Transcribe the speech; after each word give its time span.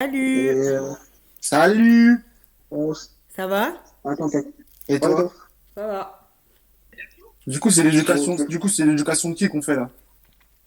Salut, 0.00 0.50
euh, 0.50 0.92
Salut 1.40 2.24
on 2.70 2.92
ça 3.34 3.48
va? 3.48 3.74
Attends, 4.04 4.30
Et 4.88 5.00
toi? 5.00 5.32
Ça 5.74 5.86
va. 5.88 6.28
Du 7.48 7.58
coup, 7.58 7.68
c'est 7.72 7.82
l'éducation. 7.82 8.36
Du 8.48 8.60
coup, 8.60 8.68
c'est 8.68 8.86
l'éducation 8.86 9.30
de 9.30 9.34
qui 9.34 9.48
qu'on 9.48 9.60
fait 9.60 9.74
là? 9.74 9.90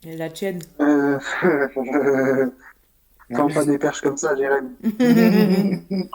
Et 0.03 0.17
la 0.17 0.29
tienne? 0.29 0.59
Euh, 0.81 1.17
Quand 3.33 3.53
pas 3.53 3.63
des 3.63 3.77
perches 3.77 4.01
comme 4.01 4.17
ça, 4.17 4.35
Jérémy. 4.35 4.75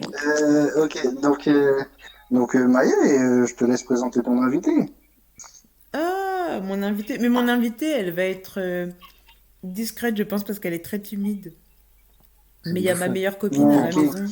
Euh, 0.00 0.84
ok, 0.84 1.20
donc, 1.20 1.48
euh, 1.48 1.82
donc 2.30 2.54
Maya, 2.54 2.94
je 3.44 3.52
te 3.54 3.64
laisse 3.64 3.82
présenter 3.82 4.22
ton 4.22 4.40
invité. 4.40 4.70
Ah, 5.92 6.60
mon 6.62 6.82
invité. 6.84 7.18
Mais 7.18 7.28
mon 7.28 7.48
invité, 7.48 7.90
elle 7.90 8.12
va 8.12 8.22
être 8.22 8.60
euh, 8.60 8.86
discrète, 9.62 10.16
je 10.16 10.22
pense, 10.22 10.44
parce 10.44 10.58
qu'elle 10.58 10.74
est 10.74 10.84
très 10.84 11.00
timide. 11.00 11.54
Mais 12.64 12.80
il 12.80 12.84
y 12.84 12.90
a 12.90 12.94
ma 12.94 13.08
meilleure 13.08 13.38
copine 13.38 13.70
à 13.70 13.90
la 13.90 13.92
maison. 13.92 14.24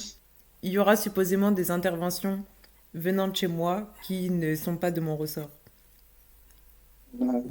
Il 0.62 0.70
y 0.72 0.78
aura 0.78 0.96
supposément 0.96 1.52
des 1.52 1.70
interventions 1.70 2.44
venant 2.94 3.28
de 3.28 3.36
chez 3.36 3.46
moi 3.46 3.92
qui 4.02 4.30
ne 4.30 4.54
sont 4.54 4.76
pas 4.76 4.90
de 4.90 5.00
mon 5.00 5.16
ressort. 5.16 5.50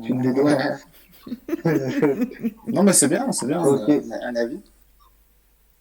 Tu 0.03 0.13
me 0.13 0.23
dédouanes. 0.23 0.79
Non, 2.67 2.83
mais 2.83 2.93
c'est 2.93 3.07
bien, 3.07 3.31
c'est 3.31 3.47
bien. 3.47 3.63
Ok. 3.63 3.89
euh, 3.89 4.01
Un 4.21 4.35
avis? 4.35 4.59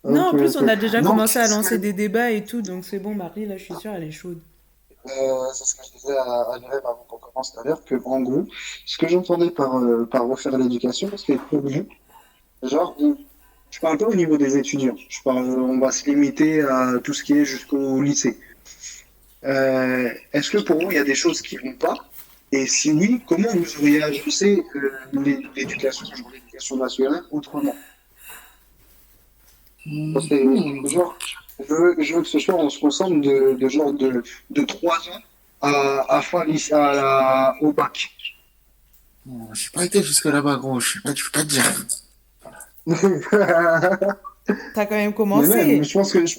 non, 0.04 0.28
en 0.28 0.34
plus, 0.34 0.56
on 0.56 0.68
a 0.68 0.76
déjà 0.76 1.00
Non, 1.00 1.10
commencé 1.10 1.38
à 1.38 1.48
lancer 1.48 1.78
des 1.78 1.92
débats 1.92 2.30
et 2.30 2.44
tout, 2.44 2.62
donc 2.62 2.84
c'est 2.84 2.98
bon, 2.98 3.14
Marie, 3.14 3.46
là, 3.46 3.56
je 3.56 3.64
suis 3.64 3.74
sûre, 3.74 3.92
elle 3.94 4.04
est 4.04 4.10
chaude. 4.10 4.40
Euh, 5.06 5.52
c'est 5.52 5.64
ce 5.66 5.74
que 5.74 5.82
je 5.86 5.92
disais 5.98 6.16
à, 6.16 6.22
à 6.22 6.54
avant 6.54 7.04
qu'on 7.08 7.18
commence 7.18 7.52
tout 7.52 7.60
à 7.60 7.64
l'heure, 7.64 7.84
que 7.84 7.96
en 8.06 8.20
gros, 8.20 8.46
ce 8.86 8.96
que 8.96 9.06
j'entendais 9.06 9.50
par, 9.50 9.76
euh, 9.78 10.06
par 10.06 10.26
refaire 10.26 10.56
l'éducation, 10.56 11.10
c'est 11.16 11.36
que 11.50 11.86
genre, 12.62 12.96
je 13.70 13.80
parle 13.80 13.98
pas 13.98 14.06
au 14.06 14.14
niveau 14.14 14.38
des 14.38 14.56
étudiants, 14.56 14.96
je 15.08 15.20
parle, 15.22 15.44
on 15.44 15.78
va 15.78 15.90
se 15.92 16.06
limiter 16.08 16.62
à 16.62 16.94
tout 17.04 17.12
ce 17.12 17.22
qui 17.22 17.34
est 17.34 17.44
jusqu'au 17.44 18.00
lycée. 18.00 18.38
Euh, 19.44 20.10
Est-ce 20.32 20.50
que 20.50 20.58
pour 20.58 20.80
vous, 20.80 20.90
il 20.90 20.94
y 20.94 20.98
a 20.98 21.04
des 21.04 21.14
choses 21.14 21.42
qui 21.42 21.58
vont 21.58 21.74
pas? 21.74 21.96
Et 22.50 22.66
si 22.66 22.92
oui, 22.92 23.20
comment 23.26 23.48
vous 23.52 23.76
auriez 23.80 24.02
agencé 24.02 24.64
l'é- 25.12 25.46
l'éducation, 25.54 26.06
l'éducation 26.32 26.76
nationale, 26.76 27.24
autrement? 27.30 27.74
Que, 29.84 30.88
genre, 30.88 31.14
je 31.60 31.74
veux, 31.74 31.94
je 31.98 32.14
veux 32.14 32.22
que 32.22 32.28
ce 32.28 32.38
soit, 32.38 32.54
on 32.54 32.68
se 32.70 32.80
concentre 32.80 33.20
de, 33.20 33.54
de 33.54 33.68
genre 33.68 33.92
de, 33.92 34.22
de 34.50 34.62
3 34.62 34.96
ans 34.96 35.20
à, 35.62 36.16
à 36.16 36.22
fin 36.22 36.40
à 36.40 36.94
la, 36.94 37.54
au 37.60 37.72
bac. 37.72 38.10
Non, 39.26 39.48
Je 39.52 39.62
suis 39.62 39.70
pas 39.70 39.84
été 39.84 40.02
jusque 40.02 40.26
là-bas, 40.26 40.56
gros. 40.56 40.80
Je 40.80 40.88
suis 40.90 41.00
pas, 41.00 41.14
je 41.14 41.24
peux 41.24 41.30
pas 41.30 41.44
te 41.44 41.48
dire. 41.48 41.86
T'as 44.74 44.84
quand 44.86 44.94
même 44.96 45.08
Mais 45.10 45.14
commencé. 45.14 45.48
même, 45.54 45.84
je 45.84 45.92
pense 45.94 46.12
que, 46.12 46.26
je, 46.26 46.36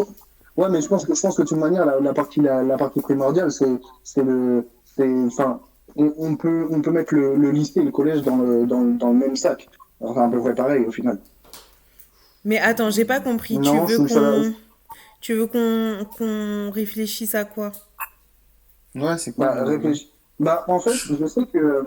ouais, 0.57 0.69
mais 0.69 0.81
je 0.81 0.87
pense 0.87 1.05
que, 1.05 1.15
je 1.15 1.21
pense 1.21 1.35
que 1.35 1.41
de 1.41 1.47
toute 1.47 1.57
manière, 1.57 1.85
la, 1.85 1.99
la 1.99 2.13
partie, 2.13 2.39
la, 2.41 2.61
la 2.61 2.77
partie 2.77 3.01
primordiale, 3.01 3.51
c'est, 3.51 3.65
c'est 4.03 4.23
le, 4.23 4.67
c'est, 4.95 5.09
enfin, 5.25 5.59
on, 5.95 6.13
on 6.17 6.35
peut, 6.35 6.67
on 6.69 6.81
peut 6.81 6.91
mettre 6.91 7.15
le, 7.15 7.35
le 7.35 7.51
lycée 7.51 7.79
et 7.79 7.83
le 7.83 7.91
collège 7.91 8.21
dans 8.21 8.37
le, 8.37 8.67
dans, 8.67 8.81
dans 8.81 9.09
le 9.09 9.15
même 9.17 9.35
sac. 9.35 9.67
Enfin, 10.01 10.27
à 10.27 10.29
peu 10.29 10.39
près 10.41 10.53
pareil, 10.53 10.85
au 10.85 10.91
final. 10.91 11.17
Mais 12.43 12.59
attends, 12.59 12.91
j'ai 12.91 13.05
pas 13.05 13.19
compris. 13.19 13.57
Non, 13.57 13.87
tu 13.87 13.93
veux 13.93 14.07
qu'on 14.07 14.53
tu 15.25 15.33
veux 15.33 15.47
qu'on 15.47 16.05
qu'on 16.17 16.69
réfléchisse 16.69 17.33
à 17.33 17.45
quoi? 17.45 17.71
Ouais, 18.93 19.17
c'est 19.17 19.31
cool. 19.33 19.45
Bah. 19.45 19.65
Bah, 20.39 20.65
en 20.67 20.79
fait, 20.79 20.93
je 20.93 21.25
sais 21.25 21.45
que, 21.47 21.83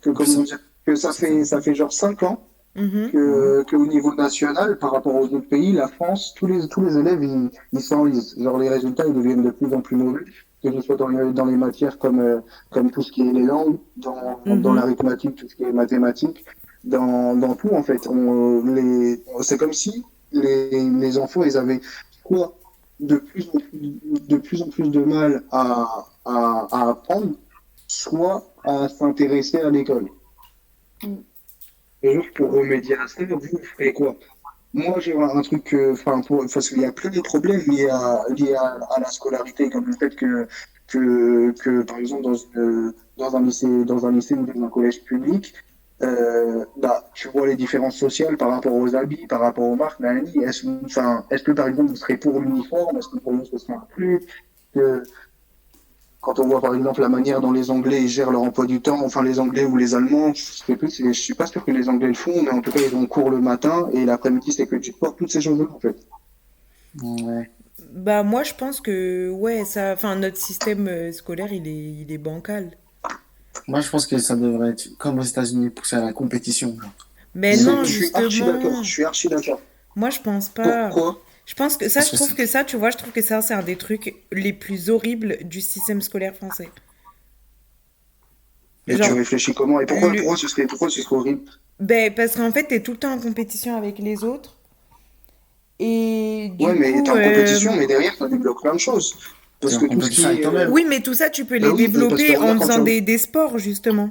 que, 0.00 0.10
comment 0.10 0.42
dire, 0.42 0.58
que 0.84 0.96
ça 0.96 1.12
fait, 1.12 1.44
ça 1.44 1.60
fait 1.60 1.74
genre 1.74 1.92
5 1.92 2.24
ans 2.24 2.42
Mhm. 2.76 3.10
que, 3.12 3.62
que 3.64 3.76
au 3.76 3.86
niveau 3.86 4.14
national, 4.14 4.78
par 4.78 4.92
rapport 4.92 5.14
aux 5.14 5.26
autres 5.26 5.48
pays, 5.48 5.72
la 5.72 5.88
France, 5.88 6.34
tous 6.36 6.46
les, 6.46 6.68
tous 6.68 6.80
les 6.82 6.96
élèves, 6.96 7.22
ils, 7.22 7.50
ils 7.72 7.80
s'enlisent. 7.80 8.34
Genre, 8.40 8.58
les 8.58 8.68
résultats, 8.68 9.06
ils 9.06 9.12
deviennent 9.14 9.42
de 9.42 9.50
plus 9.50 9.72
en 9.74 9.80
plus 9.80 9.96
mauvais, 9.96 10.24
que 10.62 10.72
ce 10.72 10.80
soit 10.80 10.96
dans 10.96 11.08
les, 11.08 11.32
dans 11.32 11.46
les 11.46 11.56
matières 11.56 11.98
comme, 11.98 12.20
euh, 12.20 12.40
comme 12.70 12.90
tout 12.92 13.02
ce 13.02 13.10
qui 13.12 13.22
est 13.28 13.32
les 13.32 13.42
langues, 13.44 13.78
dans, 13.96 14.40
Mhm. 14.46 14.62
dans 14.62 14.72
l'arithmétique, 14.74 15.34
tout 15.36 15.48
ce 15.48 15.54
qui 15.56 15.64
est 15.64 15.72
mathématiques, 15.72 16.44
dans, 16.84 17.34
dans 17.36 17.54
tout, 17.54 17.70
en 17.72 17.82
fait. 17.82 18.06
On, 18.08 18.64
les, 18.64 19.22
c'est 19.42 19.58
comme 19.58 19.72
si 19.72 20.04
les, 20.32 20.88
les 21.04 21.18
enfants, 21.18 21.42
ils 21.44 21.56
avaient 21.56 21.80
soit 22.26 22.52
de 23.00 23.16
plus 23.16 24.62
en 24.62 24.68
plus, 24.68 24.90
de 24.90 25.00
mal 25.00 25.42
à, 25.50 26.06
à, 26.24 26.90
apprendre, 26.90 27.34
soit 27.86 28.52
à 28.64 28.88
s'intéresser 28.88 29.58
à 29.58 29.70
l'école. 29.70 30.08
Et 32.02 32.14
juste 32.14 32.34
pour 32.34 32.52
remédier 32.52 32.96
à 32.96 33.08
ça, 33.08 33.24
vous, 33.24 33.40
ferez 33.76 33.92
quoi? 33.92 34.16
Moi, 34.72 35.00
j'ai 35.00 35.16
un 35.16 35.42
truc, 35.42 35.74
enfin, 35.92 36.20
parce 36.52 36.68
qu'il 36.68 36.80
y 36.80 36.84
a 36.84 36.92
plein 36.92 37.10
de 37.10 37.20
problèmes 37.20 37.60
liés 37.66 37.88
à, 37.90 38.24
liés 38.30 38.54
à 38.54 39.00
la 39.00 39.10
scolarité, 39.10 39.68
comme 39.68 39.86
le 39.86 39.92
fait 39.94 40.14
que, 40.14 40.46
que, 40.86 41.52
que, 41.52 41.82
par 41.82 41.98
exemple, 41.98 42.22
dans, 42.22 42.34
une, 42.34 42.94
dans 43.16 43.36
un 43.36 43.42
lycée, 43.42 43.84
dans 43.84 44.06
un 44.06 44.12
lycée 44.12 44.34
ou 44.34 44.46
dans 44.46 44.64
un 44.64 44.68
collège 44.68 45.02
public, 45.04 45.54
euh, 46.02 46.64
bah, 46.76 47.10
tu 47.14 47.28
vois 47.28 47.46
les 47.46 47.56
différences 47.56 47.96
sociales 47.96 48.36
par 48.36 48.50
rapport 48.50 48.72
aux 48.72 48.94
habits, 48.94 49.26
par 49.26 49.40
rapport 49.40 49.64
aux 49.64 49.76
marques. 49.76 50.00
Est-ce, 50.00 50.66
enfin, 50.84 51.24
est-ce 51.30 51.42
que, 51.42 51.52
par 51.52 51.68
exemple, 51.68 51.90
vous 51.90 51.96
serez 51.96 52.16
pour 52.16 52.40
l'uniforme? 52.40 52.96
Est-ce 52.96 53.08
que 53.08 53.18
pour 53.18 53.32
vous, 53.32 53.44
ce 53.44 53.58
serait 53.58 53.74
un 53.74 53.86
plus? 53.90 54.20
Que, 54.72 55.02
quand 56.20 56.38
on 56.38 56.46
voit 56.46 56.60
par 56.60 56.74
exemple 56.74 57.00
la 57.00 57.08
manière 57.08 57.40
dont 57.40 57.52
les 57.52 57.70
Anglais 57.70 58.06
gèrent 58.06 58.30
leur 58.30 58.42
emploi 58.42 58.66
du 58.66 58.80
temps, 58.80 59.02
enfin 59.04 59.22
les 59.22 59.40
Anglais 59.40 59.64
ou 59.64 59.76
les 59.76 59.94
Allemands, 59.94 60.34
je 60.34 60.42
sais 60.42 60.76
plus, 60.76 61.02
je 61.02 61.12
suis 61.12 61.34
pas 61.34 61.46
sûr 61.46 61.64
que 61.64 61.70
les 61.70 61.88
Anglais 61.88 62.08
le 62.08 62.14
font, 62.14 62.42
mais 62.42 62.50
en 62.50 62.60
tout 62.60 62.70
cas 62.70 62.80
ils 62.86 62.94
ont 62.94 63.06
cours 63.06 63.30
le 63.30 63.40
matin 63.40 63.88
et 63.92 64.04
l'après-midi 64.04 64.52
c'est 64.52 64.66
que 64.66 64.76
tu 64.76 64.92
portes 64.92 65.18
toutes 65.18 65.32
ces 65.32 65.40
choses-là 65.40 65.66
en 65.74 65.80
fait. 65.80 65.96
Ouais. 67.02 67.50
Bah 67.90 68.22
moi 68.22 68.42
je 68.42 68.52
pense 68.52 68.80
que 68.80 69.30
ouais 69.30 69.64
ça 69.64 69.92
enfin 69.94 70.14
notre 70.16 70.36
système 70.36 70.86
euh, 70.88 71.12
scolaire 71.12 71.52
il 71.52 71.66
est 71.66 72.02
il 72.02 72.12
est 72.12 72.18
bancal. 72.18 72.76
Moi, 73.68 73.80
je 73.80 73.88
pense 73.90 74.06
que 74.06 74.18
ça 74.18 74.36
devrait 74.36 74.70
être 74.70 74.96
comme 74.98 75.18
aux 75.18 75.22
États-Unis, 75.22 75.70
pousser 75.70 75.96
à 75.96 76.00
la 76.04 76.12
compétition. 76.12 76.76
Mais 77.34 77.56
Je- 77.56 77.64
non 77.64 77.84
je 77.84 77.92
suis 77.92 78.10
archi 78.14 78.44
justement. 78.44 78.52
d'accord, 78.52 78.84
je 78.84 78.90
suis 78.90 79.04
archi 79.04 79.28
d'accord. 79.28 79.60
Moi 79.96 80.10
je 80.10 80.20
pense 80.20 80.48
pas. 80.48 80.90
Pourquoi? 80.90 81.20
Je 81.46 81.54
pense 81.54 81.76
que 81.76 81.88
ça 81.88 82.00
Parce 82.00 82.10
je 82.10 82.16
trouve 82.16 82.34
que 82.34 82.46
ça 82.46 82.64
tu 82.64 82.76
vois 82.76 82.90
je 82.90 82.96
trouve 82.96 83.12
que 83.12 83.22
ça 83.22 83.42
c'est 83.42 83.54
un 83.54 83.62
des 83.62 83.76
trucs 83.76 84.14
les 84.32 84.52
plus 84.52 84.88
horribles 84.90 85.38
du 85.44 85.60
système 85.60 86.00
scolaire 86.00 86.34
français. 86.34 86.68
Et 88.88 88.96
Genre, 88.96 89.08
tu 89.08 89.12
réfléchis 89.14 89.54
comment? 89.54 89.80
Et 89.80 89.86
pourquoi, 89.86 90.10
le- 90.10 90.16
pourquoi 90.18 90.36
ce 90.36 90.48
serait, 90.48 90.66
pourquoi 90.66 90.90
ce 90.90 91.00
serait 91.02 91.16
horrible? 91.16 91.50
Ben 91.80 92.14
parce 92.14 92.36
qu'en 92.36 92.52
fait 92.52 92.64
t'es 92.68 92.82
tout 92.82 92.92
le 92.92 92.98
temps 92.98 93.12
en 93.12 93.18
compétition 93.20 93.76
avec 93.76 93.98
les 93.98 94.22
autres. 94.24 94.56
Et 95.78 96.50
du 96.58 96.66
Ouais, 96.66 96.74
mais 96.74 96.92
coup 96.92 97.02
t'es 97.02 97.10
en 97.10 97.16
euh, 97.16 97.22
compétition, 97.22 97.74
mais 97.74 97.86
derrière 97.86 98.14
ça 98.14 98.28
débloque 98.28 98.60
plein 98.62 98.74
de 98.74 98.78
choses. 98.80 99.16
Parce 99.60 99.74
T'es 99.78 99.80
que 99.80 99.92
en 99.92 99.96
tout 99.96 100.00
ce 100.02 100.10
qui 100.10 100.22
compétition 100.22 100.28
avec 100.28 100.38
est, 100.38 100.42
toi-même. 100.42 100.70
Oui, 100.72 100.86
mais 100.88 101.00
tout 101.00 101.14
ça, 101.14 101.28
tu 101.30 101.44
peux 101.44 101.54
les 101.56 101.60
Bah 101.60 101.72
oui, 101.72 101.86
développer 101.86 102.36
en 102.36 102.58
faisant 102.58 102.78
tu- 102.78 102.84
des, 102.84 103.00
des 103.02 103.18
sports, 103.18 103.58
justement. 103.58 104.10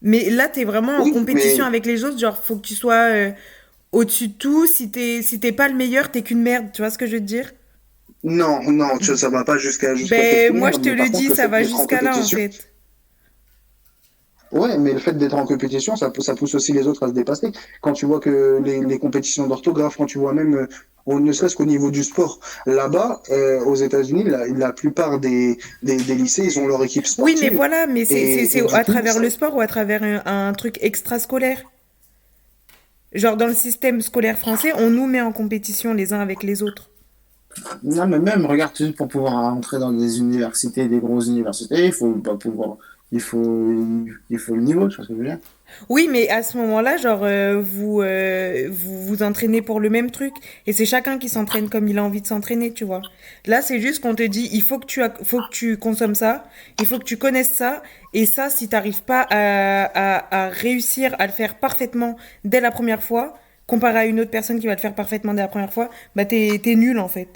Mais 0.00 0.30
là, 0.30 0.48
tu 0.48 0.60
es 0.60 0.64
vraiment 0.64 0.96
en 0.96 1.10
compétition 1.10 1.64
mais- 1.64 1.68
avec 1.68 1.86
les 1.86 2.02
autres. 2.04 2.18
Genre, 2.18 2.36
faut 2.42 2.56
que 2.56 2.66
tu 2.66 2.74
sois 2.74 2.94
euh, 3.12 3.30
au-dessus 3.92 4.28
de 4.28 4.32
tout. 4.34 4.66
Si 4.66 4.90
t'es 4.90 5.22
si 5.22 5.38
t'es 5.38 5.52
pas 5.52 5.68
le 5.68 5.74
meilleur, 5.74 6.10
t'es 6.10 6.22
qu'une 6.22 6.42
merde. 6.42 6.70
Tu 6.72 6.82
vois 6.82 6.90
ce 6.90 6.98
que 6.98 7.06
je 7.06 7.12
veux 7.12 7.20
te 7.20 7.24
dire? 7.24 7.52
Non, 8.24 8.62
non, 8.70 8.98
tu- 8.98 9.16
ça 9.16 9.28
va 9.28 9.44
pas 9.44 9.58
jusqu'à, 9.58 9.94
Ben, 9.94 10.52
moi, 10.56 10.70
je 10.72 10.78
te 10.78 10.88
le 10.88 11.08
dis, 11.08 11.28
ça 11.28 11.46
va 11.48 11.62
jusqu'à 11.62 12.02
là, 12.02 12.16
en 12.18 12.22
fait. 12.24 12.71
Ouais, 14.52 14.76
mais 14.78 14.92
le 14.92 14.98
fait 14.98 15.14
d'être 15.14 15.34
en 15.34 15.46
compétition, 15.46 15.96
ça, 15.96 16.12
ça 16.18 16.34
pousse 16.34 16.54
aussi 16.54 16.72
les 16.72 16.86
autres 16.86 17.02
à 17.04 17.08
se 17.08 17.14
dépasser. 17.14 17.52
Quand 17.80 17.92
tu 17.94 18.06
vois 18.06 18.20
que 18.20 18.60
les, 18.62 18.80
les 18.84 18.98
compétitions 18.98 19.46
d'orthographe, 19.46 19.96
quand 19.96 20.06
tu 20.06 20.18
vois 20.18 20.34
même, 20.34 20.54
euh, 21.08 21.18
ne 21.20 21.32
serait-ce 21.32 21.56
qu'au 21.56 21.64
niveau 21.64 21.90
du 21.90 22.04
sport, 22.04 22.38
là-bas, 22.66 23.22
euh, 23.30 23.64
aux 23.64 23.74
États-Unis, 23.74 24.24
la, 24.24 24.46
la 24.48 24.72
plupart 24.72 25.18
des, 25.20 25.58
des, 25.82 25.96
des 25.96 26.14
lycées, 26.14 26.44
ils 26.44 26.58
ont 26.58 26.66
leur 26.66 26.84
équipe 26.84 27.04
Oui, 27.18 27.32
sportive. 27.32 27.40
mais 27.40 27.48
voilà, 27.56 27.86
mais 27.86 28.04
c'est 28.04 28.60
à 28.74 28.84
coup, 28.84 28.92
travers 28.92 29.14
ça- 29.14 29.20
le 29.20 29.30
sport 29.30 29.56
ou 29.56 29.60
à 29.60 29.66
travers 29.66 30.02
un, 30.02 30.48
un 30.48 30.52
truc 30.52 30.78
extrascolaire? 30.82 31.62
Genre, 33.12 33.36
dans 33.36 33.46
le 33.46 33.54
système 33.54 34.00
scolaire 34.00 34.38
français, 34.38 34.72
on 34.76 34.90
nous 34.90 35.06
met 35.06 35.20
en 35.20 35.32
compétition 35.32 35.94
les 35.94 36.12
uns 36.12 36.20
avec 36.20 36.42
les 36.42 36.62
autres. 36.62 36.90
Non, 37.82 38.06
mais 38.06 38.18
même, 38.18 38.46
regarde, 38.46 38.72
pour 38.96 39.08
pouvoir 39.08 39.34
entrer 39.34 39.78
dans 39.78 39.92
des 39.92 40.18
universités, 40.20 40.88
des 40.88 41.00
grosses 41.00 41.26
universités, 41.26 41.86
il 41.86 41.92
faut 41.92 42.12
pas 42.14 42.36
pouvoir. 42.36 42.76
Il 43.12 43.20
faut, 43.20 43.84
il 44.30 44.38
faut 44.38 44.56
le 44.56 44.62
niveau, 44.62 44.88
que 44.88 44.94
je 45.02 45.12
veux 45.12 45.24
dire? 45.24 45.38
Oui, 45.88 46.08
mais 46.10 46.28
à 46.28 46.42
ce 46.42 46.56
moment-là, 46.58 46.96
genre, 46.96 47.22
euh, 47.24 47.60
vous, 47.60 48.02
euh, 48.02 48.68
vous 48.70 49.04
vous 49.04 49.22
entraînez 49.22 49.62
pour 49.62 49.80
le 49.80 49.90
même 49.90 50.10
truc. 50.10 50.34
Et 50.66 50.72
c'est 50.72 50.84
chacun 50.86 51.18
qui 51.18 51.28
s'entraîne 51.28 51.68
comme 51.70 51.88
il 51.88 51.98
a 51.98 52.04
envie 52.04 52.20
de 52.22 52.26
s'entraîner, 52.26 52.72
tu 52.72 52.84
vois. 52.84 53.02
Là, 53.46 53.62
c'est 53.62 53.80
juste 53.80 54.00
qu'on 54.02 54.14
te 54.14 54.22
dit, 54.22 54.48
il 54.52 54.62
faut 54.62 54.78
que 54.78 54.86
tu, 54.86 55.00
faut 55.24 55.42
que 55.42 55.50
tu 55.50 55.78
consommes 55.78 56.14
ça, 56.14 56.44
il 56.78 56.86
faut 56.86 56.98
que 56.98 57.04
tu 57.04 57.16
connaisses 57.18 57.50
ça. 57.52 57.82
Et 58.12 58.26
ça, 58.26 58.50
si 58.50 58.68
t'arrives 58.68 59.02
pas 59.02 59.26
à, 59.30 59.84
à, 59.94 60.46
à 60.46 60.48
réussir 60.50 61.14
à 61.18 61.26
le 61.26 61.32
faire 61.32 61.58
parfaitement 61.58 62.16
dès 62.44 62.60
la 62.60 62.70
première 62.70 63.02
fois, 63.02 63.34
comparé 63.66 63.98
à 64.00 64.04
une 64.06 64.20
autre 64.20 64.30
personne 64.30 64.60
qui 64.60 64.66
va 64.66 64.74
le 64.74 64.80
faire 64.80 64.94
parfaitement 64.94 65.34
dès 65.34 65.42
la 65.42 65.48
première 65.48 65.72
fois, 65.72 65.90
bah 66.16 66.24
t'es, 66.26 66.60
nul, 66.76 66.98
en 66.98 67.08
fait. 67.08 67.28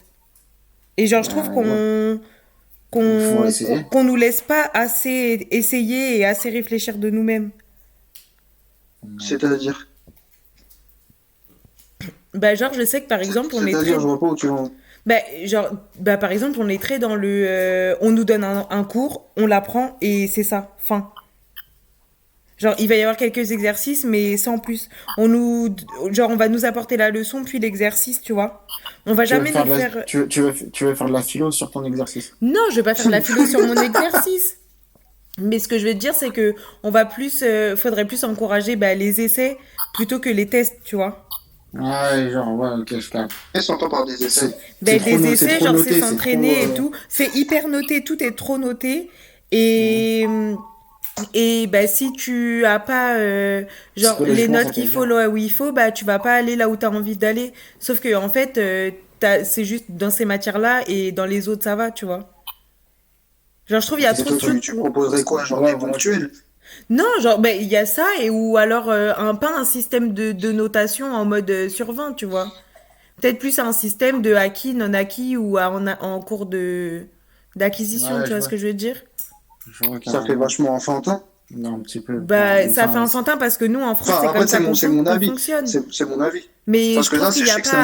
Et 0.97 1.07
genre, 1.07 1.23
je 1.23 1.31
trouve 1.31 1.49
Ouais, 1.49 1.55
qu'on, 1.55 2.21
qu'on, 2.91 3.51
qu'on 3.91 4.05
nous 4.05 4.17
laisse 4.17 4.41
pas 4.41 4.71
assez 4.75 5.47
essayer 5.51 6.19
et 6.19 6.25
assez 6.25 6.51
réfléchir 6.51 6.99
de 6.99 7.11
nous-mêmes. 7.11 7.51
C'est-à-dire, 9.19 9.89
Bah, 12.35 12.55
genre, 12.55 12.73
je 12.75 12.85
sais 12.85 13.03
que 13.03 13.09
par 13.09 13.21
exemple, 13.21 13.55
on 13.55 13.67
est 13.67 13.73
très. 13.73 13.81
C'est-à-dire, 13.85 14.01
je 14.01 14.07
vois 14.07 14.21
pas 14.21 14.27
où 14.27 14.37
tu 14.37 14.49
en... 14.49 14.71
Bah, 15.07 15.17
genre, 15.45 15.71
bah, 15.99 16.17
par 16.19 16.33
exemple, 16.33 16.59
on 16.61 16.69
est 16.69 16.81
très 16.83 16.99
dans 16.99 17.15
le. 17.15 17.47
euh, 17.49 17.95
on 18.01 18.11
nous 18.11 18.25
donne 18.25 18.45
un, 18.45 18.67
un 18.71 18.85
cours, 18.85 19.27
on 19.37 19.47
l'apprend 19.47 19.97
et 20.01 20.27
c'est 20.29 20.43
ça. 20.43 20.75
Fin. 20.79 21.13
Genre, 22.59 22.75
il 22.79 22.89
va 22.89 22.95
y 22.95 23.03
avoir 23.03 23.17
quelques 23.19 23.51
exercices, 23.53 24.05
mais 24.05 24.37
sans 24.39 24.59
plus. 24.59 24.89
On 25.19 25.29
nous, 25.29 25.77
genre, 26.11 26.31
on 26.31 26.37
va 26.37 26.49
nous 26.49 26.65
apporter 26.65 26.97
la 26.97 27.11
leçon 27.11 27.45
puis 27.45 27.59
l'exercice, 27.59 28.23
tu 28.23 28.33
vois. 28.33 28.65
On 29.05 29.13
va 29.13 29.25
Tu 29.25 29.31
jamais 29.31 29.53
faire 29.53 29.67
nous 29.67 29.75
de 29.75 29.79
la- 29.79 29.91
faire. 29.91 30.05
tu 30.07 30.19
veux, 30.19 30.29
tu 30.29 30.41
veux- 30.41 30.55
tu 30.73 30.85
veux 30.85 30.95
faire 30.95 31.07
de 31.09 31.13
la 31.13 31.21
philo 31.23 31.51
sur 31.51 31.71
ton 31.71 31.85
exercice? 31.85 32.33
Non, 32.41 32.61
je 32.71 32.77
vais 32.77 32.83
pas 32.83 32.95
faire 32.95 33.07
de 33.07 33.11
la 33.11 33.21
philo 33.21 33.45
sur 33.47 33.61
mon 33.61 33.75
exercice. 33.83 34.57
Mais 35.39 35.59
ce 35.59 35.69
que 35.69 35.79
je 35.79 35.87
veux 35.87 35.93
te 35.93 35.99
dire, 35.99 36.15
c'est 36.15 36.31
que 36.31 36.55
on 36.83 36.91
va 36.91 37.05
plus, 37.05 37.43
euh, 37.43 37.77
faudrait 37.77 38.07
plus 38.07 38.25
encourager 38.25 38.75
bah, 38.75 38.95
les 38.95 39.21
essais 39.21 39.59
plutôt 39.93 40.19
que 40.19 40.31
les 40.31 40.47
tests, 40.47 40.77
tu 40.83 40.97
vois. 40.97 41.27
Ouais, 41.75 42.31
genre, 42.31 42.55
ouais, 42.55 42.71
ok, 42.81 42.99
je 42.99 43.11
capte. 43.11 43.33
Qu'est-ce 43.53 43.71
qu'on 43.71 43.89
par 43.91 44.07
des 44.07 44.15
essais 44.25 44.47
C'est 44.49 44.59
Ben, 44.81 44.99
des 45.03 45.19
no- 45.19 45.27
essais, 45.31 45.61
genre 45.61 45.77
c'est 45.79 46.01
s'entraîner 46.01 46.55
trop, 46.55 46.63
et 46.63 46.73
euh, 46.73 46.75
tout. 46.77 46.93
C'est 47.11 47.35
hyper 47.35 47.69
noté, 47.69 48.03
tout 48.03 48.23
est 48.25 48.35
trop 48.35 48.57
noté. 48.57 49.11
Et, 49.53 50.27
et 51.35 51.67
ben, 51.67 51.89
si 51.89 52.13
tu 52.13 52.65
as 52.67 52.79
pas 52.79 53.17
euh, 53.19 53.65
genre 53.97 54.23
les 54.27 54.49
notes 54.49 54.71
qu'il 54.71 54.89
faut 54.89 55.05
là 55.05 55.29
où 55.29 55.37
il 55.37 55.51
faut, 55.51 55.73
bah 55.73 55.91
tu 55.91 56.05
vas 56.05 56.19
pas 56.19 56.35
aller 56.35 56.57
là 56.57 56.69
où 56.69 56.77
tu 56.77 56.87
as 56.87 56.91
envie 56.91 57.17
d'aller. 57.17 57.53
Sauf 57.79 58.01
que 58.01 58.15
en 58.15 58.29
fait, 58.29 58.59
euh, 58.59 58.91
c'est 59.45 59.65
juste 59.65 59.87
dans 59.91 60.11
ces 60.11 60.25
matières-là 60.27 60.83
et 60.89 61.13
dans 61.13 61.27
les 61.27 61.49
autres 61.49 61.65
ça 61.65 61.77
va, 61.77 61.91
tu 61.91 62.05
vois. 62.05 62.31
Genre 63.67 63.81
je 63.81 63.87
trouve 63.87 64.01
il 64.01 64.05
y 64.05 64.07
a 64.07 64.15
trop 64.15 64.31
de 64.31 64.37
trucs. 64.37 64.61
tu 64.61 64.75
proposerais 64.77 65.25
quoi 65.25 65.45
Genre 65.45 65.79
ponctuels 65.79 66.31
Non, 66.91 67.05
genre 67.21 67.39
ben 67.39 67.57
il 67.61 67.67
y 67.69 67.77
a 67.77 67.87
ça 67.87 68.07
et 68.21 68.31
ou 68.31 68.57
alors 68.57 68.91
euh, 68.91 69.13
un 69.17 69.35
pas 69.35 69.57
un 69.57 69.65
système 69.65 70.13
de, 70.15 70.33
de 70.33 70.53
notation 70.53 71.13
en 71.13 71.25
mode 71.25 71.51
euh, 71.51 71.69
sur 71.69 71.93
20, 71.93 72.13
tu 72.15 72.27
vois. 72.27 72.53
Peut-être 73.21 73.39
plus 73.39 73.59
un 73.59 73.73
système 73.73 74.23
de 74.23 74.35
acquis, 74.35 74.75
non 74.75 74.95
acquis 74.95 75.37
ou 75.37 75.59
à- 75.59 75.71
en, 75.71 75.87
en 75.87 76.21
cours 76.21 76.47
de 76.47 77.07
d'acquisition, 77.57 78.17
Ouais, 78.17 78.25
tu 78.25 78.31
vois. 78.35 78.43
ce 78.43 78.49
que 78.49 78.57
je 78.57 78.67
veux 78.69 78.75
dire? 78.75 79.03
Ça 80.07 80.23
fait 80.25 80.35
vachement 80.35 80.75
enfantin. 80.75 81.23
Non, 81.55 81.77
un 81.77 81.79
petit 81.79 82.01
peu. 82.01 82.15
Bah, 82.19 82.57
Enfin, 82.65 82.73
ça 82.75 82.89
fait 82.89 82.99
enfantin 82.99 83.37
parce 83.37 83.57
que 83.57 83.65
nous, 83.65 83.81
en 83.81 83.95
France, 83.95 84.11
Enfin, 84.11 84.21
c'est 84.33 84.33
comme 84.39 84.47
ça 84.49 84.75
c'est 84.75 84.89
mon, 84.89 85.05
mon 85.05 85.07
avis. 85.07 85.29
fonctionne. 85.29 85.65
C'est 85.65 86.05
mon 86.05 86.21
avis. 86.21 86.43
Mais 86.67 86.97
Parce 86.97 87.07
je 87.07 87.11
que 87.13 87.17
là, 87.19 87.31
c'est 87.31 87.43
un 87.43 87.45
système 87.63 87.79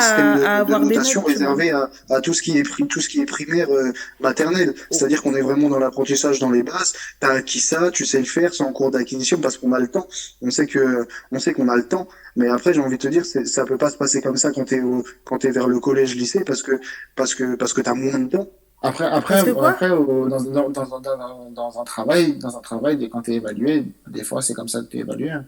à, 0.45 0.65
de, 0.65 0.73
à 0.75 0.79
notation 0.81 1.23
réservé 1.23 1.71
à, 1.71 1.89
à 2.11 2.21
tout 2.21 2.35
ce 2.35 2.43
qui 2.43 2.59
est 2.59 2.65
pri- 2.65 2.89
tout 2.89 3.01
ce 3.01 3.09
qui 3.09 3.21
est 3.21 3.25
primaire 3.25 3.71
euh, 3.71 3.93
maternelle. 4.19 4.75
C'est-à-dire 4.91 5.23
qu'on 5.23 5.37
est 5.37 5.41
vraiment 5.43 5.69
dans 5.69 5.79
l'apprentissage 5.79 6.41
dans 6.41 6.51
les 6.51 6.65
bases. 6.65 6.93
T'as 7.21 7.35
acquis 7.35 7.61
ça, 7.61 7.93
tu 7.93 8.05
sais 8.05 8.19
le 8.19 8.25
faire, 8.25 8.53
c'est 8.53 8.65
en 8.65 8.73
cours 8.73 8.91
d'acquisition 8.91 9.39
parce 9.39 9.57
qu'on 9.59 9.73
a 9.73 9.79
le 9.79 9.87
temps. 9.87 10.09
On 10.41 10.51
sait 10.51 10.67
que 10.67 11.07
on 11.31 11.39
sait 11.39 11.53
qu'on 11.53 11.69
a 11.69 11.77
le 11.77 11.87
temps. 11.87 12.09
Mais 12.35 12.49
après, 12.49 12.75
j'ai 12.75 12.81
envie 12.81 12.97
de 12.99 13.03
te 13.03 13.09
dire, 13.09 13.25
ça 13.25 13.65
peut 13.65 13.79
pas 13.79 13.91
se 13.91 13.97
passer 13.97 14.21
comme 14.21 14.37
ça 14.37 14.51
quand 14.51 14.65
t'es 14.65 14.81
au, 14.81 15.05
quand 15.25 15.39
t'es 15.39 15.53
vers 15.53 15.69
le 15.69 15.79
collège, 15.79 16.17
lycée, 16.17 16.43
parce 16.45 16.63
que 16.65 16.81
parce 17.15 17.37
que 17.37 17.55
parce 17.55 17.73
que 17.75 17.81
t'as 17.81 17.95
moins 17.95 18.19
de 18.19 18.29
temps. 18.29 18.49
Après, 18.83 19.05
après, 19.05 19.39
après 19.69 19.91
au- 19.91 20.29
dans, 20.29 20.43
dans, 20.43 20.69
dans, 20.71 20.87
dans, 21.01 21.51
dans 21.51 21.81
un 21.81 21.85
travail, 21.85 22.37
dans 22.39 22.57
un 22.57 22.61
travail, 22.61 22.97
dès- 22.97 23.09
quand 23.09 23.23
tu 23.23 23.33
es 23.33 23.37
évalué, 23.37 23.85
des 24.09 24.25
fois, 24.25 24.43
c'est 24.43 24.55
comme 24.55 24.69
ça 24.69 24.81
que 24.81 24.87
tu 24.87 24.97
es 24.99 25.01
évalué. 25.01 25.31
hein. 25.31 25.45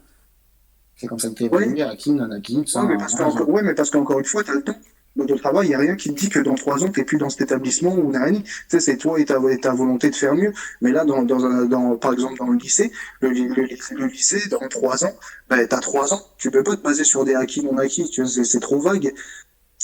C'est 0.97 1.09
comme 1.09 1.19
ça 1.19 1.29
que 1.29 1.35
tu 1.35 1.45
es 1.45 1.49
Oui. 1.51 1.63
évalué, 1.65 1.83
acquis, 1.83 2.13
non 2.13 2.29
tout 2.41 2.67
ça. 2.67 2.83
Ouais, 2.83 2.89
mais 2.89 2.97
parce 2.97 3.15
qu'encore, 3.15 3.49
ouais, 3.49 3.63
mais 3.63 3.75
parce 3.75 3.91
qu'encore 3.91 4.19
une 4.21 4.25
fois, 4.25 4.45
t'as 4.45 4.55
le 4.55 4.63
temps. 4.63 4.77
Dans 5.17 5.27
ton 5.27 5.37
travail, 5.37 5.67
il 5.67 5.69
n'y 5.69 5.75
a 5.77 5.79
rien 5.79 5.95
qui 5.95 6.13
te 6.13 6.19
dit 6.19 6.29
que 6.29 6.41
dans 6.41 6.55
trois 6.57 6.83
ans, 6.83 6.89
t'es 6.89 7.05
plus 7.05 7.19
dans 7.19 7.31
cet 7.31 7.43
établissement 7.43 7.95
ou 7.95 8.09
rien. 8.11 8.33
Tu 8.33 8.43
sais, 8.69 8.81
c'est 8.81 8.97
toi 8.97 9.21
et 9.21 9.25
ta, 9.25 9.39
et 9.49 9.59
ta 9.61 9.73
volonté 9.73 10.11
de 10.11 10.17
faire 10.17 10.35
mieux. 10.35 10.53
Mais 10.81 10.91
là, 10.91 11.05
dans, 11.05 11.23
dans, 11.23 11.45
un, 11.45 11.67
dans, 11.67 11.97
par 11.97 12.13
exemple, 12.13 12.37
dans 12.39 12.49
le 12.49 12.59
lycée, 12.59 12.91
le, 13.21 13.31
ly- 13.31 13.47
le, 13.49 13.63
lycée- 13.65 13.95
le 13.95 14.07
lycée, 14.07 14.49
dans 14.49 14.67
trois 14.69 15.05
ans, 15.05 15.13
ben, 15.49 15.65
t'as 15.69 15.79
trois 15.79 16.13
ans. 16.15 16.21
Tu 16.37 16.51
peux 16.51 16.65
pas 16.65 16.75
te 16.77 16.83
baser 16.83 17.05
sur 17.05 17.25
des 17.25 17.35
acquis, 17.37 17.65
non 17.65 17.79
acquis. 17.79 18.09
Tu 18.11 18.23
vois, 18.23 18.31
c'est, 18.31 18.43
c'est 18.45 18.59
trop 18.61 18.81
vague. 18.81 19.15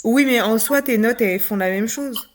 Oui, 0.02 0.24
mais 0.24 0.40
en 0.40 0.58
soi, 0.58 0.82
tes 0.82 0.98
notes, 0.98 1.20
elles 1.20 1.38
font 1.38 1.56
la 1.56 1.70
même 1.70 1.86
chose. 1.88 2.28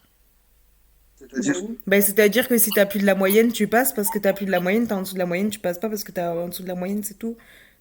C'est-à-dire, 1.30 1.56
Ben, 1.88 2.02
c'est-à-dire 2.02 2.48
que 2.48 2.58
si 2.58 2.72
t'as 2.72 2.86
plus 2.86 3.00
de 3.00 3.06
la 3.06 3.16
moyenne, 3.16 3.52
tu 3.52 3.68
passes 3.68 3.94
parce 3.94 4.10
que 4.10 4.20
t'as 4.20 4.34
plus 4.34 4.46
de 4.46 4.52
la 4.52 4.60
moyenne, 4.60 4.88
t'as 4.88 4.96
en 4.96 5.02
dessous 5.02 5.14
de 5.14 5.20
la 5.20 5.26
moyenne, 5.26 5.50
tu 5.50 5.60
passes 5.60 5.80
pas 5.80 5.90
parce 5.90 6.04
que 6.04 6.12
t'as 6.12 6.34
en 6.34 6.48
dessous 6.48 6.64
de 6.64 6.68
la 6.68 6.76
moyenne, 6.76 7.04
c'est 7.04 7.18
tout. 7.18 7.36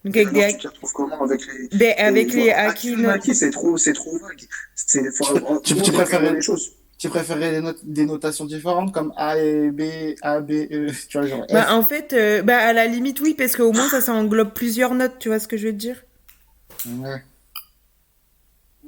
Donc 0.04 0.16
avec 0.16 0.32
des 0.32 0.40
tu 0.40 0.44
acquis, 0.44 0.58
t'y 0.58 0.66
retrouves 0.66 0.92
comment 0.92 1.22
avec 1.24 1.40
les, 1.46 1.68
ben, 1.78 1.94
avec 1.98 2.32
les 2.34 2.50
acquis, 2.50 2.92
acquis, 2.94 3.06
acquis, 3.06 3.34
c'est 3.34 3.50
trop, 3.50 3.76
c'est 3.78 3.92
trop 3.94 4.18
vague. 4.18 4.42
C'est, 4.74 5.10
faut, 5.10 5.24
Tu- 5.60 5.80
tu 5.80 5.92
préfères- 5.92 6.32
les 6.32 6.40
choses. 6.42 6.72
Tu 6.96 7.08
préférais 7.08 7.50
des, 7.50 7.60
notes, 7.60 7.80
des 7.84 8.06
notations 8.06 8.44
différentes 8.44 8.92
comme 8.92 9.12
A 9.16 9.38
et 9.38 9.70
B, 9.70 9.82
A, 10.22 10.40
B, 10.40 10.52
E, 10.70 10.90
tu 11.08 11.18
vois, 11.18 11.26
genre 11.26 11.44
F. 11.44 11.52
Bah, 11.52 11.74
en 11.74 11.82
fait, 11.82 12.12
euh, 12.12 12.42
bah, 12.42 12.58
à 12.58 12.72
la 12.72 12.86
limite, 12.86 13.20
oui, 13.20 13.34
parce 13.34 13.56
qu'au 13.56 13.72
moins, 13.72 13.88
ça, 13.88 14.00
ça 14.00 14.12
englobe 14.14 14.52
plusieurs 14.54 14.94
notes, 14.94 15.18
tu 15.18 15.28
vois 15.28 15.38
ce 15.38 15.48
que 15.48 15.56
je 15.56 15.66
veux 15.66 15.72
dire? 15.72 16.02
Ouais. 16.86 17.22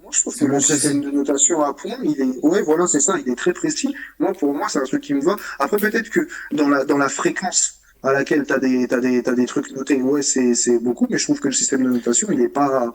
Moi, 0.06 0.12
je 0.14 0.20
trouve 0.20 0.37
que 0.38 0.44
bon, 0.44 0.61
système 0.61 1.00
de 1.00 1.11
notation 1.11 1.64
à 1.64 1.75
points, 1.75 1.97
il 2.05 2.20
est, 2.20 2.38
ouais, 2.47 2.62
voilà, 2.62 2.87
c'est 2.87 3.00
ça, 3.00 3.17
il 3.19 3.29
est 3.29 3.35
très 3.35 3.53
précis. 3.53 3.93
Moi, 4.20 4.32
pour 4.35 4.55
moi, 4.55 4.69
c'est 4.69 4.79
un 4.79 4.85
truc 4.85 5.03
qui 5.03 5.14
me 5.14 5.20
va. 5.20 5.35
Après, 5.58 5.79
peut-être 5.79 6.11
que 6.11 6.29
dans 6.53 6.69
la, 6.69 6.85
dans 6.85 6.97
la 6.97 7.08
fréquence 7.08 7.81
à 8.05 8.12
laquelle 8.12 8.47
t'as 8.47 8.61
des, 8.61 8.87
t'as 8.87 9.00
des, 9.00 9.20
t'as 9.25 9.32
des 9.32 9.47
trucs 9.47 9.73
notés, 9.73 10.00
ouais, 10.00 10.23
c'est, 10.23 10.55
c'est 10.55 10.79
beaucoup, 10.79 11.08
mais 11.11 11.19
je 11.19 11.25
trouve 11.25 11.41
que 11.41 11.49
le 11.49 11.55
système 11.55 11.82
de 11.82 11.91
notation, 11.91 12.29
il 12.31 12.41
est 12.41 12.49
pas, 12.49 12.93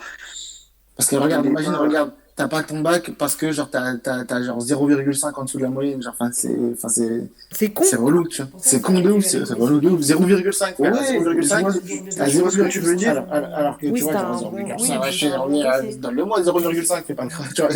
Parce 0.95 1.09
que 1.09 1.17
regarde, 1.17 1.45
imagine, 1.47 1.73
pas- 1.73 1.79
regarde, 1.79 2.13
t'as 2.35 2.47
pas 2.47 2.63
ton 2.63 2.79
bac 2.81 3.11
parce 3.17 3.35
que 3.35 3.51
genre 3.51 3.69
t'as, 3.69 3.97
t'as, 3.97 4.23
t'as 4.25 4.41
genre 4.41 4.59
0,5 4.59 5.33
en 5.39 5.43
dessous 5.43 5.57
de 5.57 5.63
la 5.63 5.69
moyenne. 5.69 6.01
Genre, 6.01 6.13
enfin, 6.17 6.31
c'est, 6.33 6.55
enfin, 6.73 6.87
c'est, 6.89 7.23
C'est 7.51 7.69
con. 7.69 7.83
c'est 7.83 7.95
relou, 7.97 8.27
tu 8.27 8.41
vois. 8.41 8.51
C'est 8.59 8.81
con 8.81 8.99
de 8.99 9.11
ouf, 9.11 9.23
c'est, 9.25 9.45
c'est 9.45 9.53
relou 9.53 9.79
de 9.79 9.89
ouf. 9.89 10.01
0,5, 10.01 10.75
frère, 10.75 10.93
Ouais, 10.93 11.19
0,5. 11.19 11.21
je 11.21 11.61
vois- 11.61 11.73
T'as 12.15 12.25
je 12.27 12.39
vois 12.39 12.51
ce 12.51 12.57
que 12.57 12.67
tu 12.69 12.79
veux 12.79 12.95
0,5. 12.95 12.97
dire. 12.97 13.25
Alors, 13.31 13.77
que 13.77 13.85
Oui, 13.87 13.93
tu 13.93 14.03
vois, 14.03 14.13
c'est 14.13 14.19
genre 14.19 14.31
un 14.31 14.37
0,5, 14.39 14.77
bon- 14.77 14.83
ça 14.85 14.97
va 14.99 15.07
oui, 15.09 15.17
c'est 15.19 15.31
à- 15.31 15.81
bon 15.81 15.99
donne-le-moi 15.99 16.41
0,5, 16.43 17.03
fais 17.05 17.13
pas 17.15 17.25
grave, 17.25 17.53
tu 17.53 17.61
vois. 17.61 17.71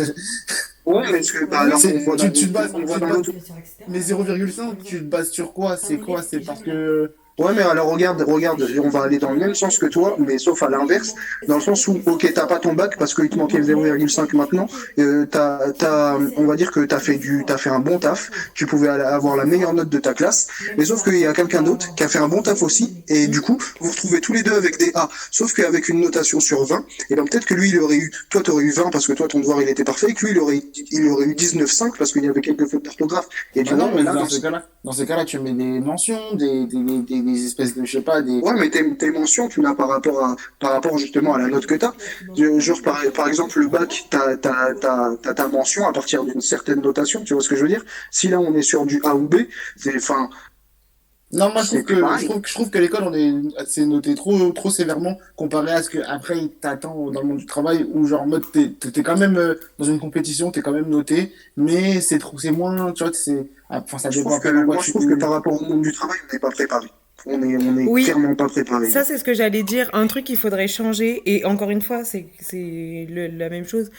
ouais, 1.00 1.12
mais 1.12 1.18
est-ce 1.18 1.32
que, 1.32 1.44
bah, 1.44 1.60
alors, 1.60 1.78
C'est- 1.78 1.96
on 1.96 2.04
voit 2.04 2.16
tu- 2.16 2.26
dans- 2.26 2.32
tu 2.32 2.46
te 2.48 2.52
bases- 2.52 2.70
on 2.74 2.78
voit 2.80 2.86
tu 2.86 2.94
te 2.94 3.00
dans 3.00 3.06
bases- 3.06 3.16
l'autre- 3.16 3.30
Mais 3.88 4.00
0,5, 4.00 4.78
tu 4.84 4.98
te 4.98 5.04
bases 5.04 5.30
sur 5.30 5.52
quoi? 5.52 5.76
C'est 5.76 5.98
quoi? 5.98 6.22
C'est 6.22 6.40
parce 6.40 6.62
que, 6.62 7.12
Ouais, 7.38 7.52
mais 7.54 7.62
alors 7.62 7.90
regarde, 7.90 8.22
regarde, 8.22 8.66
on 8.82 8.88
va 8.88 9.02
aller 9.02 9.18
dans 9.18 9.30
le 9.30 9.38
même 9.38 9.54
sens 9.54 9.78
que 9.78 9.84
toi, 9.84 10.16
mais 10.18 10.38
sauf 10.38 10.62
à 10.62 10.70
l'inverse, 10.70 11.14
dans 11.46 11.56
le 11.56 11.60
sens 11.60 11.86
où, 11.86 12.00
ok, 12.06 12.32
t'as 12.34 12.46
pas 12.46 12.58
ton 12.58 12.72
bac 12.72 12.96
parce 12.98 13.12
qu'il 13.14 13.28
te 13.28 13.36
manquait 13.36 13.58
le 13.58 13.64
0,5 13.64 14.34
maintenant, 14.34 14.66
euh, 14.98 15.26
t'as, 15.30 15.72
t'as, 15.72 16.16
on 16.38 16.46
va 16.46 16.56
dire 16.56 16.70
que 16.72 16.80
t'as 16.80 16.98
fait 16.98 17.16
du, 17.18 17.44
t'as 17.46 17.58
fait 17.58 17.68
un 17.68 17.78
bon 17.78 17.98
taf, 17.98 18.30
tu 18.54 18.64
pouvais 18.66 18.88
avoir 18.88 19.36
la 19.36 19.44
meilleure 19.44 19.74
note 19.74 19.90
de 19.90 19.98
ta 19.98 20.14
classe, 20.14 20.48
mais 20.78 20.86
sauf 20.86 21.04
qu'il 21.04 21.18
y 21.18 21.26
a 21.26 21.34
quelqu'un 21.34 21.60
d'autre 21.60 21.94
qui 21.94 22.04
a 22.04 22.08
fait 22.08 22.18
un 22.18 22.28
bon 22.28 22.40
taf 22.40 22.62
aussi, 22.62 23.04
et 23.08 23.26
du 23.26 23.42
coup, 23.42 23.58
vous 23.80 23.86
vous 23.86 23.90
retrouvez 23.90 24.20
tous 24.22 24.32
les 24.32 24.42
deux 24.42 24.54
avec 24.54 24.78
des 24.78 24.92
A, 24.94 25.10
sauf 25.30 25.52
qu'avec 25.52 25.90
une 25.90 26.00
notation 26.00 26.40
sur 26.40 26.64
20, 26.64 26.86
et 27.10 27.16
ben 27.16 27.24
peut-être 27.26 27.44
que 27.44 27.54
lui, 27.54 27.68
il 27.68 27.78
aurait 27.80 27.96
eu, 27.96 28.12
toi 28.30 28.40
t'aurais 28.42 28.64
eu 28.64 28.70
20 28.70 28.88
parce 28.90 29.06
que 29.06 29.12
toi 29.12 29.28
ton 29.28 29.40
devoir 29.40 29.60
il 29.60 29.68
était 29.68 29.84
parfait, 29.84 30.06
et 30.08 30.14
que 30.14 30.24
lui, 30.24 30.32
il 30.32 30.38
aurait, 30.38 30.62
il 30.90 31.08
aurait 31.08 31.26
eu 31.26 31.34
19,5 31.34 31.98
parce 31.98 32.12
qu'il 32.12 32.24
y 32.24 32.28
avait 32.28 32.40
quelques 32.40 32.66
fautes 32.66 32.84
d'orthographe, 32.84 33.28
et 33.54 33.62
Bah 33.62 33.72
non, 33.74 33.90
mais 33.94 34.02
là, 34.02 34.14
dans 34.14 34.20
dans 34.20 34.28
ces 34.28 34.40
cas-là, 34.40 34.64
dans 34.84 34.92
ces 34.92 35.06
cas-là, 35.06 35.24
tu 35.24 35.38
mets 35.38 35.52
des 35.52 35.80
mentions, 35.80 36.34
des, 36.34 36.66
des, 36.66 36.82
des, 37.02 37.22
des, 37.32 37.46
espèces 37.46 37.74
de, 37.76 37.84
je 37.84 37.92
sais 37.98 38.02
pas, 38.02 38.22
des, 38.22 38.40
Ouais, 38.40 38.54
mais 38.58 38.70
tes, 38.70 38.96
tes 38.96 39.10
mentions, 39.10 39.48
tu 39.48 39.62
l'as 39.62 39.74
par 39.74 39.88
rapport 39.88 40.24
à, 40.24 40.36
par 40.60 40.72
rapport 40.72 40.98
justement 40.98 41.34
à 41.34 41.38
la 41.38 41.48
note 41.48 41.66
que 41.66 41.74
t'as. 41.74 41.92
Je- 42.36 42.58
Genre, 42.60 42.82
par, 42.82 43.00
par 43.14 43.28
exemple, 43.28 43.58
le 43.60 43.68
bac, 43.68 44.06
t'as, 44.10 44.36
t'as, 44.36 44.74
t'as, 44.74 45.16
t'as 45.22 45.34
ta 45.34 45.48
mention 45.48 45.86
à 45.86 45.92
partir 45.92 46.24
d'une 46.24 46.40
certaine 46.40 46.80
notation, 46.80 47.24
tu 47.24 47.34
vois 47.34 47.42
ce 47.42 47.48
que 47.48 47.56
je 47.56 47.62
veux 47.62 47.68
dire? 47.68 47.84
Si 48.10 48.28
là, 48.28 48.40
on 48.40 48.54
est 48.54 48.62
sur 48.62 48.86
du 48.86 49.00
A 49.04 49.14
ou 49.14 49.28
B, 49.28 49.36
c'est, 49.76 49.96
enfin, 49.96 50.30
Non, 51.32 51.52
moi 51.52 51.62
je 51.62 51.66
trouve 51.68 51.82
que 51.84 51.94
je 51.94 52.24
trouve, 52.24 52.40
que- 52.40 52.48
je 52.48 52.54
trouve 52.54 52.70
que 52.70 52.78
l'école 52.78 53.02
on 53.02 53.12
est 53.12 53.32
c'est 53.66 53.84
noté 53.84 54.14
trop 54.14 54.52
trop 54.52 54.70
sévèrement 54.70 55.18
comparé 55.34 55.72
à 55.72 55.82
ce 55.82 55.90
que 55.90 55.98
après 56.06 56.38
t'attend 56.60 57.10
dans 57.10 57.20
le 57.20 57.26
monde 57.26 57.38
du 57.38 57.46
travail 57.46 57.84
où 57.92 58.06
genre 58.06 58.22
en 58.22 58.26
mode 58.28 58.44
t'es 58.52 58.70
t'es 58.70 59.02
quand 59.02 59.16
même 59.16 59.36
euh, 59.36 59.56
dans 59.78 59.86
une 59.86 59.98
compétition 59.98 60.52
t'es 60.52 60.62
quand 60.62 60.70
même 60.70 60.88
noté 60.88 61.32
mais 61.56 62.00
c'est 62.00 62.20
trop 62.20 62.38
c'est 62.38 62.52
moins 62.52 62.92
tu 62.92 63.02
vois 63.02 63.12
c'est 63.12 63.50
ah, 63.68 63.80
enfin 63.82 63.98
ça 63.98 64.10
je 64.10 64.18
dépend 64.18 64.30
trouve 64.30 64.40
que, 64.40 64.48
moi, 64.64 64.76
je 64.80 64.90
trouve 64.90 65.06
que 65.08 65.14
par 65.14 65.30
rapport 65.30 65.60
au 65.60 65.64
monde 65.64 65.82
du 65.82 65.92
travail, 65.92 66.16
on 66.28 66.32
n'est 66.32 66.38
pas 66.38 66.50
préparé. 66.50 66.86
On 67.28 67.42
est, 67.42 67.56
on 67.56 67.76
est 67.78 67.84
Oui. 67.86 68.04
clairement 68.04 68.34
pas 68.36 68.46
préparé. 68.48 68.88
Ça, 68.88 69.02
c'est 69.04 69.18
ce 69.18 69.24
que 69.24 69.34
j'allais 69.34 69.62
dire. 69.64 69.90
Un 69.92 70.06
truc 70.06 70.24
qu'il 70.24 70.36
faudrait 70.36 70.68
changer, 70.68 71.22
et 71.26 71.44
encore 71.44 71.70
une 71.70 71.82
fois, 71.82 72.04
c'est 72.04 72.26
la 73.10 73.48
même 73.48 73.66
chose, 73.66 73.90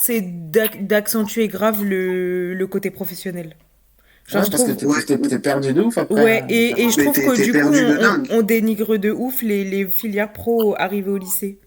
c'est 0.00 0.22
d'ac- 0.22 0.86
d'accentuer 0.86 1.48
grave 1.48 1.84
le, 1.84 2.54
le 2.54 2.66
côté 2.66 2.90
professionnel. 2.90 3.54
Genre, 4.26 4.40
Ouais, 4.42 4.46
je 4.46 4.50
parce 4.52 4.64
que 4.64 4.72
trouve. 4.72 5.04
t'es 5.04 5.18
t'es- 5.18 5.38
perdu 5.40 5.72
de 5.72 5.82
ouf 5.82 5.98
après 5.98 6.22
Ouais, 6.22 6.40
hein. 6.42 6.46
et, 6.48 6.84
et 6.84 6.90
je 6.90 6.96
Mais 6.98 7.04
trouve 7.04 7.14
que 7.16 7.42
du 7.42 7.52
coup, 7.52 8.32
on, 8.32 8.42
dénigre 8.42 8.96
de 8.96 9.10
ouf 9.10 9.42
les, 9.42 9.64
les 9.64 9.86
filières 9.86 10.32
pro 10.32 10.74
arrivées 10.78 11.10
au 11.10 11.18
lycée. 11.18 11.58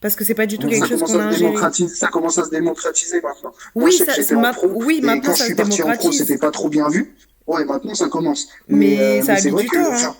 Parce 0.00 0.14
que 0.16 0.24
c'est 0.24 0.34
pas 0.34 0.46
du 0.46 0.58
tout 0.58 0.68
ça 0.68 0.74
quelque 0.74 0.88
chose 0.88 1.00
commence 1.00 1.12
qu'on 1.12 1.18
à 1.20 1.22
a 1.22 1.26
ingéré. 1.28 1.44
démocratiser, 1.46 1.94
ça 1.94 2.08
commence 2.08 2.36
à 2.38 2.44
se 2.44 2.50
démocratiser 2.50 3.20
maintenant. 3.20 3.52
Moi, 3.74 3.84
Oui, 3.88 3.98
que 3.98 4.22
ça- 4.22 4.34
ma- 4.36 4.52
pro, 4.52 4.68
oui, 4.74 4.98
et 5.02 5.06
maintenant, 5.06 5.30
quand 5.30 5.36
ça 5.36 5.44
je 5.44 5.44
suis 5.44 5.52
se 5.52 5.56
parti 5.56 5.82
en 5.82 5.92
pro, 5.96 6.12
c'était 6.12 6.38
pas 6.38 6.50
trop 6.50 6.68
bien 6.68 6.88
vu. 6.88 7.14
Ouais, 7.46 7.64
maintenant 7.64 7.94
ça 7.94 8.08
commence. 8.08 8.48
Mais 8.68 9.22
ça 9.22 9.34
a 9.34 9.36
c'est 9.36 9.48
mis 9.48 9.52
vrai 9.54 9.62
du 9.64 9.68
que, 9.70 9.76
temps, 9.76 9.82
hein. 9.92 9.94
enfin, 9.94 10.16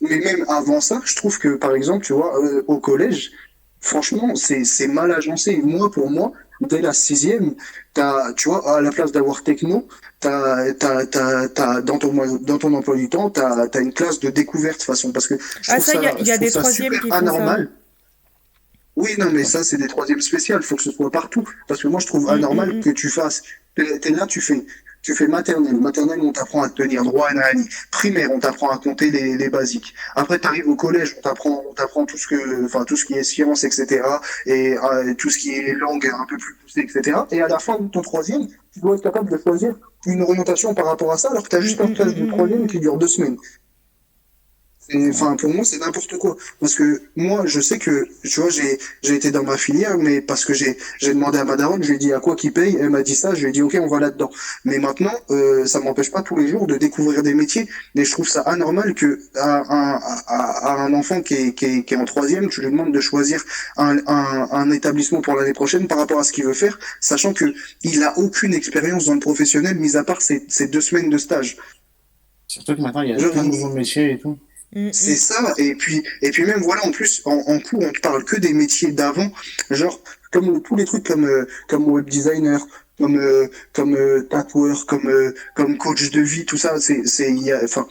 mais 0.00 0.18
même 0.18 0.44
avant 0.48 0.80
ça, 0.80 1.00
je 1.04 1.14
trouve 1.16 1.38
que 1.38 1.56
par 1.56 1.74
exemple, 1.74 2.04
tu 2.04 2.12
vois, 2.12 2.38
euh, 2.42 2.62
au 2.66 2.78
collège, 2.78 3.32
franchement, 3.80 4.34
c'est 4.36 4.64
c'est 4.64 4.88
mal 4.88 5.10
agencé. 5.12 5.56
Moi, 5.62 5.90
pour 5.90 6.10
moi, 6.10 6.32
dès 6.60 6.80
la 6.80 6.92
sixième, 6.92 7.54
t'as, 7.94 8.32
tu 8.34 8.48
vois, 8.48 8.76
à 8.76 8.80
la 8.80 8.90
place 8.90 9.12
d'avoir 9.12 9.42
techno, 9.42 9.86
t'as, 10.20 10.72
t'as, 10.74 11.06
t'as, 11.06 11.48
t'as, 11.48 11.80
dans 11.82 11.98
ton 11.98 12.12
dans 12.40 12.58
ton 12.58 12.72
emploi 12.74 12.96
du 12.96 13.08
temps, 13.08 13.30
t'as, 13.30 13.68
t'as 13.68 13.80
une 13.80 13.92
classe 13.92 14.20
de 14.20 14.30
découverte 14.30 14.74
de 14.74 14.78
toute 14.78 14.86
façon, 14.86 15.12
parce 15.12 15.26
que 15.28 15.36
je 15.62 15.70
Ah, 15.72 15.80
ça, 15.80 15.94
il 15.94 16.02
y 16.02 16.06
a- 16.06 16.20
y 16.20 16.30
a 16.32 16.38
des 16.38 16.50
troisièmes 16.50 16.98
qui 17.00 17.08
ça. 17.08 17.16
anormal. 17.16 17.70
Oui, 18.96 19.10
non, 19.18 19.30
mais 19.30 19.44
ça, 19.44 19.62
c'est 19.62 19.76
des 19.76 19.88
troisièmes 19.88 20.22
spéciales. 20.22 20.60
Il 20.62 20.66
faut 20.66 20.76
que 20.76 20.82
ce 20.82 20.90
soit 20.90 21.10
partout. 21.10 21.44
Parce 21.68 21.82
que 21.82 21.88
moi, 21.88 22.00
je 22.00 22.06
trouve 22.06 22.24
Mm, 22.24 22.28
anormal 22.30 22.68
mm, 22.72 22.78
mm. 22.78 22.80
que 22.82 22.90
tu 22.90 23.10
fasses. 23.10 23.42
T'es 23.74 24.10
là, 24.10 24.26
tu 24.26 24.40
fais, 24.40 24.64
tu 25.06 25.14
fais 25.14 25.28
maternelle. 25.28 25.76
Maternelle, 25.76 26.18
on 26.20 26.32
t'apprend 26.32 26.64
à 26.64 26.68
tenir 26.68 27.04
droit 27.04 27.28
réalité. 27.28 27.70
Primaire, 27.92 28.28
on 28.32 28.40
t'apprend 28.40 28.70
à 28.70 28.78
compter 28.78 29.12
les, 29.12 29.36
les 29.36 29.48
basiques. 29.48 29.94
Après, 30.16 30.36
tu 30.40 30.48
arrives 30.48 30.68
au 30.68 30.74
collège, 30.74 31.14
on 31.16 31.20
t'apprend, 31.20 32.06
tout 32.06 32.18
ce 32.18 32.26
que, 32.26 32.64
enfin, 32.64 32.82
tout 32.82 32.96
ce 32.96 33.04
qui 33.04 33.14
est 33.14 33.22
sciences, 33.22 33.62
etc. 33.62 34.02
Et 34.46 34.76
euh, 34.76 35.14
tout 35.14 35.30
ce 35.30 35.38
qui 35.38 35.52
est 35.52 35.74
langue 35.74 36.10
un 36.12 36.26
peu 36.28 36.36
plus 36.36 36.54
poussée, 36.54 36.80
etc. 36.80 37.18
Et 37.30 37.40
à 37.40 37.46
la 37.46 37.60
fin 37.60 37.78
de 37.78 37.86
ton 37.86 38.02
troisième, 38.02 38.48
tu 38.72 38.80
dois 38.80 38.96
être 38.96 39.04
capable 39.04 39.30
de 39.30 39.38
choisir 39.38 39.76
une 40.06 40.22
orientation 40.22 40.74
par 40.74 40.86
rapport 40.86 41.12
à 41.12 41.18
ça, 41.18 41.30
alors 41.30 41.44
que 41.44 41.50
tu 41.50 41.56
as 41.56 41.60
juste 41.60 41.80
un 41.80 41.86
mm, 41.86 41.94
de 41.94 42.26
troisième 42.26 42.66
qui 42.66 42.80
dure 42.80 42.98
deux 42.98 43.06
semaines. 43.06 43.36
Enfin, 44.94 45.34
pour 45.34 45.52
moi, 45.52 45.64
c'est 45.64 45.78
n'importe 45.78 46.16
quoi. 46.18 46.36
Parce 46.60 46.74
que 46.76 47.02
moi, 47.16 47.44
je 47.46 47.60
sais 47.60 47.78
que, 47.78 48.06
tu 48.22 48.40
vois, 48.40 48.50
j'ai, 48.50 48.78
j'ai 49.02 49.14
été 49.14 49.32
dans 49.32 49.42
ma 49.42 49.56
filière, 49.56 49.98
mais 49.98 50.20
parce 50.20 50.44
que 50.44 50.54
j'ai, 50.54 50.78
j'ai 51.00 51.12
demandé 51.12 51.38
à 51.38 51.44
ma 51.44 51.56
daronne, 51.56 51.82
je 51.82 51.88
lui 51.88 51.96
ai 51.96 51.98
dit 51.98 52.12
à 52.12 52.20
quoi 52.20 52.36
qu'il 52.36 52.52
paye, 52.52 52.76
elle 52.80 52.90
m'a 52.90 53.02
dit 53.02 53.16
ça, 53.16 53.34
je 53.34 53.40
lui 53.40 53.48
ai 53.48 53.52
dit 53.52 53.62
ok, 53.62 53.76
on 53.80 53.88
va 53.88 53.98
là-dedans. 53.98 54.30
Mais 54.64 54.78
maintenant, 54.78 55.12
euh, 55.30 55.66
ça 55.66 55.80
m'empêche 55.80 56.12
pas 56.12 56.22
tous 56.22 56.36
les 56.36 56.46
jours 56.48 56.68
de 56.68 56.76
découvrir 56.76 57.24
des 57.24 57.34
métiers, 57.34 57.68
mais 57.96 58.04
je 58.04 58.12
trouve 58.12 58.28
ça 58.28 58.42
anormal 58.42 58.94
que 58.94 59.18
à, 59.34 59.56
à, 59.58 60.00
à, 60.28 60.72
à 60.72 60.82
un 60.84 60.94
enfant 60.94 61.20
qui 61.20 61.34
est, 61.34 61.54
qui, 61.54 61.64
est, 61.64 61.82
qui 61.84 61.94
est 61.94 61.96
en 61.96 62.04
troisième, 62.04 62.48
tu 62.48 62.60
lui 62.60 62.70
demandes 62.70 62.92
de 62.92 63.00
choisir 63.00 63.42
un, 63.76 63.98
un, 64.06 64.48
un 64.52 64.70
établissement 64.70 65.20
pour 65.20 65.34
l'année 65.34 65.52
prochaine 65.52 65.88
par 65.88 65.98
rapport 65.98 66.20
à 66.20 66.24
ce 66.24 66.32
qu'il 66.32 66.44
veut 66.44 66.54
faire, 66.54 66.78
sachant 67.00 67.32
que 67.32 67.46
il 67.82 68.02
a 68.04 68.16
aucune 68.18 68.54
expérience 68.54 69.06
dans 69.06 69.14
le 69.14 69.20
professionnel, 69.20 69.76
mis 69.78 69.96
à 69.96 70.04
part 70.04 70.22
ces, 70.22 70.44
ces 70.48 70.68
deux 70.68 70.80
semaines 70.80 71.10
de 71.10 71.18
stage. 71.18 71.56
Surtout 72.46 72.76
que 72.76 72.80
maintenant, 72.80 73.02
il 73.02 73.10
y 73.10 73.12
a 73.12 73.16
plein 73.16 73.42
de 73.42 73.48
nouveaux 73.48 73.72
métiers 73.72 74.12
et 74.12 74.18
tout. 74.18 74.38
Mm, 74.74 74.88
mm. 74.88 74.92
C'est 74.92 75.16
ça, 75.16 75.54
et 75.58 75.74
puis, 75.74 76.02
et 76.22 76.30
puis 76.30 76.44
même 76.44 76.60
voilà, 76.60 76.84
en 76.86 76.90
plus, 76.90 77.22
en, 77.24 77.36
en 77.46 77.60
cours, 77.60 77.82
on 77.82 77.92
te 77.92 78.00
parle 78.00 78.24
que 78.24 78.36
des 78.36 78.52
métiers 78.52 78.92
d'avant, 78.92 79.30
genre, 79.70 80.02
comme 80.32 80.62
tous 80.62 80.76
les 80.76 80.84
trucs 80.84 81.06
comme, 81.06 81.24
euh, 81.24 81.46
comme 81.68 81.88
web 81.88 82.08
designer, 82.08 82.60
comme, 82.98 83.16
euh, 83.18 83.48
comme 83.72 83.94
euh, 83.96 84.22
tatoueur, 84.28 84.86
comme, 84.86 85.08
euh, 85.08 85.34
comme 85.54 85.78
coach 85.78 86.10
de 86.10 86.20
vie, 86.20 86.44
tout 86.46 86.56
ça, 86.56 86.80
c'est, 86.80 87.06
c'est, 87.06 87.30
il 87.30 87.42
y 87.42 87.52
a, 87.52 87.60
enfin, 87.62 87.86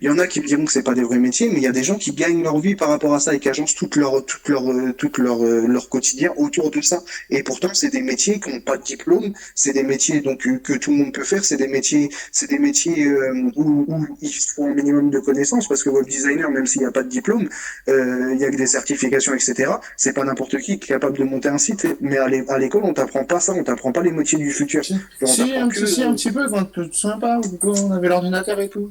il 0.00 0.06
y 0.06 0.10
en 0.10 0.18
a 0.18 0.26
qui 0.26 0.40
me 0.40 0.46
diront 0.46 0.64
que 0.64 0.72
c'est 0.72 0.82
pas 0.82 0.94
des 0.94 1.02
vrais 1.02 1.18
métiers, 1.18 1.48
mais 1.50 1.56
il 1.56 1.62
y 1.62 1.66
a 1.66 1.72
des 1.72 1.82
gens 1.82 1.96
qui 1.96 2.12
gagnent 2.12 2.42
leur 2.42 2.58
vie 2.58 2.74
par 2.74 2.88
rapport 2.88 3.14
à 3.14 3.20
ça 3.20 3.34
et 3.34 3.38
qui 3.40 3.48
agencent 3.48 3.74
toute 3.74 3.96
leur, 3.96 4.24
toute 4.24 4.48
leur, 4.48 4.70
euh, 4.70 4.92
toute 4.92 5.18
leur, 5.18 5.42
euh, 5.44 5.66
leur 5.66 5.88
quotidien 5.88 6.32
autour 6.36 6.70
de 6.70 6.80
ça. 6.80 7.02
Et 7.30 7.42
pourtant, 7.42 7.70
c'est 7.74 7.90
des 7.90 8.02
métiers 8.02 8.40
qui 8.40 8.50
n'ont 8.50 8.60
pas 8.60 8.76
de 8.76 8.82
diplôme, 8.82 9.32
c'est 9.54 9.72
des 9.72 9.82
métiers 9.82 10.20
donc 10.20 10.46
euh, 10.46 10.58
que 10.58 10.74
tout 10.74 10.90
le 10.90 10.96
monde 10.98 11.12
peut 11.12 11.24
faire, 11.24 11.44
c'est 11.44 11.56
des 11.56 11.68
métiers, 11.68 12.10
c'est 12.32 12.48
des 12.50 12.58
métiers 12.58 13.06
euh, 13.06 13.50
où, 13.56 13.84
où 13.88 14.06
il 14.20 14.32
faut 14.32 14.64
un 14.64 14.74
minimum 14.74 15.10
de 15.10 15.18
connaissances 15.20 15.68
parce 15.68 15.82
que 15.82 15.90
web 15.90 16.06
designer, 16.06 16.50
même 16.50 16.66
s'il 16.66 16.80
n'y 16.82 16.86
a 16.86 16.92
pas 16.92 17.02
de 17.02 17.08
diplôme, 17.08 17.48
euh, 17.88 18.30
il 18.34 18.40
y 18.40 18.44
a 18.44 18.50
que 18.50 18.56
des 18.56 18.66
certifications, 18.66 19.34
etc. 19.34 19.72
C'est 19.96 20.12
pas 20.12 20.24
n'importe 20.24 20.58
qui 20.58 20.78
qui 20.78 20.84
est 20.92 20.94
capable 20.94 21.16
de 21.18 21.24
monter 21.24 21.48
un 21.48 21.58
site. 21.58 21.86
Mais 22.00 22.18
à 22.18 22.28
l'é- 22.28 22.44
à 22.48 22.58
l'école, 22.58 22.82
on 22.84 22.92
t'apprend 22.94 23.24
pas 23.24 23.40
ça, 23.40 23.52
on 23.54 23.64
t'apprend 23.64 23.92
pas 23.92 24.02
les 24.02 24.12
métiers 24.12 24.38
du 24.38 24.50
futur. 24.50 24.84
Si, 24.84 24.94
On 25.22 25.26
si, 25.26 25.42
un, 25.54 25.68
que- 25.68 25.86
si, 25.86 26.02
un 26.02 26.14
petit 26.14 26.30
peu, 26.30 26.48
quand 26.48 26.64
tu 26.72 26.88
te 26.90 26.96
souviens 26.96 27.18
pas, 27.18 27.40
on 27.62 27.90
avait 27.92 28.08
l'ordinateur 28.08 28.60
et 28.60 28.68
tout. 28.68 28.88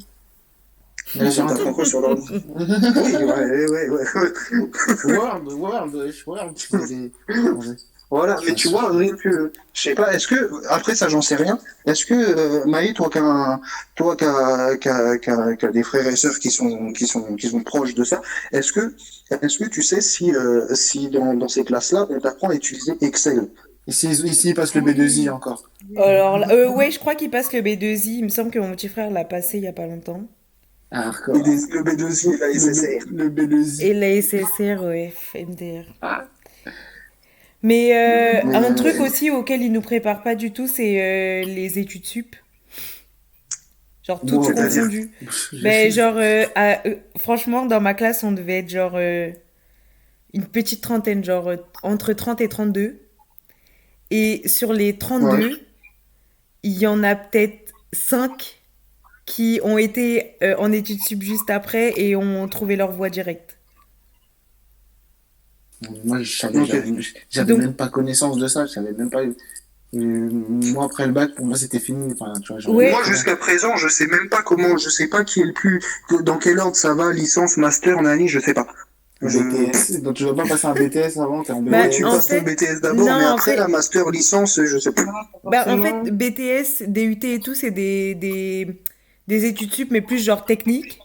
On 1.16 1.48
t'apprend 1.48 1.74
quoi 1.74 1.86
sur 1.86 2.02
l'ordi 2.02 2.24
Oui, 2.56 3.16
ouais, 3.16 3.66
ouais, 3.68 3.90
ouais. 3.90 4.04
Word, 5.06 5.44
Word, 5.54 5.90
wesh, 5.96 6.28
Word. 6.28 6.54
Voilà, 8.10 8.38
mais 8.46 8.54
tu 8.54 8.70
vois, 8.70 8.90
rien 8.90 9.14
que, 9.18 9.52
je 9.74 9.82
sais 9.82 9.94
pas, 9.94 10.14
est-ce 10.14 10.28
que, 10.30 10.50
après 10.70 10.96
ça 10.96 11.10
j'en 11.10 11.22
sais 11.22 11.36
rien, 11.36 11.60
est-ce 11.86 12.06
que, 12.06 12.14
euh, 12.14 12.66
Maï, 12.66 12.94
toi 12.94 13.10
qui 13.10 13.18
as, 13.18 13.60
toi 13.96 14.16
qui 14.16 14.24
as, 14.24 14.78
qui 14.78 14.88
as- 14.88 15.18
qui 15.18 15.30
as- 15.30 15.56
qui 15.58 15.66
as 15.66 15.72
des 15.72 15.84
frères 15.84 16.08
et 16.08 16.16
sœurs 16.16 16.40
qui 16.40 16.50
sont, 16.50 16.94
qui 16.94 17.06
sont, 17.06 17.36
qui 17.36 17.50
sont 17.50 17.60
proches 17.64 17.96
de 17.96 18.06
ça, 18.06 18.22
est-ce 18.54 18.72
que, 18.72 18.96
est-ce 19.42 19.58
que 19.58 19.66
tu 19.66 19.84
sais 19.84 20.00
si, 20.00 20.34
euh, 20.34 20.74
si 20.74 21.10
dans, 21.10 21.34
dans 21.34 21.50
ces 21.50 21.66
classes-là, 21.66 22.08
on 22.10 22.20
t'apprend 22.22 22.48
à 22.50 22.56
utiliser 22.56 22.94
Excel? 23.02 23.50
Ici, 23.88 24.08
ici, 24.10 24.50
il 24.50 24.54
passe 24.54 24.74
le 24.76 24.82
B2I 24.82 25.30
encore. 25.30 25.70
Alors, 25.98 26.50
euh, 26.50 26.70
ouais, 26.70 26.92
je 26.92 27.00
crois 27.00 27.16
qu'il 27.16 27.30
passe 27.30 27.52
le 27.54 27.60
B2I. 27.62 28.18
Il 28.20 28.24
me 28.26 28.30
semble 28.30 28.52
que 28.52 28.60
mon 28.60 28.72
petit 28.72 28.88
frère 28.90 29.10
l'a 29.12 29.24
passé 29.26 29.58
il 29.60 29.64
y 29.66 29.68
a 29.68 29.74
pas 29.74 29.86
longtemps. 29.88 30.24
Des- 30.92 31.00
le 31.00 31.84
B2I 31.84 32.34
et 32.34 32.38
la 32.38 32.54
SSR. 32.54 33.06
Le, 33.12 33.24
le 33.26 33.30
B2I. 33.30 33.82
Et 33.84 33.94
la 33.94 34.22
SSR, 34.22 34.84
ouais, 34.84 35.14
MDR. 35.36 35.86
Ah. 36.02 36.26
Mais 37.64 37.92
euh, 37.94 38.42
Mais, 38.46 38.56
un 38.56 38.74
truc 38.74 39.00
aussi 39.02 39.30
auquel 39.32 39.62
ils 39.64 39.72
nous 39.72 39.82
préparent 39.82 40.24
pas 40.24 40.36
du 40.36 40.52
tout, 40.54 40.68
c'est 40.68 41.02
euh, 41.02 41.44
les 41.46 41.80
études 41.80 42.06
sup. 42.06 42.36
Genre 44.04 44.22
toutes 44.22 44.30
Bon, 44.30 44.54
confondues. 44.54 45.12
Ben, 45.62 45.92
genre, 45.92 46.16
euh, 46.18 46.46
à- 46.56 46.88
euh, 46.88 46.96
franchement, 47.18 47.66
dans 47.66 47.82
ma 47.82 47.94
classe, 47.94 48.24
on 48.24 48.32
devait 48.32 48.60
être 48.60 48.70
genre 48.70 48.94
euh, 48.96 49.30
une 50.34 50.46
petite 50.46 50.82
trentaine, 50.82 51.24
genre 51.26 51.50
euh, 51.50 51.58
entre 51.84 52.14
30 52.14 52.40
et 52.40 52.48
32. 52.48 53.02
Et 54.12 54.48
sur 54.48 54.72
les 54.72 54.98
32, 54.98 55.48
Ouais. 55.50 55.56
il 56.64 56.78
y 56.78 56.88
en 56.88 57.04
a 57.04 57.16
peut-être 57.16 57.74
5 57.92 58.57
qui 59.28 59.60
ont 59.62 59.78
été 59.78 60.36
euh, 60.42 60.56
en 60.58 60.72
études 60.72 61.02
sup 61.02 61.22
juste 61.22 61.50
après 61.52 61.94
et 62.00 62.16
ont 62.16 62.48
trouvé 62.48 62.76
leur 62.78 62.92
voie 62.92 63.10
directe. 63.12 63.58
Moi, 66.06 66.24
je 66.24 66.38
j'avais, 66.38 66.66
j'avais 67.30 67.54
Donc- 67.54 67.60
même 67.62 67.74
pas 67.74 67.90
connaissance 67.90 68.38
de 68.38 68.48
ça. 68.48 68.66
Je 68.66 68.72
savais 68.72 68.94
même 68.94 69.12
pas. 69.12 69.22
euh, 69.22 69.32
moi, 69.94 70.86
après 70.86 71.06
le 71.06 71.14
bac, 71.14 71.36
pour 71.36 71.46
moi, 71.46 71.56
c'était 71.58 71.80
fini. 71.80 72.14
Enfin, 72.20 72.34
tu 72.40 72.52
vois. 72.54 72.90
Moi, 72.90 73.04
jusqu'à 73.04 73.36
présent, 73.36 73.76
je 73.76 73.88
sais 73.88 74.08
même 74.08 74.28
pas 74.30 74.42
comment, 74.42 74.78
je 74.78 74.90
sais 74.90 75.08
pas 75.08 75.24
qui 75.24 75.42
est 75.42 75.46
le 75.46 75.54
plus, 75.54 75.80
dans 76.24 76.38
quel 76.40 76.58
ordre 76.60 76.76
ça 76.76 76.96
va, 76.96 77.12
licence, 77.14 77.58
master, 77.58 78.02
nani, 78.02 78.28
je 78.28 78.40
sais 78.40 78.56
pas. 78.56 78.66
BTS. 79.22 80.02
Donc, 80.02 80.16
tu 80.16 80.26
vas 80.26 80.34
pas 80.34 80.48
passer 80.48 80.68
un 80.68 80.74
BTS 80.74 81.18
avant, 81.20 81.44
t'es 81.44 81.54
Bah, 81.62 81.90
tu 81.90 82.04
en 82.06 82.12
passes 82.12 82.28
fait- 82.28 82.40
ton 82.40 82.46
BTS 82.46 82.82
d'abord, 82.82 83.06
non, 83.08 83.18
mais 83.20 83.26
en 83.26 83.34
après 83.36 83.52
fait- 83.52 83.58
la 83.58 83.68
master 83.68 84.10
licence, 84.12 84.60
je 84.64 84.78
sais 84.78 84.92
pas. 84.92 85.06
Bah, 85.44 85.64
en 85.68 85.82
fait, 85.82 86.12
BTS, 86.12 86.84
DUT 86.88 87.20
et 87.24 87.40
tout, 87.40 87.56
c'est 87.56 87.72
des, 87.72 88.14
des, 88.16 88.80
des 89.28 89.46
études 89.46 89.74
sup, 89.74 89.90
mais 89.92 90.02
plus 90.02 90.24
genre 90.24 90.46
technique. 90.46 91.00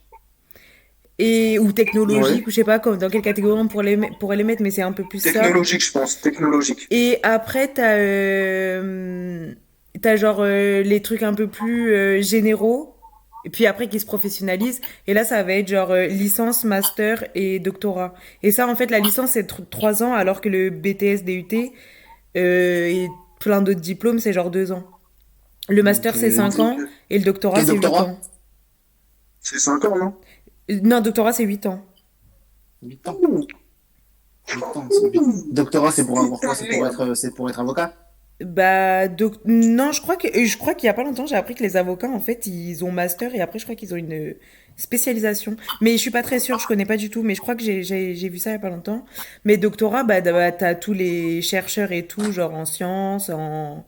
Et, 1.18 1.58
ou 1.58 1.72
technologique, 1.72 2.38
Ouais. 2.38 2.44
ou 2.46 2.50
je 2.50 2.54
sais 2.56 2.64
pas 2.64 2.78
comme, 2.78 2.96
dans 2.96 3.08
quelle 3.08 3.22
catégorie 3.22 3.60
on 3.60 3.68
pourrait 3.68 3.96
les, 3.96 4.10
pourrait 4.18 4.36
les 4.36 4.44
mettre, 4.44 4.62
mais 4.62 4.70
c'est 4.70 4.82
un 4.82 4.92
peu 4.92 5.04
plus 5.04 5.20
ça. 5.20 5.30
Technologique, 5.32 5.84
je 5.84 5.92
pense, 5.92 6.20
technologique. 6.20 6.86
Et 6.90 7.18
après, 7.22 7.68
t'as 7.68 7.96
euh, 7.96 9.52
t'as 10.00 10.16
genre 10.16 10.38
euh, 10.40 10.82
les 10.82 11.00
trucs 11.00 11.22
un 11.22 11.34
peu 11.34 11.46
plus 11.46 11.92
euh, 11.94 12.20
généraux, 12.22 12.96
et 13.44 13.50
puis 13.50 13.66
après 13.66 13.88
qui 13.88 14.00
se 14.00 14.06
professionnalisent. 14.06 14.80
Et 15.06 15.14
là, 15.14 15.24
ça 15.24 15.42
va 15.42 15.52
être 15.52 15.68
genre 15.68 15.90
euh, 15.92 16.06
licence, 16.06 16.64
master 16.64 17.24
et 17.36 17.58
doctorat. 17.60 18.14
Et 18.42 18.50
ça, 18.50 18.66
en 18.66 18.74
fait, 18.74 18.90
la 18.90 18.98
licence, 18.98 19.32
c'est 19.32 19.48
tr- 19.48 19.68
trois 19.70 20.02
ans, 20.02 20.14
alors 20.14 20.40
que 20.40 20.48
le 20.48 20.70
BTS, 20.70 21.22
DUT 21.24 21.72
et 22.34 23.06
plein 23.38 23.60
d'autres 23.62 23.80
diplômes, 23.80 24.18
c'est 24.18 24.32
genre 24.32 24.50
deux 24.50 24.72
ans. 24.72 24.84
Le 25.68 25.82
master, 25.84 26.16
c'est 26.16 26.30
cinq 26.32 26.58
ans, 26.58 26.76
et 27.12 27.18
le 27.18 27.24
doctorat, 27.24 27.60
c'est 27.64 27.72
huit 27.72 27.80
doctorat 27.80 28.04
ans. 28.04 28.18
C'est 29.40 29.58
5 29.58 29.84
ans, 29.84 29.96
non 29.96 30.14
Euh, 30.70 30.80
Non, 30.82 31.00
doctorat, 31.00 31.32
c'est 31.32 31.44
huit 31.44 31.66
ans. 31.66 31.84
8 32.82 33.06
ans. 33.08 33.18
Huit 34.54 34.62
ans, 34.76 34.88
c'est 34.90 35.10
huit. 35.12 35.52
Doctorat, 35.52 35.90
c'est 35.92 36.04
pour 36.06 36.18
avoir 36.20 36.40
quoi 36.40 36.54
C'est 36.54 36.68
pour 36.68 36.86
être, 36.86 37.14
c'est 37.14 37.34
pour 37.34 37.50
être 37.50 37.60
avocat? 37.60 37.94
Bah, 38.40 39.06
doc- 39.06 39.40
non, 39.44 39.92
je 39.92 40.00
crois 40.00 40.16
que, 40.16 40.26
je 40.46 40.58
crois 40.58 40.74
qu'il 40.74 40.86
y 40.88 40.90
a 40.90 40.94
pas 40.94 41.04
longtemps, 41.04 41.26
j'ai 41.26 41.36
appris 41.36 41.54
que 41.54 41.62
les 41.62 41.76
avocats, 41.76 42.08
en 42.10 42.18
fait, 42.18 42.46
ils 42.46 42.84
ont 42.84 42.90
master 42.90 43.34
et 43.34 43.40
après, 43.40 43.58
je 43.60 43.64
crois 43.64 43.76
qu'ils 43.76 43.94
ont 43.94 43.96
une 43.96 44.34
spécialisation. 44.76 45.56
Mais 45.80 45.92
je 45.92 45.98
suis 45.98 46.10
pas 46.10 46.22
très 46.22 46.40
sûre, 46.40 46.58
je 46.58 46.66
connais 46.66 46.86
pas 46.86 46.96
du 46.96 47.08
tout, 47.08 47.22
mais 47.22 47.34
je 47.36 47.40
crois 47.40 47.54
que 47.54 47.62
j'ai 47.62 48.28
vu 48.28 48.38
ça 48.38 48.50
il 48.50 48.54
y 48.54 48.56
a 48.56 48.58
pas 48.58 48.70
longtemps. 48.70 49.04
Mais 49.44 49.58
doctorat, 49.58 50.02
bah, 50.02 50.20
bah, 50.22 50.50
t'as 50.50 50.74
tous 50.74 50.92
les 50.92 51.40
chercheurs 51.40 51.92
et 51.92 52.06
tout, 52.06 52.32
genre 52.32 52.52
en 52.54 52.64
sciences, 52.64 53.30
en, 53.30 53.84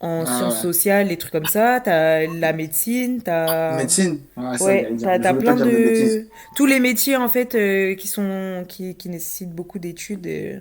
en 0.00 0.24
Ah, 0.26 0.26
sciences 0.26 0.56
ouais. 0.56 0.62
sociales, 0.62 1.08
les 1.08 1.16
trucs 1.18 1.32
comme 1.32 1.46
ça. 1.46 1.80
T'as 1.80 2.26
la 2.26 2.52
médecine, 2.52 3.22
t'as, 3.22 3.76
Médecine 3.76 4.20
Ouais, 4.36 4.96
ça, 4.98 5.18
t'as, 5.18 5.34
plein 5.34 5.56
de 5.56 6.26
tous 6.56 6.66
les 6.66 6.80
métiers, 6.80 7.16
en 7.16 7.28
fait, 7.28 7.54
euh, 7.54 7.94
qui 7.94 8.08
sont, 8.08 8.64
qui, 8.68 8.96
qui 8.96 9.08
nécessitent 9.08 9.54
beaucoup 9.54 9.78
d'études, 9.78 10.26
euh, 10.26 10.60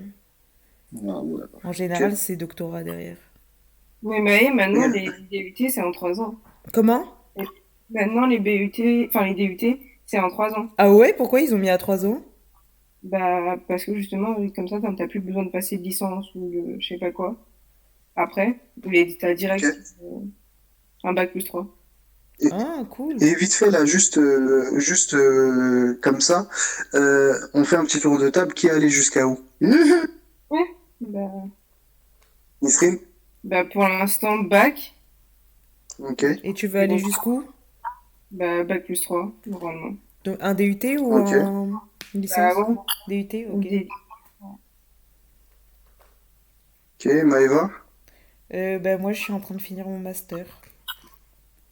Ah, 1.07 1.21
ouais, 1.23 1.39
d'accord. 1.41 1.61
en 1.63 1.71
général, 1.71 2.15
c'est 2.17 2.35
doctorat 2.35 2.83
derrière. 2.83 3.17
Mais 4.01 4.19
Maë, 4.21 4.51
maintenant, 4.53 4.87
les 4.87 5.09
DUT, 5.29 5.69
c'est 5.69 5.81
en 5.81 5.91
3 5.91 6.19
ans. 6.21 6.35
Comment? 6.73 7.05
Maintenant, 7.89 8.25
les 8.27 8.39
BUT, 8.39 9.07
enfin, 9.09 9.25
les 9.27 9.35
DUT, 9.35 9.79
c'est 10.05 10.19
en 10.19 10.29
3 10.29 10.53
ans. 10.57 10.69
Ah 10.77 10.91
ouais, 10.91 11.13
pourquoi 11.13 11.41
ils 11.41 11.53
ont 11.53 11.57
mis 11.59 11.69
à 11.69 11.77
3 11.77 12.05
ans? 12.05 12.23
Bah, 13.03 13.57
parce 13.67 13.85
que 13.85 13.95
justement, 13.95 14.35
comme 14.55 14.67
ça, 14.67 14.79
t'as 14.97 15.07
plus 15.07 15.19
besoin 15.21 15.43
de 15.45 15.49
passer 15.51 15.77
de 15.77 15.83
licence 15.83 16.33
ou 16.35 16.49
de 16.49 16.79
je 16.79 16.87
sais 16.87 16.97
pas 16.97 17.11
quoi. 17.11 17.37
Après, 18.19 18.59
ou 18.85 18.89
les, 18.91 19.17
t'as 19.17 19.33
direct 19.33 19.65
euh, 20.03 20.19
un 21.03 21.13
bac 21.13 21.31
plus 21.31 21.45
3. 21.45 21.67
Ah, 22.51 22.85
cool. 22.89 23.17
Et 23.21 23.35
vite 23.35 23.53
fait, 23.53 23.69
là, 23.69 23.85
juste, 23.85 24.17
euh, 24.17 24.79
juste 24.79 25.13
euh, 25.13 25.97
comme 26.01 26.21
ça, 26.21 26.47
euh, 26.93 27.33
on 27.53 27.63
fait 27.65 27.75
un 27.75 27.83
petit 27.85 27.99
tour 27.99 28.17
de 28.17 28.29
table. 28.29 28.53
Qui 28.53 28.69
allait 28.69 28.89
jusqu'à 28.89 29.27
où? 29.27 29.39
Bah, 31.01 31.49
Nisrine? 32.61 32.99
Bah, 33.43 33.65
pour 33.65 33.85
l'instant, 33.85 34.37
bac, 34.37 34.95
Ok. 35.99 36.23
Et 36.43 36.53
tu 36.53 36.67
veux 36.67 36.79
aller 36.79 36.97
jusqu'où? 36.97 37.43
bah, 38.31 38.63
bac 38.63 38.85
plus 38.85 39.01
3, 39.01 39.31
normalement. 39.45 39.95
Donc 40.23 40.37
un 40.41 40.53
DUT 40.53 40.97
ou 40.97 41.15
un- 41.17 41.79
une 42.13 42.21
licence? 42.21 42.53
Bah, 42.53 42.55
ouais, 42.55 42.75
DUT, 43.07 43.47
ok. 43.51 43.67
Ok, 46.97 47.05
Maëva, 47.25 47.71
Euh, 48.53 48.79
ben, 48.79 48.99
moi, 48.99 49.11
je 49.13 49.19
suis 49.21 49.33
en 49.33 49.39
train 49.39 49.55
de 49.55 49.61
finir 49.61 49.87
mon 49.87 49.99
master. 49.99 50.45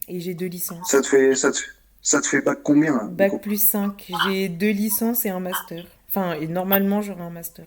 Et 0.06 0.20
j'ai 0.20 0.34
deux 0.34 0.46
licences. 0.46 0.90
ça 0.90 1.02
te 1.02 1.06
fait, 1.06 1.34
ça 1.34 1.52
te, 1.52 1.58
ça 2.00 2.20
te 2.20 2.26
fait 2.26 2.40
bac 2.40 2.60
combien 2.62 2.96
là, 2.96 3.06
du 3.08 3.14
Bac 3.14 3.42
plus 3.42 3.62
5. 3.62 4.10
J'ai 4.24 4.48
deux 4.48 4.70
licences 4.70 5.26
et 5.26 5.30
un 5.30 5.40
master. 5.40 5.84
Enfin, 6.08 6.32
et 6.34 6.46
normalement, 6.46 7.02
j'aurai 7.02 7.22
un 7.22 7.30
master. 7.30 7.66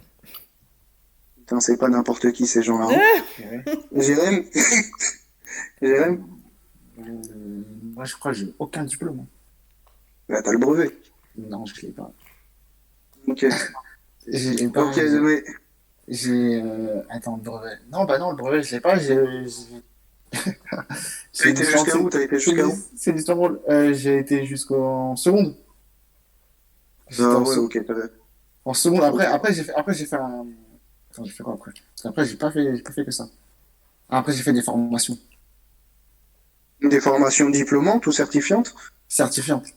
Putain, 1.37 1.59
c'est 1.59 1.77
pas 1.77 1.89
n'importe 1.89 2.31
qui 2.31 2.47
ces 2.47 2.63
gens-là. 2.63 2.87
hein. 2.89 3.63
Jérém, 3.95 4.45
Jérém, 5.81 6.23
Euh, 6.99 7.03
moi, 7.95 8.05
je 8.05 8.15
crois 8.15 8.31
que 8.31 8.37
j'ai 8.37 8.53
aucun 8.59 8.83
diplôme. 8.83 9.25
bah, 10.29 10.41
t'as 10.41 10.51
le 10.51 10.57
brevet. 10.57 10.91
Non, 11.37 11.65
je 11.65 11.81
l'ai 11.81 11.91
pas. 11.91 12.11
Ok, 13.27 13.45
J'ai 14.27 14.67
pas. 14.69 14.85
ok, 14.85 14.97
mais 14.97 15.43
J'ai. 16.11 16.61
euh, 16.61 17.01
Attends, 17.09 17.37
le 17.37 17.41
brevet. 17.43 17.77
Non, 17.91 18.05
bah 18.05 18.19
non, 18.19 18.31
le 18.31 18.37
brevet, 18.37 18.61
je 18.63 18.75
l'ai 18.75 18.81
pas. 18.81 18.97
J'ai. 18.99 19.15
t'as 21.37 21.49
été 21.49 21.63
jusqu'à 21.65 21.97
où? 21.97 22.09
T'as 22.09 22.21
été 22.21 22.39
c'est 22.39 22.45
jusqu'à 22.45 22.63
une- 22.65 22.71
où? 22.71 22.79
c'est 22.95 23.11
une 23.11 23.17
histoire 23.17 23.37
drôle. 23.37 23.59
Euh, 23.69 23.93
j'ai 23.93 24.17
été 24.19 24.45
jusqu'en 24.45 25.15
seconde. 25.15 25.55
Ah 27.19 27.37
en, 27.37 27.41
ouais, 27.41 27.55
se- 27.55 27.59
ok, 27.59 27.79
en 28.65 28.73
seconde. 28.73 29.03
Après, 29.03 29.25
après 29.25 29.53
j'ai 29.53 29.63
fait, 29.63 29.73
après 29.73 29.93
j'ai 29.93 30.05
fait 30.05 30.15
un. 30.17 30.45
Attends, 31.11 31.25
j'ai 31.25 31.31
fait 31.31 31.43
quoi 31.43 31.53
après? 31.55 31.71
Parce 31.73 32.03
qu'après, 32.03 32.25
j'ai 32.25 32.37
pas 32.37 32.51
fait, 32.51 32.75
j'ai 32.77 32.83
pas 32.83 32.91
fait 32.93 33.05
que 33.05 33.11
ça. 33.11 33.27
Après, 34.09 34.33
j'ai 34.33 34.43
fait 34.43 34.53
des 34.53 34.63
formations 34.63 35.17
Des 36.81 36.99
formations 36.99 37.49
diplômantes 37.49 38.07
ou 38.07 38.11
certifiantes? 38.11 38.73
certifiantes. 39.07 39.67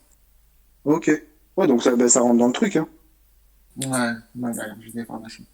Ok. 0.84 1.10
Ouais, 1.56 1.66
donc 1.66 1.82
ça, 1.82 1.94
bah, 1.96 2.08
ça 2.08 2.20
rentre 2.20 2.38
dans 2.38 2.46
le 2.46 2.52
truc, 2.52 2.76
hein. 2.76 2.88
Ouais, 3.76 3.86
ouais, 3.88 4.50
ouais, 4.50 4.54
j'ai 4.80 4.92
des 4.92 5.04
formations. 5.04 5.44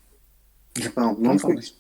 J'ai 0.77 0.89
de 0.89 1.39
formations. 1.39 1.77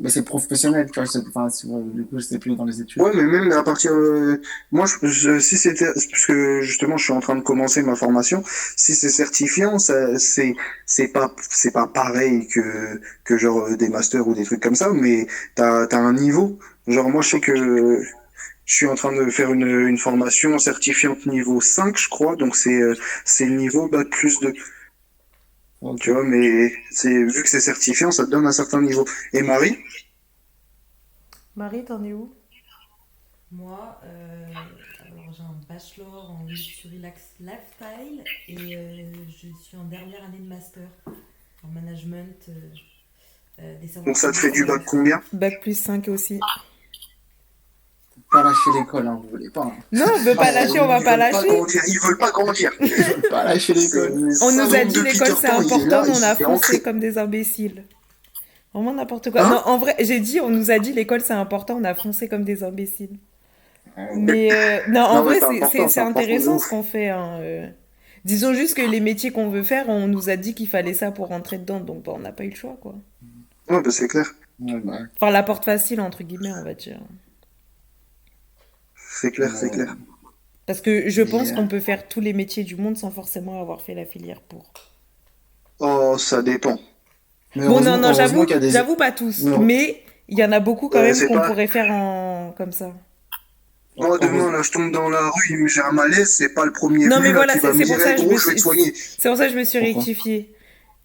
Mais 0.00 0.10
c'est 0.10 0.24
professionnel, 0.24 0.90
tu 0.92 1.00
vois. 1.00 1.08
Enfin, 1.28 1.48
du 1.94 2.04
coup, 2.04 2.18
c'était 2.20 2.38
plus 2.38 2.56
dans 2.56 2.64
les 2.64 2.80
études. 2.80 3.00
Ouais, 3.02 3.10
mais 3.14 3.22
même 3.24 3.50
à 3.52 3.62
partir, 3.62 3.92
euh, 3.92 4.40
moi, 4.72 4.86
je, 4.86 5.06
je- 5.06 5.38
si 5.38 5.56
c'était, 5.56 5.86
parce 5.86 6.26
que 6.26 6.60
justement, 6.62 6.96
je 6.96 7.04
suis 7.04 7.12
en 7.12 7.20
train 7.20 7.36
de 7.36 7.40
commencer 7.42 7.82
ma 7.82 7.94
formation, 7.94 8.42
si 8.76 8.94
c'est 8.94 9.08
certifiant, 9.10 9.78
ça, 9.78 10.18
c'est, 10.18 10.54
c'est 10.86 11.08
pas, 11.08 11.34
c'est 11.48 11.72
pas 11.72 11.86
pareil 11.86 12.46
que, 12.48 13.00
que 13.24 13.36
genre 13.38 13.66
euh, 13.68 13.76
des 13.76 13.88
masters 13.88 14.26
ou 14.26 14.34
des 14.34 14.44
trucs 14.44 14.60
comme 14.62 14.74
ça, 14.74 14.90
mais 14.92 15.26
t'as, 15.54 15.86
t'as 15.86 15.98
un 15.98 16.12
niveau. 16.14 16.58
Genre, 16.86 17.08
moi, 17.10 17.22
je 17.22 17.28
sais 17.30 17.40
que 17.40 17.54
je 18.64 18.74
suis 18.76 18.86
en 18.86 18.94
train 18.94 19.12
de 19.12 19.28
faire 19.30 19.52
une, 19.52 19.66
une 19.88 19.98
formation 19.98 20.58
certifiante 20.58 21.26
niveau 21.26 21.60
5, 21.60 21.98
je 21.98 22.08
crois, 22.08 22.36
donc 22.36 22.56
c'est, 22.56 22.80
euh, 22.80 22.94
c'est 23.24 23.46
le 23.46 23.56
niveau 23.56 23.88
bac 23.88 24.08
plus 24.10 24.38
2. 24.40 24.54
Tu 25.98 26.12
vois, 26.12 26.22
mais 26.24 26.72
c'est, 26.90 27.24
vu 27.24 27.42
que 27.42 27.48
c'est 27.48 27.60
certifiant, 27.60 28.10
ça 28.10 28.26
te 28.26 28.30
donne 28.30 28.46
un 28.46 28.52
certain 28.52 28.82
niveau. 28.82 29.06
Et 29.32 29.42
Marie? 29.42 29.78
Marie, 31.56 31.84
t'en 31.84 32.04
es 32.04 32.12
où? 32.12 32.34
Moi, 33.50 34.00
euh, 34.04 34.46
alors 35.00 35.32
j'ai 35.32 35.42
un 35.42 35.58
bachelor 35.68 36.30
en 36.30 36.44
luxury 36.46 36.98
lifestyle 37.40 38.22
et 38.46 38.76
euh, 38.76 39.12
je 39.28 39.48
suis 39.60 39.76
en 39.76 39.84
dernière 39.84 40.22
année 40.24 40.38
de 40.38 40.44
master 40.46 40.88
en 41.64 41.68
management 41.68 42.46
euh, 42.48 42.52
euh, 43.60 43.80
des 43.80 43.88
services. 43.88 44.06
Donc 44.06 44.16
ça 44.16 44.30
te 44.30 44.36
fait 44.36 44.52
du 44.52 44.64
bac 44.64 44.82
combien? 44.86 45.20
Bac 45.32 45.60
plus 45.60 45.78
5 45.78 46.08
aussi. 46.08 46.40
Pas 48.30 48.42
lâcher 48.42 48.70
l'école, 48.78 49.06
hein, 49.06 49.20
vous 49.22 49.28
voulez 49.30 49.50
pas. 49.50 49.62
hein. 49.62 49.72
Non, 49.92 50.06
on 50.14 50.18
veut 50.22 50.34
pas 50.34 50.52
lâcher, 50.52 50.80
on 50.80 50.86
va 50.86 51.00
pas 51.00 51.16
lâcher. 51.16 51.48
Ils 51.88 51.98
veulent 52.02 52.18
pas 52.18 52.30
grandir. 52.30 52.70
Ils 52.80 52.88
veulent 52.88 53.28
pas 53.30 53.44
lâcher 53.44 53.74
l'école. 53.74 54.12
On 54.42 54.52
nous 54.52 54.74
a 54.74 54.84
dit 54.84 55.02
l'école 55.02 55.36
c'est 55.40 55.48
important, 55.48 56.02
mais 56.04 56.10
on 56.18 56.22
a 56.22 56.34
foncé 56.36 56.80
comme 56.82 56.98
des 57.00 57.18
imbéciles. 57.18 57.84
Vraiment 58.72 58.94
n'importe 58.94 59.30
quoi. 59.30 59.40
Hein 59.42 59.50
Non, 59.50 59.62
en 59.64 59.78
vrai, 59.78 59.96
j'ai 59.98 60.20
dit, 60.20 60.40
on 60.40 60.48
nous 60.48 60.70
a 60.70 60.78
dit 60.78 60.92
l'école 60.92 61.20
c'est 61.22 61.32
important, 61.32 61.76
on 61.80 61.84
a 61.84 61.94
foncé 61.94 62.28
comme 62.28 62.44
des 62.44 62.62
imbéciles. 62.62 63.18
Mais 64.16 64.52
euh, 64.52 64.78
non, 64.88 65.00
en 65.00 65.14
Non, 65.16 65.22
vrai, 65.24 65.40
c'est 65.40 66.00
intéressant 66.00 66.58
ce 66.58 66.68
qu'on 66.68 66.82
fait. 66.84 67.08
hein, 67.08 67.38
euh. 67.40 67.66
Disons 68.24 68.52
juste 68.54 68.76
que 68.76 68.82
les 68.82 69.00
métiers 69.00 69.32
qu'on 69.32 69.48
veut 69.50 69.62
faire, 69.64 69.88
on 69.88 70.06
nous 70.06 70.28
a 70.30 70.36
dit 70.36 70.54
qu'il 70.54 70.68
fallait 70.68 70.94
ça 70.94 71.10
pour 71.10 71.28
rentrer 71.28 71.58
dedans, 71.58 71.80
donc 71.80 72.04
bah, 72.04 72.12
on 72.14 72.18
n'a 72.20 72.32
pas 72.32 72.44
eu 72.44 72.50
le 72.50 72.54
choix, 72.54 72.76
quoi. 72.80 72.94
Ouais, 73.68 73.82
bah, 73.82 73.90
c'est 73.90 74.06
clair. 74.08 74.30
ouais, 74.60 74.78
bah, 74.84 74.98
Enfin, 75.16 75.32
la 75.32 75.42
porte 75.42 75.64
facile, 75.64 76.00
entre 76.00 76.22
guillemets, 76.22 76.52
on 76.52 76.62
va 76.62 76.74
dire. 76.74 77.00
C'est 79.20 79.30
clair, 79.32 79.54
c'est 79.54 79.70
clair. 79.70 79.96
Parce 80.66 80.80
que 80.80 81.08
je 81.10 81.22
pense 81.22 81.50
euh, 81.50 81.54
qu'on 81.54 81.66
peut 81.66 81.80
faire 81.80 82.08
tous 82.08 82.20
les 82.20 82.32
métiers 82.32 82.64
du 82.64 82.76
monde 82.76 82.96
sans 82.96 83.10
forcément 83.10 83.60
avoir 83.60 83.82
fait 83.82 83.94
la 83.94 84.04
filière 84.06 84.40
pour. 84.40 84.72
Oh, 85.80 86.16
ça 86.18 86.42
dépend. 86.42 86.78
mais 87.56 87.66
Bon, 87.66 87.80
non, 87.80 87.98
non, 87.98 88.12
j'avoue, 88.12 88.46
des- 88.46 88.70
j'avoue 88.70 88.96
pas 88.96 89.12
tous, 89.12 89.42
Non. 89.44 89.58
mais 89.58 90.02
il 90.28 90.38
y 90.38 90.44
en 90.44 90.52
a 90.52 90.60
beaucoup 90.60 90.88
quand 90.88 91.00
Ouais, 91.00 91.12
même 91.12 91.28
qu'on 91.28 91.34
pas- 91.34 91.48
pourrait 91.48 91.66
faire 91.66 91.90
en 91.90 92.54
comme 92.56 92.72
ça. 92.72 92.94
Oh, 93.96 94.16
demain, 94.18 94.52
là, 94.52 94.62
je 94.62 94.70
tombe 94.70 94.92
dans 94.92 95.10
la 95.10 95.28
rue, 95.28 95.68
j'ai 95.68 95.80
un 95.82 95.92
malaise, 95.92 96.32
c'est 96.32 96.54
pas 96.54 96.64
le 96.64 96.72
premier 96.72 97.06
Non, 97.06 97.20
mais 97.20 97.28
là, 97.28 97.34
voilà, 97.34 97.52
c'est- 97.54 97.60
pour 97.60 97.72
ça 97.74 98.14
que 98.14 98.20
je 98.22 98.26
me 98.26 98.28
je 98.28 98.30
vais 98.30 98.36
te 98.36 98.40
suis- 98.50 98.58
soigner. 98.60 98.92
C'est 98.94 99.28
pour 99.28 99.36
ça 99.36 99.46
que 99.46 99.52
je 99.52 99.58
me 99.58 99.64
suis 99.64 99.78
Pourquoi 99.80 99.94
rectifiée. 100.02 100.54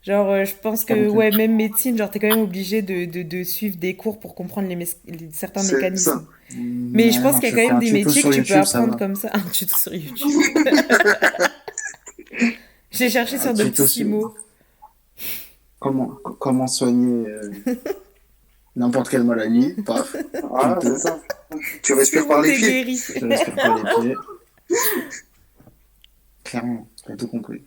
Genre, 0.04 0.30
euh, 0.30 0.46
je 0.46 0.54
pense 0.62 0.86
que, 0.86 0.94
Ah, 0.94 1.10
ouais, 1.12 1.32
même 1.32 1.56
médecine, 1.56 1.98
genre, 1.98 2.12
t'es 2.12 2.20
quand 2.20 2.28
même 2.30 2.40
obligé 2.44 2.84
de, 2.84 3.06
de, 3.06 3.24
de 3.24 3.44
suivre 3.44 3.76
des 3.78 3.96
cours 3.96 4.20
pour 4.20 4.36
comprendre 4.36 4.68
les, 4.70 4.76
mes- 4.76 4.88
les- 5.08 5.32
certains 5.34 5.62
C'est 5.64 5.76
mécanismes. 5.78 6.12
ça. 6.12 6.24
Mais 6.54 7.12
je 7.12 7.22
pense 7.22 7.40
qu'il 7.40 7.50
y 7.50 7.52
a 7.52 7.56
tu 7.56 7.62
quand 7.68 7.74
même 7.74 7.80
des 7.80 7.92
métiers 7.92 8.22
sur 8.22 8.30
que 8.30 8.36
tu 8.36 8.42
peux 8.44 8.48
YouTube, 8.50 8.76
apprendre 8.76 8.98
comme 8.98 9.16
ça. 9.16 9.30
Un 9.34 9.42
tuto 9.50 9.78
sur 9.78 9.94
YouTube. 9.94 10.32
J'ai 12.92 13.10
cherché 13.10 13.38
sur 13.38 13.50
Un 13.50 13.54
de 13.54 13.64
tuto 13.64 13.84
petits 13.84 13.94
sur- 14.00 14.08
mots. 14.08 14.36
Comment, 15.80 16.08
comment 16.40 16.68
soigner 16.68 17.28
euh, 17.28 17.52
n'importe 18.76 19.10
quelle 19.10 19.24
maladie, 19.24 19.74
paf, 19.86 20.16
c'est 20.82 20.98
ça. 21.00 21.22
Tu 21.84 21.94
respires 21.94 22.28
par 22.28 22.42
les 22.42 22.56
pieds. 22.56 22.68
guéri. 22.84 22.98
je 22.98 23.26
respire 23.26 23.56
par 23.56 23.78
les 23.78 23.84
pieds. 24.02 24.16
Clairement, 26.44 26.88
t'as 27.06 27.16
tout 27.16 27.28
compris. 27.28 27.64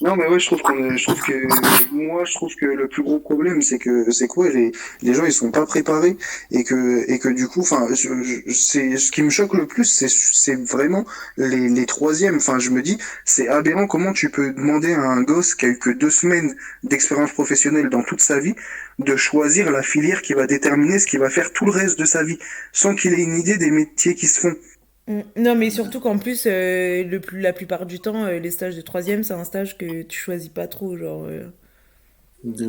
Non, 0.00 0.14
mais 0.14 0.28
ouais, 0.28 0.38
je 0.38 0.46
trouve 0.46 0.60
est- 0.78 0.96
je 0.96 1.04
trouve 1.04 1.20
que, 1.22 1.92
moi, 1.92 2.24
je 2.24 2.32
trouve 2.34 2.54
que 2.54 2.66
le 2.66 2.86
plus 2.86 3.02
gros 3.02 3.18
problème, 3.18 3.62
c'est 3.62 3.78
que, 3.80 4.08
c'est 4.12 4.28
quoi, 4.28 4.48
les, 4.48 4.70
les 5.02 5.12
gens, 5.14 5.24
ils 5.24 5.32
sont 5.32 5.50
pas 5.50 5.66
préparés, 5.66 6.16
et 6.52 6.62
que, 6.62 7.04
et 7.10 7.18
que 7.18 7.28
du 7.28 7.48
coup, 7.48 7.62
enfin, 7.62 7.88
c'est, 7.92 8.96
ce 8.96 9.10
qui 9.10 9.22
me 9.24 9.30
choque 9.30 9.54
le 9.54 9.66
plus, 9.66 9.84
c'est, 9.84 10.06
c'est 10.08 10.54
vraiment 10.54 11.04
les, 11.36 11.68
les 11.68 11.86
troisièmes. 11.86 12.36
Enfin, 12.36 12.60
je 12.60 12.70
me 12.70 12.80
dis, 12.80 12.96
c'est 13.24 13.48
aberrant 13.48 13.88
comment 13.88 14.12
tu 14.12 14.30
peux 14.30 14.52
demander 14.52 14.92
à 14.92 15.02
un 15.02 15.22
gosse 15.22 15.56
qui 15.56 15.66
a 15.66 15.68
eu 15.68 15.78
que 15.78 15.90
deux 15.90 16.10
semaines 16.10 16.54
d'expérience 16.84 17.32
professionnelle 17.32 17.88
dans 17.88 18.04
toute 18.04 18.20
sa 18.20 18.38
vie, 18.38 18.54
de 19.00 19.16
choisir 19.16 19.68
la 19.72 19.82
filière 19.82 20.22
qui 20.22 20.34
va 20.34 20.46
déterminer 20.46 21.00
ce 21.00 21.06
qu'il 21.08 21.18
va 21.18 21.28
faire 21.30 21.52
tout 21.52 21.64
le 21.64 21.72
reste 21.72 21.98
de 21.98 22.04
sa 22.04 22.22
vie, 22.22 22.38
sans 22.72 22.94
qu'il 22.94 23.14
ait 23.14 23.22
une 23.22 23.36
idée 23.36 23.56
des 23.58 23.72
métiers 23.72 24.14
qui 24.14 24.28
se 24.28 24.38
font. 24.40 24.54
Mm. 25.08 25.20
Non, 25.36 25.54
mais 25.56 25.70
surtout 25.70 26.00
qu'en 26.00 26.18
plus, 26.18 26.46
euh, 26.46 27.02
le 27.04 27.20
plus, 27.20 27.40
la 27.40 27.52
plupart 27.52 27.86
du 27.86 28.00
temps, 28.00 28.24
euh, 28.26 28.38
les 28.38 28.50
stages 28.50 28.76
de 28.76 28.82
troisième, 28.82 29.24
c'est 29.24 29.34
un 29.34 29.44
stage 29.44 29.78
que 29.78 30.02
tu 30.02 30.18
choisis 30.18 30.50
pas 30.50 30.68
trop. 30.68 30.96
Genre, 30.96 31.24
euh, 31.26 31.48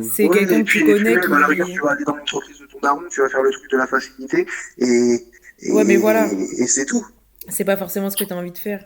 c'est 0.02 0.26
Ouais, 0.26 0.38
quelqu'un 0.38 0.62
que 0.62 0.70
tu 0.70 0.78
puis 0.80 0.84
connais 0.84 1.20
tu 1.20 1.30
vas 1.30 1.90
aller 1.90 2.04
dans 2.04 2.16
l'entreprise 2.16 2.58
de 2.58 2.66
ton 2.66 2.80
daron, 2.80 3.02
tu 3.10 3.20
vas 3.20 3.28
faire 3.28 3.42
le 3.42 3.50
truc 3.50 3.70
de 3.70 3.76
la 3.76 3.86
facilité, 3.86 4.46
et, 4.78 5.26
et, 5.60 5.72
Ouais, 5.72 5.84
mais 5.84 5.96
voilà. 5.96 6.28
et, 6.32 6.62
et 6.62 6.66
c'est 6.66 6.86
tout. 6.86 7.06
C'est 7.48 7.64
pas 7.64 7.76
forcément 7.76 8.10
ce 8.10 8.16
que 8.16 8.24
tu 8.24 8.32
as 8.32 8.36
envie 8.36 8.52
de 8.52 8.58
faire. 8.58 8.84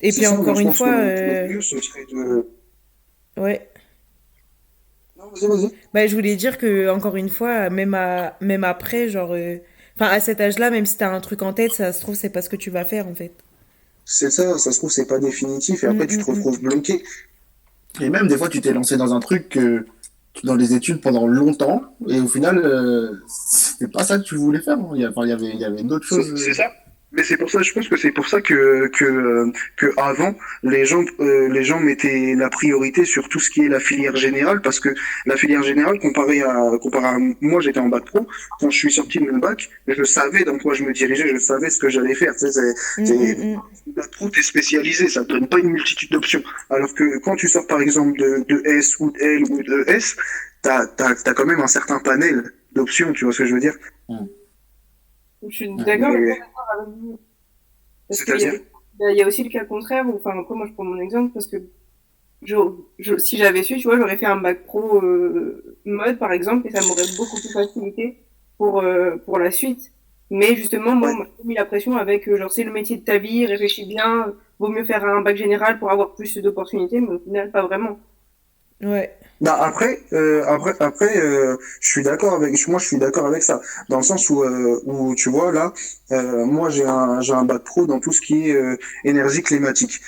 Et 0.00 0.10
puis 0.12 0.22
ça, 0.22 0.32
encore 0.32 0.58
une 0.58 0.72
fois, 0.72 0.88
que 1.14 1.20
le- 1.26 1.42
le 1.48 1.54
mieux, 1.54 1.60
ce 1.60 1.80
serait 1.80 2.04
de... 2.06 2.46
ouais. 3.36 3.68
Non, 5.16 5.28
vas-y, 5.30 5.46
vas-y. 5.48 5.70
Bah, 5.94 6.06
je 6.06 6.14
voulais 6.14 6.36
dire 6.36 6.58
que, 6.58 6.88
encore 6.90 7.16
une 7.16 7.28
fois, 7.28 7.70
même, 7.70 7.94
à, 7.94 8.36
même 8.40 8.64
après, 8.64 9.08
genre, 9.08 9.34
enfin, 10.02 10.12
à 10.12 10.20
cet 10.20 10.40
âge-là, 10.40 10.70
même 10.70 10.86
si 10.86 10.96
t'as 10.96 11.10
un 11.14 11.20
truc 11.20 11.42
en 11.42 11.52
tête, 11.52 11.72
ça 11.72 11.92
se 11.92 12.00
trouve, 12.00 12.14
c'est 12.14 12.30
pas 12.30 12.42
ce 12.42 12.48
que 12.48 12.56
tu 12.56 12.70
vas 12.70 12.84
faire, 12.84 13.06
en 13.08 13.14
fait. 13.14 13.32
C'est 14.04 14.30
ça, 14.30 14.58
ça 14.58 14.72
se 14.72 14.78
trouve, 14.78 14.90
c'est 14.90 15.06
pas 15.06 15.18
définitif, 15.18 15.84
et 15.84 15.86
après, 15.86 16.04
Mm, 16.04 16.08
tu 16.08 16.18
te 16.18 16.22
mm, 16.22 16.24
mm. 16.24 16.36
retrouves 16.36 16.60
bloqué. 16.60 17.02
Et 18.00 18.10
même 18.10 18.26
des 18.26 18.36
fois, 18.36 18.48
tu 18.48 18.60
t'es 18.60 18.72
lancé 18.72 18.96
dans 18.96 19.14
un 19.14 19.20
truc 19.20 19.48
que 19.50 19.86
dans 20.44 20.54
les 20.54 20.74
études 20.74 21.00
pendant 21.00 21.26
longtemps, 21.26 21.82
et 22.08 22.18
au 22.20 22.26
final, 22.26 22.58
euh, 22.58 23.12
c'était 23.28 23.90
pas 23.90 24.02
ça 24.02 24.18
que 24.18 24.24
tu 24.24 24.36
voulais 24.36 24.60
faire. 24.60 24.78
hein. 24.78 24.92
Il 24.94 25.00
y, 25.00 25.04
avait, 25.32 25.50
il 25.50 25.60
y 25.60 25.64
avait 25.64 25.82
d'autres 25.82 26.06
choses. 26.06 26.34
c'est 26.36 26.54
ça. 26.54 26.70
Mais 27.14 27.24
c'est 27.24 27.36
pour 27.36 27.50
ça, 27.50 27.60
je 27.62 27.72
pense 27.72 27.88
que 27.88 27.96
c'est 27.96 28.10
pour 28.10 28.26
ça 28.26 28.40
que 28.40 28.86
que 28.88 29.04
euh, 29.04 29.50
que 29.76 29.86
avant 29.98 30.34
les 30.62 30.86
gens 30.86 31.04
euh, 31.20 31.48
les 31.48 31.62
gens 31.62 31.78
mettaient 31.78 32.34
la 32.36 32.48
priorité 32.48 33.04
sur 33.04 33.28
tout 33.28 33.38
ce 33.38 33.50
qui 33.50 33.60
est 33.64 33.68
la 33.68 33.80
filière 33.80 34.16
générale 34.16 34.62
parce 34.62 34.80
que 34.80 34.88
la 35.26 35.36
filière 35.36 35.62
générale 35.62 35.98
comparé 35.98 36.40
à 36.42 36.54
comparé 36.80 37.04
à 37.06 37.16
moi 37.42 37.60
j'étais 37.60 37.80
en 37.80 37.88
bac 37.88 38.04
pro. 38.06 38.26
Quand 38.58 38.70
je 38.70 38.78
suis 38.78 38.92
sorti 38.92 39.18
de 39.18 39.30
mon 39.30 39.38
bac 39.38 39.68
je 39.86 40.02
savais 40.04 40.44
dans 40.44 40.56
quoi 40.58 40.72
je 40.74 40.84
me 40.84 40.92
dirigeais 40.92 41.28
je 41.34 41.38
savais 41.38 41.68
ce 41.68 41.78
que 41.78 41.88
j'allais 41.90 42.14
faire. 42.14 42.32
Tu 42.34 42.46
sais, 42.46 42.52
c'est 42.52 43.02
Mm, 43.02 43.06
C'est- 43.06 43.14
mm, 43.44 43.54
mm. 43.54 43.92
bac 43.96 44.10
pro 44.12 44.30
t'es 44.30 44.42
spécialisé 44.42 45.08
ça 45.08 45.22
te 45.24 45.28
donne 45.34 45.48
pas 45.48 45.58
une 45.58 45.70
multitude 45.70 46.10
d'options. 46.12 46.42
Alors 46.70 46.94
que 46.94 47.18
quand 47.18 47.36
tu 47.36 47.46
sors 47.48 47.66
par 47.66 47.80
exemple 47.82 48.18
de, 48.18 48.44
de 48.48 48.62
S 48.66 48.98
ou 49.00 49.10
de 49.10 49.18
L 49.20 49.42
ou 49.50 49.62
de 49.62 49.84
S 49.88 50.16
t'as 50.62 50.86
t'as 50.86 51.14
t'as 51.14 51.34
quand 51.34 51.44
même 51.46 51.60
un 51.60 51.66
certain 51.66 51.98
panel 51.98 52.52
d'options 52.74 53.12
tu 53.12 53.24
vois 53.24 53.34
ce 53.34 53.40
que 53.42 53.46
je 53.46 53.54
veux 53.54 53.60
dire? 53.60 53.76
Je 55.52 55.56
suis 55.56 55.74
d'accord, 55.76 56.10
Mais- 56.12 56.20
mais 56.20 56.34
pas 56.38 56.44
d'accord 56.46 56.68
avec 56.80 56.88
vous. 56.96 57.20
Parce 58.08 58.24
qu'il 58.24 58.34
y 58.40 58.46
a- 58.46 58.50
c'est-à-dire 58.50 59.10
il 59.10 59.16
y 59.18 59.22
a 59.22 59.26
aussi 59.26 59.42
le 59.44 59.50
cas 59.50 59.64
contraire, 59.64 60.04
où- 60.08 60.16
enfin, 60.16 60.38
après, 60.38 60.54
moi, 60.54 60.66
je 60.66 60.72
prends 60.72 60.84
mon 60.84 60.98
exemple, 61.00 61.32
parce 61.34 61.46
que 61.46 61.58
je, 62.42 62.56
je- 62.98 63.18
si 63.18 63.36
j'avais 63.36 63.62
su, 63.62 63.76
tu 63.78 63.84
vois, 63.88 63.96
j'aurais 63.98 64.16
fait 64.16 64.26
un 64.26 64.36
bac 64.36 64.64
pro 64.64 65.00
euh, 65.02 65.76
mode, 65.84 66.18
par 66.18 66.32
exemple, 66.32 66.66
et 66.66 66.70
ça 66.70 66.80
m'aurait 66.86 67.10
beaucoup 67.18 67.38
plus 67.40 67.52
facilité 67.52 68.22
pour, 68.58 68.80
euh, 68.80 69.16
pour 69.24 69.38
la 69.38 69.50
suite. 69.50 69.92
Mais 70.30 70.56
justement, 70.56 70.94
moi, 70.94 71.08
Ouais. 71.10 71.14
on 71.14 71.18
m'a 71.20 71.26
mis 71.44 71.54
la 71.54 71.66
pression 71.66 71.96
avec, 71.96 72.26
euh, 72.28 72.36
genre, 72.38 72.50
c'est 72.52 72.64
le 72.64 72.72
métier 72.72 72.96
de 72.96 73.04
ta 73.04 73.18
vie, 73.18 73.46
réfléchis 73.46 73.86
bien, 73.86 74.34
vaut 74.58 74.68
mieux 74.68 74.84
faire 74.84 75.04
un 75.04 75.20
bac 75.20 75.36
général 75.36 75.78
pour 75.78 75.90
avoir 75.90 76.14
plus 76.14 76.38
d'opportunités, 76.38 77.00
mais 77.00 77.14
au 77.16 77.18
final, 77.18 77.50
pas 77.50 77.62
vraiment. 77.62 77.98
Ouais. 78.82 79.14
Bah 79.42 79.58
après, 79.60 80.00
euh, 80.12 80.44
après, 80.46 80.74
après, 80.78 81.18
euh, 81.18 81.56
je 81.80 81.88
suis 81.88 82.04
d'accord 82.04 82.34
avec, 82.34 82.52
moi 82.68 82.78
je 82.78 82.86
suis 82.86 82.96
d'accord 82.98 83.26
avec 83.26 83.42
ça, 83.42 83.60
dans 83.88 83.96
le 83.96 84.04
sens 84.04 84.30
où, 84.30 84.44
euh, 84.44 84.80
où 84.86 85.16
tu 85.16 85.30
vois 85.30 85.50
là, 85.50 85.72
euh, 86.12 86.44
moi 86.46 86.70
j'ai 86.70 86.84
un, 86.84 87.20
j'ai 87.20 87.32
un 87.32 87.44
bac 87.44 87.64
pro 87.64 87.86
dans 87.86 87.98
tout 87.98 88.12
ce 88.12 88.20
qui 88.20 88.50
est 88.50 88.54
euh, 88.54 88.76
énergie 89.04 89.42
climatique, 89.42 90.00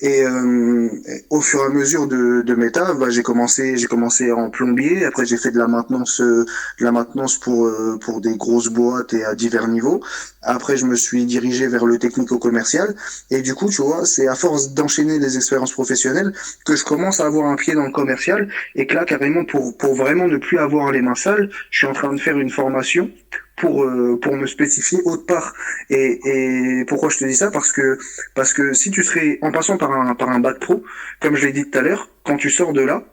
et 0.00 0.22
euh, 0.24 0.88
au 1.28 1.42
fur 1.42 1.60
et 1.60 1.66
à 1.66 1.68
mesure 1.68 2.06
de, 2.06 2.40
de 2.40 2.54
mes 2.54 2.70
bah, 2.70 3.10
j'ai 3.10 3.22
commencé, 3.22 3.76
j'ai 3.76 3.88
commencé 3.88 4.32
en 4.32 4.48
plombier, 4.48 5.04
après 5.04 5.26
j'ai 5.26 5.36
fait 5.36 5.50
de 5.50 5.58
la 5.58 5.68
maintenance, 5.68 6.22
de 6.22 6.46
la 6.80 6.92
maintenance 6.92 7.36
pour 7.38 7.70
pour 8.00 8.22
des 8.22 8.36
grosses 8.38 8.68
boîtes 8.68 9.12
et 9.12 9.22
à 9.24 9.34
divers 9.34 9.68
niveaux. 9.68 10.00
Après 10.42 10.76
je 10.78 10.86
me 10.86 10.96
suis 10.96 11.26
dirigé 11.26 11.66
vers 11.66 11.84
le 11.84 11.98
technico-commercial, 11.98 12.94
et 13.30 13.42
du 13.42 13.54
coup 13.54 13.68
tu 13.68 13.82
vois, 13.82 14.06
c'est 14.06 14.28
à 14.28 14.34
force 14.34 14.72
d'enchaîner 14.72 15.18
des 15.18 15.36
expériences 15.36 15.72
professionnelles 15.72 16.32
que 16.64 16.74
je 16.74 16.84
commence 16.84 17.20
à 17.20 17.26
avoir 17.26 17.50
un 17.50 17.56
pied 17.56 17.74
dans 17.74 17.84
le 17.84 17.92
commercial 17.92 18.48
et 18.78 18.86
que 18.86 18.94
là, 18.94 19.04
carrément, 19.04 19.44
pour, 19.44 19.74
vraiment 19.94 20.28
ne 20.28 20.36
plus 20.36 20.56
avoir 20.56 20.92
les 20.92 21.02
mains 21.02 21.16
sales, 21.16 21.50
je 21.70 21.78
suis 21.78 21.86
en 21.88 21.92
train 21.92 22.12
de 22.12 22.20
faire 22.20 22.38
une 22.38 22.48
formation 22.48 23.10
pour, 23.56 23.82
euh, 23.82 24.20
me 24.30 24.46
spécifier 24.46 25.00
autre 25.04 25.26
part. 25.26 25.52
Et, 25.90 26.84
pourquoi 26.86 27.08
je 27.08 27.18
te 27.18 27.24
dis 27.24 27.34
ça? 27.34 27.50
Parce 27.50 27.72
que, 27.72 28.72
si 28.72 28.92
tu 28.92 29.02
serais, 29.02 29.40
en 29.42 29.50
passant 29.50 29.76
par 29.78 29.90
un, 29.92 30.14
par 30.14 30.28
un 30.28 30.38
bac 30.38 30.60
pro, 30.60 30.84
comme 31.18 31.34
je 31.34 31.46
l'ai 31.46 31.52
dit 31.52 31.68
tout 31.68 31.76
à 31.76 31.82
l'heure, 31.82 32.08
quand 32.22 32.36
tu 32.36 32.50
sors 32.50 32.72
de 32.72 32.82
là, 32.82 33.04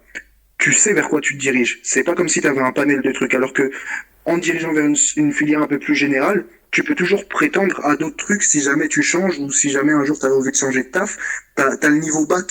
tu 0.60 0.71
sais 0.71 0.93
vers 0.93 1.10
quoi 1.10 1.19
tu 1.19 1.34
te 1.34 1.39
diriges. 1.39 1.80
C'est 1.82 2.04
pas 2.04 2.13
comme 2.13 2.30
si 2.30 2.41
tu 2.41 2.47
avais 2.47 2.62
un 2.62 2.71
panel 2.71 3.01
de 3.01 3.12
trucs. 3.12 3.34
Alors 3.34 3.51
que, 3.51 3.71
en 4.25 4.38
dirigeant 4.38 4.71
vers 4.71 4.86
une, 4.86 5.34
filière 5.34 5.63
un 5.63 5.67
peu 5.67 5.80
plus 5.80 5.95
générale, 5.95 6.45
tu 6.69 6.84
peux 6.84 6.93
toujours 6.93 7.28
prétendre 7.28 7.84
à 7.84 7.95
d'autres 7.95 8.17
trucs 8.17 8.43
si 8.43 8.62
jamais 8.62 8.88
tu 8.88 9.01
changes 9.01 9.39
ou 9.39 9.51
si 9.51 9.71
jamais 9.71 9.93
un 9.93 10.04
jour 10.04 10.19
tu 10.19 10.28
as 10.28 10.30
envie 10.30 10.51
de 10.51 10.56
changer 10.56 10.84
de 10.84 10.89
taf. 10.89 11.17
T'as, 11.56 11.75
t'as 11.78 11.89
le 11.89 11.97
niveau 11.97 12.28
bac 12.28 12.45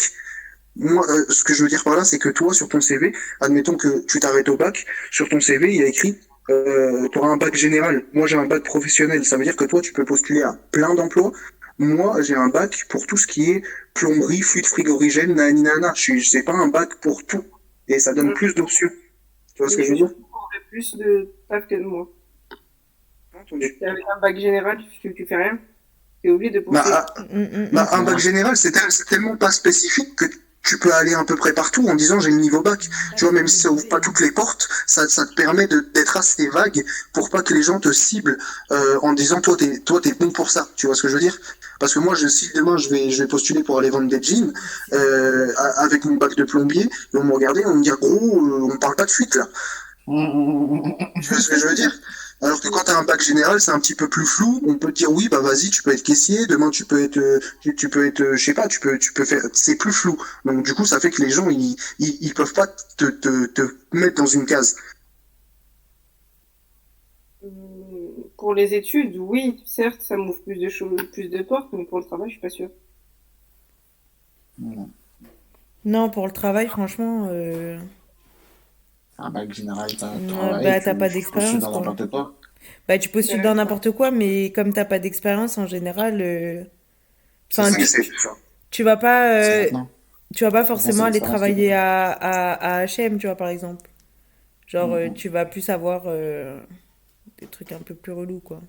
moi, 0.77 1.05
euh, 1.09 1.25
ce 1.29 1.45
que 1.45 1.55
je 1.55 1.63
veux 1.63 1.69
dire 1.69 1.85
par 1.85 1.97
là, 1.97 2.05
c'est 2.05 2.19
que 2.19 2.29
toi, 2.29 2.53
sur 2.53 2.69
ton 2.69 2.81
CV, 2.81 3.13
admettons 3.41 3.77
que 3.77 4.01
tu 4.07 4.19
t'arrêtes 4.21 4.49
au 4.49 4.57
bac, 4.57 4.85
sur 5.11 5.29
ton 5.29 5.41
CV, 5.41 5.73
il 5.75 5.81
y 5.81 5.83
a 5.83 5.87
écrit, 5.87 6.19
euh, 6.51 7.09
tu 7.13 7.19
auras 7.19 7.29
un 7.29 7.37
bac 7.37 7.55
général. 7.55 8.05
Moi, 8.13 8.27
j'ai 8.27 8.37
un 8.37 8.47
bac 8.47 8.63
professionnel. 8.65 9.25
Ça 9.25 9.37
veut 9.37 9.45
dire 9.45 9.57
que 9.57 9.65
toi, 9.65 9.81
tu 9.81 9.93
peux 9.93 10.05
postuler 10.05 10.43
à 10.43 10.53
plein 10.73 10.95
d'emplois. 10.95 11.33
Moi, 11.79 12.23
j'ai 12.23 12.35
un 12.35 12.49
bac 12.49 12.85
pour 12.89 13.07
tout 13.07 13.17
ce 13.17 13.27
qui 13.27 13.51
est 13.51 13.63
plomberie, 13.95 14.43
fluide 14.43 14.67
frigorigène, 14.67 15.35
nanana. 15.35 15.93
Je 15.95 16.01
suis, 16.01 16.25
c'est 16.25 16.43
pas 16.45 16.53
un 16.53 16.69
bac 16.69 16.97
pour 17.01 17.25
tout. 17.27 17.45
Et 17.89 17.99
ça 17.99 18.13
donne 18.15 18.31
Mm. 18.31 18.35
plus 18.35 18.55
d'options. 18.55 18.91
Tu 19.55 19.63
vois 19.63 19.69
ce 19.69 19.77
que 19.77 19.83
je 19.85 19.91
veux 19.91 19.97
dire? 19.97 20.13
plus 20.71 20.97
de 20.97 21.29
taf 21.49 21.67
que 21.69 21.75
de 21.77 21.83
moi. 21.83 22.09
Entendu. 23.33 23.77
Avec 23.83 24.05
un 24.17 24.21
bac 24.21 24.37
général, 24.37 24.79
tu, 25.03 25.15
tu 25.15 25.27
fais 25.27 25.37
rien. 25.37 25.59
T'es 26.23 26.31
obligé 26.31 26.53
de 26.53 26.61
pousser. 26.61 26.81
Bah, 26.85 27.07
ah, 27.17 27.23
Mm, 27.31 27.43
mm, 27.43 27.69
Bah, 27.73 27.89
un 27.93 28.03
bac 28.03 28.19
général, 28.19 28.57
c'est 28.57 28.73
tellement 29.09 29.37
pas 29.37 29.51
spécifique 29.51 30.17
que 30.17 30.25
tu 30.65 30.79
peux 30.79 30.93
aller 30.95 31.15
à 31.15 31.25
peu 31.25 31.37
près 31.37 31.53
partout 31.53 31.87
en 31.89 31.95
disant 31.95 32.21
j'ai 32.21 32.31
le 32.31 32.37
niveau 32.39 32.63
bac. 32.63 32.89
Tu 33.17 33.25
vois, 33.25 33.33
même 33.33 33.47
si 33.49 33.59
ça 33.61 33.71
ouvre 33.71 33.87
pas 33.89 34.01
toutes 34.01 34.21
les 34.21 34.31
portes, 34.33 34.69
ça, 34.87 35.09
ça 35.09 35.27
te 35.27 35.35
permet 35.35 35.67
de- 35.67 35.87
d'être 35.95 36.17
assez 36.17 36.49
vague 36.49 36.85
pour 37.13 37.31
pas 37.31 37.43
que 37.43 37.53
les 37.55 37.63
gens 37.63 37.81
te 37.81 37.93
ciblent 37.93 38.39
euh, 38.73 38.99
en 39.03 39.13
disant 39.13 39.41
toi 39.41 39.57
t'es 39.57 39.79
toi 39.81 40.01
t'es 40.01 40.15
bon 40.15 40.31
pour 40.31 40.51
ça. 40.51 40.69
Tu 40.77 40.87
vois 40.87 40.95
ce 40.97 41.03
que 41.03 41.09
je 41.09 41.15
veux 41.15 41.21
dire? 41.21 41.39
Parce 41.81 41.93
que 41.95 41.99
moi, 41.99 42.15
je, 42.15 42.29
si 42.29 42.51
demain 42.55 42.77
je 42.79 42.89
vais 42.89 43.11
je 43.11 43.23
vais 43.23 43.29
postuler 43.29 43.63
pour 43.63 43.79
aller 43.79 43.91
vendre 43.91 44.09
des 44.09 44.23
jeans 44.23 44.53
euh, 44.93 45.53
avec 45.77 46.05
mon 46.07 46.15
bac 46.17 46.35
de 46.37 46.45
plombier, 46.45 46.89
ils 47.13 47.19
vont 47.19 47.25
me 47.25 47.35
regarder, 47.35 47.61
ils 47.61 47.67
vont 47.67 47.75
me 47.77 47.83
dire 47.83 47.99
gros, 47.99 48.39
euh, 48.39 48.69
on 48.73 48.77
parle 48.79 48.97
pas 48.97 49.05
de 49.07 49.11
fuite 49.11 49.35
là. 49.35 49.49
Tu 51.21 51.29
vois 51.29 51.41
ce 51.41 51.49
que 51.49 51.59
je 51.59 51.67
veux 51.67 51.75
dire? 51.75 51.93
Alors 52.41 52.61
que 52.61 52.69
quand 52.69 52.85
tu 52.85 52.91
as 52.91 52.99
un 52.99 53.05
bac 53.05 53.23
général, 53.23 53.61
c'est 53.61 53.71
un 53.71 53.81
petit 53.81 53.95
peu 53.95 54.09
plus 54.09 54.27
flou. 54.27 54.61
On 54.67 54.77
peut 54.77 54.89
te 54.89 54.99
dire 54.99 55.11
oui, 55.13 55.29
bah 55.29 55.41
vas-y, 55.41 55.71
tu 55.71 55.83
peux 55.83 55.93
être 55.93 56.03
caissier. 56.03 56.47
Demain, 56.47 56.71
tu 56.71 56.85
peux 56.85 57.03
être, 57.03 57.17
euh, 57.19 57.41
tu, 57.61 57.75
tu 57.75 57.89
peux 57.89 58.07
être, 58.07 58.21
euh, 58.21 58.37
je 58.37 58.45
sais 58.45 58.55
pas, 58.55 58.69
tu 58.69 58.81
peux, 58.81 58.99
tu 58.99 59.13
peux 59.13 59.25
faire. 59.25 59.43
C'est 59.55 59.77
plus 59.77 59.93
flou. 59.93 60.17
Donc 60.45 60.65
du 60.65 60.75
coup, 60.75 60.85
ça 60.85 61.01
fait 61.01 61.11
que 61.11 61.23
les 61.23 61.31
gens, 61.31 61.49
ils, 61.51 61.77
ils, 61.99 62.19
ils 62.21 62.35
peuvent 62.35 62.53
pas 62.53 62.67
te, 62.67 63.07
te, 63.07 63.47
te 63.47 63.63
mettre 63.93 64.17
dans 64.17 64.27
une 64.27 64.47
case. 64.47 64.77
Hum, 67.43 68.25
Pour 68.37 68.55
les 68.55 68.75
études, 68.75 69.17
oui, 69.19 69.63
certes, 69.67 70.03
ça 70.03 70.17
m'ouvre 70.17 70.43
plus 70.43 70.57
de 70.59 70.69
choses, 70.69 71.01
plus 71.13 71.29
de 71.29 71.43
portes, 71.43 71.73
mais 71.73 71.85
pour 71.85 71.99
le 72.01 72.05
travail, 72.07 72.29
je 72.31 72.35
suis 72.35 72.41
pas 72.41 72.51
sûre. 72.51 72.71
Non, 75.85 76.11
pour 76.11 76.27
le 76.27 76.33
travail, 76.33 76.69
franchement, 76.69 77.29
euh, 77.31 77.79
Un 79.19 79.31
bac 79.31 79.53
général, 79.53 79.97
travail, 80.27 80.55
bah, 80.63 80.81
tu- 80.81 80.81
t'as 80.81 80.95
pas 80.95 81.09
tu 81.09 81.11
d'expérience, 81.11 81.33
postules 81.33 81.61
dans 81.61 81.71
n'importe 81.71 82.11
quoi. 82.11 82.35
bah, 82.89 82.99
tu 82.99 83.09
postules 83.09 83.41
dans 83.43 83.55
n'importe 83.55 83.91
quoi, 83.93 84.11
mais 84.11 84.53
comme 84.53 84.73
t'as 84.73 84.85
pas 84.85 84.99
d'expérience 84.99 85.59
en 85.59 85.67
général, 85.67 86.21
euh, 86.21 86.65
enfin, 87.57 87.73
tu, 88.71 88.83
vas 88.85 88.97
pas, 88.97 89.35
euh, 89.35 89.67
tu 90.35 90.45
vas 90.45 90.51
pas 90.53 90.65
forcément 90.65 91.05
aller 91.05 91.23
travailler 91.23 91.73
à, 91.75 92.11
à, 92.13 92.81
à 92.83 92.87
H&M, 92.87 93.19
tu 93.19 93.27
vois, 93.27 93.37
par 93.37 93.49
exemple. 93.49 93.91
Genre, 94.67 94.93
euh, 94.95 95.09
Mhm. 95.09 95.15
tu 95.15 95.29
vas 95.31 95.47
plus 95.47 95.69
avoir 95.71 96.05
euh, 96.07 96.61
des 97.39 97.47
trucs 97.49 97.73
un 97.73 97.81
peu 97.81 97.95
plus 97.95 98.13
relous, 98.13 98.41
quoi. 98.41 98.63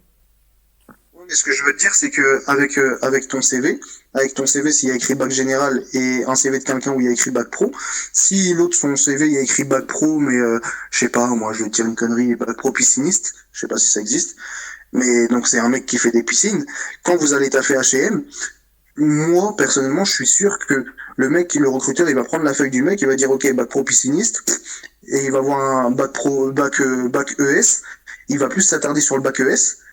Mais 1.27 1.33
ce 1.33 1.43
que 1.43 1.51
je 1.51 1.63
veux 1.63 1.73
te 1.73 1.79
dire, 1.79 1.93
c'est 1.95 2.11
que 2.11 2.43
avec 2.47 2.77
euh, 2.77 2.99
avec 3.01 3.27
ton 3.27 3.41
CV, 3.41 3.79
avec 4.13 4.33
ton 4.35 4.45
CV, 4.45 4.71
s'il 4.71 4.89
y 4.89 4.91
a 4.91 4.95
écrit 4.95 5.15
bac 5.15 5.31
général 5.31 5.83
et 5.93 6.23
un 6.27 6.35
CV 6.35 6.59
de 6.59 6.63
quelqu'un 6.63 6.91
où 6.91 7.01
il 7.01 7.05
y 7.05 7.09
a 7.09 7.11
écrit 7.11 7.31
bac 7.31 7.49
pro, 7.49 7.71
si 8.13 8.53
l'autre 8.53 8.75
son 8.75 8.95
CV 8.95 9.25
il 9.27 9.33
y 9.33 9.37
a 9.37 9.41
écrit 9.41 9.63
bac 9.63 9.87
pro, 9.87 10.19
mais 10.19 10.35
euh, 10.35 10.59
je 10.91 10.99
sais 10.99 11.09
pas, 11.09 11.27
moi 11.27 11.51
je 11.53 11.63
vais 11.63 11.69
dire 11.69 11.85
une 11.85 11.95
connerie, 11.95 12.35
bac 12.35 12.55
pro 12.57 12.71
pisciniste, 12.71 13.33
je 13.51 13.61
sais 13.61 13.67
pas 13.67 13.77
si 13.77 13.89
ça 13.89 14.01
existe, 14.01 14.35
mais 14.93 15.27
donc 15.27 15.47
c'est 15.47 15.59
un 15.59 15.69
mec 15.69 15.85
qui 15.85 15.97
fait 15.97 16.11
des 16.11 16.23
piscines. 16.23 16.65
Quand 17.03 17.15
vous 17.15 17.33
allez 17.33 17.49
taffer 17.49 17.75
H&M, 17.75 18.23
moi 18.97 19.55
personnellement, 19.57 20.05
je 20.05 20.13
suis 20.13 20.27
sûr 20.27 20.59
que 20.59 20.85
le 21.17 21.29
mec, 21.29 21.55
le 21.55 21.69
recruteur, 21.69 22.07
il 22.07 22.15
va 22.15 22.23
prendre 22.23 22.43
la 22.43 22.53
feuille 22.53 22.71
du 22.71 22.83
mec, 22.83 23.01
il 23.01 23.07
va 23.07 23.15
dire 23.15 23.31
ok 23.31 23.51
bac 23.53 23.69
pro 23.69 23.83
pisciniste, 23.83 24.61
et 25.07 25.25
il 25.25 25.31
va 25.31 25.39
voir 25.39 25.59
un 25.87 25.91
bac 25.91 26.13
pro 26.13 26.51
bac 26.51 26.79
euh, 26.81 27.09
bac 27.09 27.35
ES, 27.39 27.81
il 28.29 28.37
va 28.37 28.47
plus 28.47 28.61
s'attarder 28.61 29.01
sur 29.01 29.15
le 29.15 29.23
bac 29.23 29.39
ES 29.39 29.84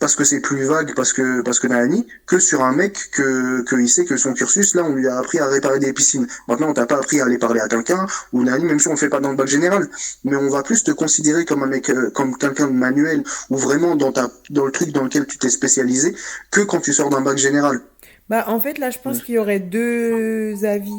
parce 0.00 0.16
que 0.16 0.24
c'est 0.24 0.40
plus 0.40 0.64
vague, 0.64 0.94
parce 0.94 1.12
que 1.12 1.40
parce 1.42 1.60
que 1.60 1.66
Nani, 1.66 2.06
que 2.26 2.38
sur 2.38 2.62
un 2.62 2.72
mec 2.72 2.98
que, 3.12 3.62
que 3.62 3.76
il 3.76 3.88
sait 3.88 4.04
que 4.04 4.16
son 4.16 4.34
cursus, 4.34 4.74
là, 4.74 4.82
on 4.84 4.94
lui 4.94 5.06
a 5.08 5.16
appris 5.18 5.38
à 5.38 5.46
réparer 5.46 5.78
des 5.78 5.92
piscines. 5.92 6.26
Maintenant, 6.48 6.68
on 6.70 6.74
t'a 6.74 6.84
pas 6.86 6.96
appris 6.96 7.20
à 7.20 7.24
aller 7.24 7.38
parler 7.38 7.60
à 7.60 7.68
quelqu'un, 7.68 8.06
ou 8.32 8.42
Nani, 8.44 8.64
même 8.64 8.78
si 8.78 8.88
on 8.88 8.92
le 8.92 8.96
fait 8.96 9.08
pas 9.08 9.20
dans 9.20 9.30
le 9.30 9.36
bac 9.36 9.46
général. 9.46 9.88
Mais 10.24 10.36
on 10.36 10.48
va 10.50 10.62
plus 10.62 10.82
te 10.84 10.90
considérer 10.90 11.44
comme 11.44 11.62
un 11.62 11.66
mec, 11.66 11.88
euh, 11.90 12.10
comme 12.10 12.36
quelqu'un 12.36 12.66
de 12.66 12.72
manuel, 12.72 13.22
ou 13.50 13.56
vraiment 13.56 13.96
dans 13.96 14.12
ta, 14.12 14.30
dans 14.50 14.66
le 14.66 14.72
truc 14.72 14.90
dans 14.90 15.04
lequel 15.04 15.26
tu 15.26 15.38
t'es 15.38 15.48
spécialisé, 15.48 16.14
que 16.50 16.60
quand 16.60 16.80
tu 16.80 16.92
sors 16.92 17.08
d'un 17.08 17.20
bac 17.22 17.38
général. 17.38 17.80
Bah, 18.28 18.44
en 18.48 18.60
fait, 18.60 18.78
là, 18.78 18.90
je 18.90 18.98
pense 18.98 19.22
qu'il 19.22 19.34
y 19.36 19.38
aurait 19.38 19.60
deux 19.60 20.64
avis. 20.64 20.90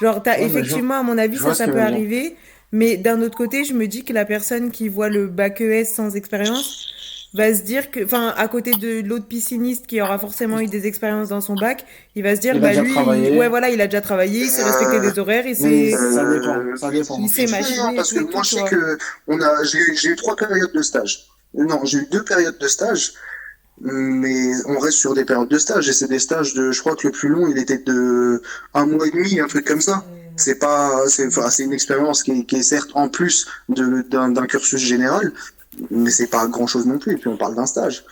Genre, 0.00 0.22
t'as 0.22 0.32
Ouais, 0.32 0.42
mais 0.42 0.48
je- 0.52 0.58
effectivement, 0.58 0.94
à 0.94 1.02
mon 1.02 1.16
avis, 1.18 1.36
je 1.38 1.42
ça, 1.42 1.54
ça 1.54 1.66
peut 1.68 1.78
arriver. 1.80 2.36
Mais 2.72 2.96
d'un 2.96 3.22
autre 3.22 3.36
côté, 3.36 3.64
je 3.64 3.72
me 3.72 3.86
dis 3.86 4.04
que 4.04 4.12
la 4.12 4.24
personne 4.24 4.70
qui 4.70 4.88
voit 4.88 5.08
le 5.08 5.26
bac 5.26 5.60
ES 5.60 5.84
sans 5.84 6.16
expérience 6.16 6.88
va 7.36 7.54
se 7.54 7.62
dire 7.62 7.90
que, 7.90 8.04
enfin, 8.04 8.32
à 8.36 8.48
côté 8.48 8.70
de 8.72 9.06
l'autre 9.06 9.26
pisciniste 9.26 9.86
qui 9.86 10.00
aura 10.00 10.18
forcément 10.18 10.58
eu 10.60 10.66
des 10.66 10.86
expériences 10.86 11.28
dans 11.28 11.40
son 11.40 11.54
bac, 11.54 11.84
il 12.14 12.22
va 12.22 12.34
se 12.34 12.40
dire, 12.40 12.54
Il 12.54 12.58
a 12.58 12.60
bah 12.60 12.68
déjà 12.68 12.82
lui, 12.82 12.92
il- 13.28 13.38
ouais, 13.38 13.48
voilà, 13.48 13.68
il 13.70 13.80
a 13.80 13.86
déjà 13.86 14.00
travaillé, 14.00 14.40
il 14.44 14.48
sait 14.50 14.62
respecter 14.64 15.00
des 15.00 15.18
horaires, 15.18 15.46
il 15.46 15.54
sait. 15.56 15.90
ça 15.92 16.22
Euh, 16.22 16.38
dépend. 16.40 16.76
Ça 16.76 16.90
dépend. 16.90 17.18
il 17.20 17.28
sait 17.28 17.42
Je 17.42 17.46
sais 17.46 17.52
machiner 17.58 17.96
parce 17.96 18.08
tout 18.14 18.26
que 18.26 18.32
moi, 18.32 18.42
je 18.42 18.50
sais 18.56 18.64
que 18.64 18.98
on 19.28 19.40
a, 19.40 19.62
j'ai 19.64 20.08
eu, 20.10 20.16
trois 20.16 20.34
périodes 20.36 20.72
de 20.72 20.82
stage. 20.82 21.26
Non, 21.54 21.80
j'ai 21.84 21.98
eu 21.98 22.06
deux 22.10 22.24
périodes 22.24 22.58
de 22.58 22.68
stage, 22.68 23.12
mais 23.80 24.52
on 24.66 24.78
reste 24.78 24.98
sur 24.98 25.14
des 25.14 25.24
périodes 25.24 25.48
de 25.48 25.58
stage, 25.58 25.88
et 25.88 25.92
c'est 25.92 26.08
des 26.08 26.18
stages 26.18 26.54
de, 26.54 26.72
je 26.72 26.80
crois 26.80 26.96
que 26.96 27.06
le 27.06 27.12
plus 27.12 27.28
long, 27.28 27.46
il 27.48 27.58
était 27.58 27.78
de 27.78 28.42
un 28.74 28.86
mois 28.86 29.06
et 29.06 29.10
demi, 29.10 29.38
un 29.40 29.46
truc 29.46 29.66
comme 29.66 29.80
ça. 29.80 30.04
Euh, 30.08 30.12
C'est 30.38 30.58
pas, 30.58 31.02
c'est, 31.08 31.26
enfin, 31.28 31.48
c'est 31.48 31.62
une 31.64 31.72
expérience 31.72 32.22
qui 32.22 32.32
est, 32.32 32.44
qui 32.44 32.56
est 32.56 32.62
certes 32.62 32.90
en 32.94 33.08
plus 33.08 33.46
de, 33.70 34.02
d'un, 34.10 34.28
d'un 34.28 34.46
cursus 34.46 34.80
général, 34.82 35.32
mais 35.90 36.10
c'est 36.10 36.28
pas 36.28 36.46
grand 36.46 36.66
chose 36.66 36.86
non 36.86 36.98
plus, 36.98 37.14
et 37.14 37.16
puis 37.16 37.28
on 37.28 37.36
parle 37.36 37.54
d'un 37.54 37.66
stage. 37.66 38.04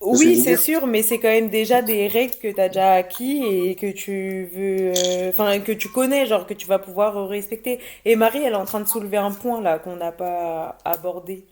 Oui, 0.00 0.40
c'est 0.42 0.56
sûr, 0.56 0.86
mais 0.86 1.02
c'est 1.02 1.18
quand 1.18 1.28
même 1.28 1.48
déjà 1.48 1.80
des 1.80 2.08
règles 2.08 2.34
que 2.34 2.52
tu 2.52 2.60
as 2.60 2.68
déjà 2.68 2.92
acquis 2.94 3.44
et 3.44 3.76
que 3.76 3.92
tu 3.92 4.48
veux, 4.52 4.92
euh, 4.96 5.28
enfin, 5.28 5.60
que 5.60 5.70
tu 5.70 5.88
connais, 5.88 6.26
genre 6.26 6.46
que 6.46 6.54
tu 6.54 6.66
vas 6.66 6.80
pouvoir 6.80 7.28
respecter. 7.28 7.78
Et 8.04 8.16
Marie, 8.16 8.42
elle 8.42 8.54
est 8.54 8.56
en 8.56 8.64
train 8.64 8.80
de 8.80 8.88
soulever 8.88 9.18
un 9.18 9.30
point 9.30 9.60
là 9.60 9.78
qu'on 9.78 9.94
n'a 9.96 10.10
pas 10.10 10.76
abordé, 10.84 11.46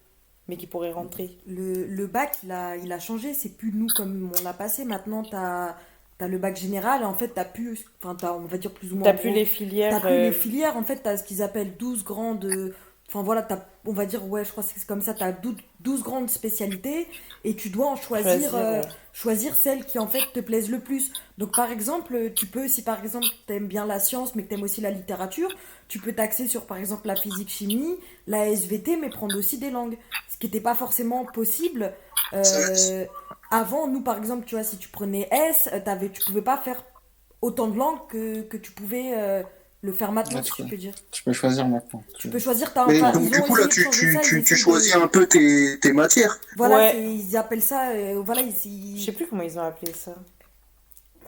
mais 0.49 0.57
qui 0.57 0.67
pourrait 0.67 0.91
rentrer. 0.91 1.39
Le, 1.47 1.87
le 1.87 2.07
bac, 2.09 2.39
il 2.43 2.51
a, 2.51 2.77
il 2.77 2.91
a 2.91 2.99
changé, 2.99 3.35
c'est 3.35 3.57
plus 3.57 3.73
nous 3.73 3.87
comme 3.95 4.33
on 4.37 4.43
l'a 4.43 4.53
passé. 4.53 4.85
Maintenant, 4.85 5.23
t'as 5.23 5.77
as 6.25 6.29
le 6.29 6.39
bac 6.39 6.57
général 6.57 7.03
et 7.03 7.05
en 7.05 7.15
fait, 7.15 7.29
t'as 7.29 7.45
plus, 7.45 7.87
enfin, 8.03 8.15
t'as, 8.15 8.33
on 8.35 8.47
va 8.47 8.59
dire 8.59 8.73
plus 8.73 8.93
ou 8.93 8.97
moins. 8.97 9.05
T'as 9.05 9.15
plus 9.15 9.31
gros, 9.31 9.39
les 9.39 9.45
filières. 9.45 9.93
T'as 9.93 10.01
plus 10.01 10.11
euh, 10.11 10.27
les 10.27 10.33
filières, 10.33 10.77
en 10.77 10.83
fait, 10.83 10.97
t'as 10.97 11.17
ce 11.17 11.25
qu'ils 11.25 11.43
appellent 11.43 11.77
12 11.79 12.05
grandes, 12.05 12.45
euh, 12.45 12.75
Enfin 13.13 13.25
voilà, 13.25 13.43
t'as, 13.43 13.67
on 13.87 13.93
va 13.93 14.07
dire, 14.07 14.25
ouais, 14.29 14.45
je 14.45 14.53
crois 14.53 14.63
que 14.63 14.71
c'est 14.73 14.87
comme 14.87 15.03
ça, 15.03 15.15
tu 15.15 15.25
as 15.25 15.33
12, 15.33 16.03
grandes 16.03 16.31
spécialités 16.31 17.09
et 17.43 17.57
tu 17.57 17.69
dois 17.71 17.89
en 17.89 17.97
choisir, 17.97 18.23
Choisir, 18.23 18.55
euh, 18.55 18.83
ouais. 18.83 18.89
choisir 19.13 19.57
celles 19.57 19.85
qui 19.85 19.99
en 19.99 20.07
fait 20.07 20.33
te 20.33 20.39
plaisent 20.41 20.71
le 20.71 20.81
plus. 20.81 21.13
Donc 21.39 21.55
par 21.55 21.71
exemple, 21.73 22.33
tu 22.35 22.47
peux, 22.47 22.69
si 22.69 22.85
par 22.85 23.01
exemple 23.03 23.35
t'aimes 23.47 23.67
bien 23.67 23.85
la 23.87 23.99
science 23.99 24.35
mais 24.37 24.45
que 24.45 24.49
t'aimes 24.51 24.63
aussi 24.63 24.81
la 24.81 24.93
littérature, 24.93 25.57
tu 25.89 26.01
peux 26.01 26.13
t'axer 26.15 26.47
sur 26.47 26.67
par 26.67 26.77
exemple 26.77 27.09
la 27.09 27.17
physique-chimie, 27.17 27.99
la 28.29 28.49
SVT, 28.49 28.97
mais 28.97 29.11
prendre 29.11 29.37
aussi 29.39 29.59
des 29.59 29.71
langues. 29.71 29.99
Ce 30.29 30.39
qui 30.39 30.47
n'était 30.47 30.61
pas 30.61 30.75
forcément 30.77 31.25
possible. 31.27 31.97
euh, 32.33 33.07
avant, 33.51 33.89
nous 33.89 34.03
par 34.03 34.19
exemple, 34.19 34.45
tu 34.47 34.55
vois, 34.55 34.63
si 34.65 34.79
tu 34.79 34.89
prenais 34.89 35.29
S, 35.33 35.69
euh, 35.73 35.81
t'avais, 35.81 36.11
tu 36.13 36.23
pouvais 36.23 36.43
pas 36.43 36.57
faire 36.59 36.85
autant 37.43 37.69
de 37.69 37.77
langues 37.79 38.07
que, 38.09 38.43
que 38.43 38.57
tu 38.57 38.73
pouvais 38.73 39.13
euh, 39.17 39.43
le 39.83 39.93
faire 39.93 40.13
maintenant, 40.13 40.43
tu 40.43 40.53
je 40.59 40.69
peux 40.69 40.77
dire. 40.77 40.93
Tu 41.11 41.23
peux 41.23 41.33
choisir 41.33 41.67
maintenant. 41.67 42.05
Tu 42.19 42.29
peux 42.29 42.39
choisir 42.39 42.73
ta. 42.73 42.87
Mais 42.87 43.01
enfin, 43.01 43.13
donc, 43.13 43.31
du 43.31 43.41
coup, 43.41 43.55
là, 43.57 43.67
tu, 43.67 43.89
tu, 43.91 44.13
ça, 44.13 44.21
tu, 44.21 44.45
tu 44.45 44.57
choisis 44.57 44.95
un 44.95 45.09
peu 45.09 45.27
tes, 45.27 45.79
tes 45.81 45.93
matières. 45.93 46.39
Voilà, 46.57 46.95
ils 46.95 47.37
appellent 47.37 47.63
ça. 47.63 47.91
euh, 47.91 48.21
voilà, 48.25 48.43
ils. 48.43 48.99
Je 48.99 49.05
sais 49.07 49.13
plus 49.13 49.27
comment 49.27 49.43
ils 49.43 49.59
ont 49.59 49.63
appelé 49.63 49.93
ça. 49.95 50.15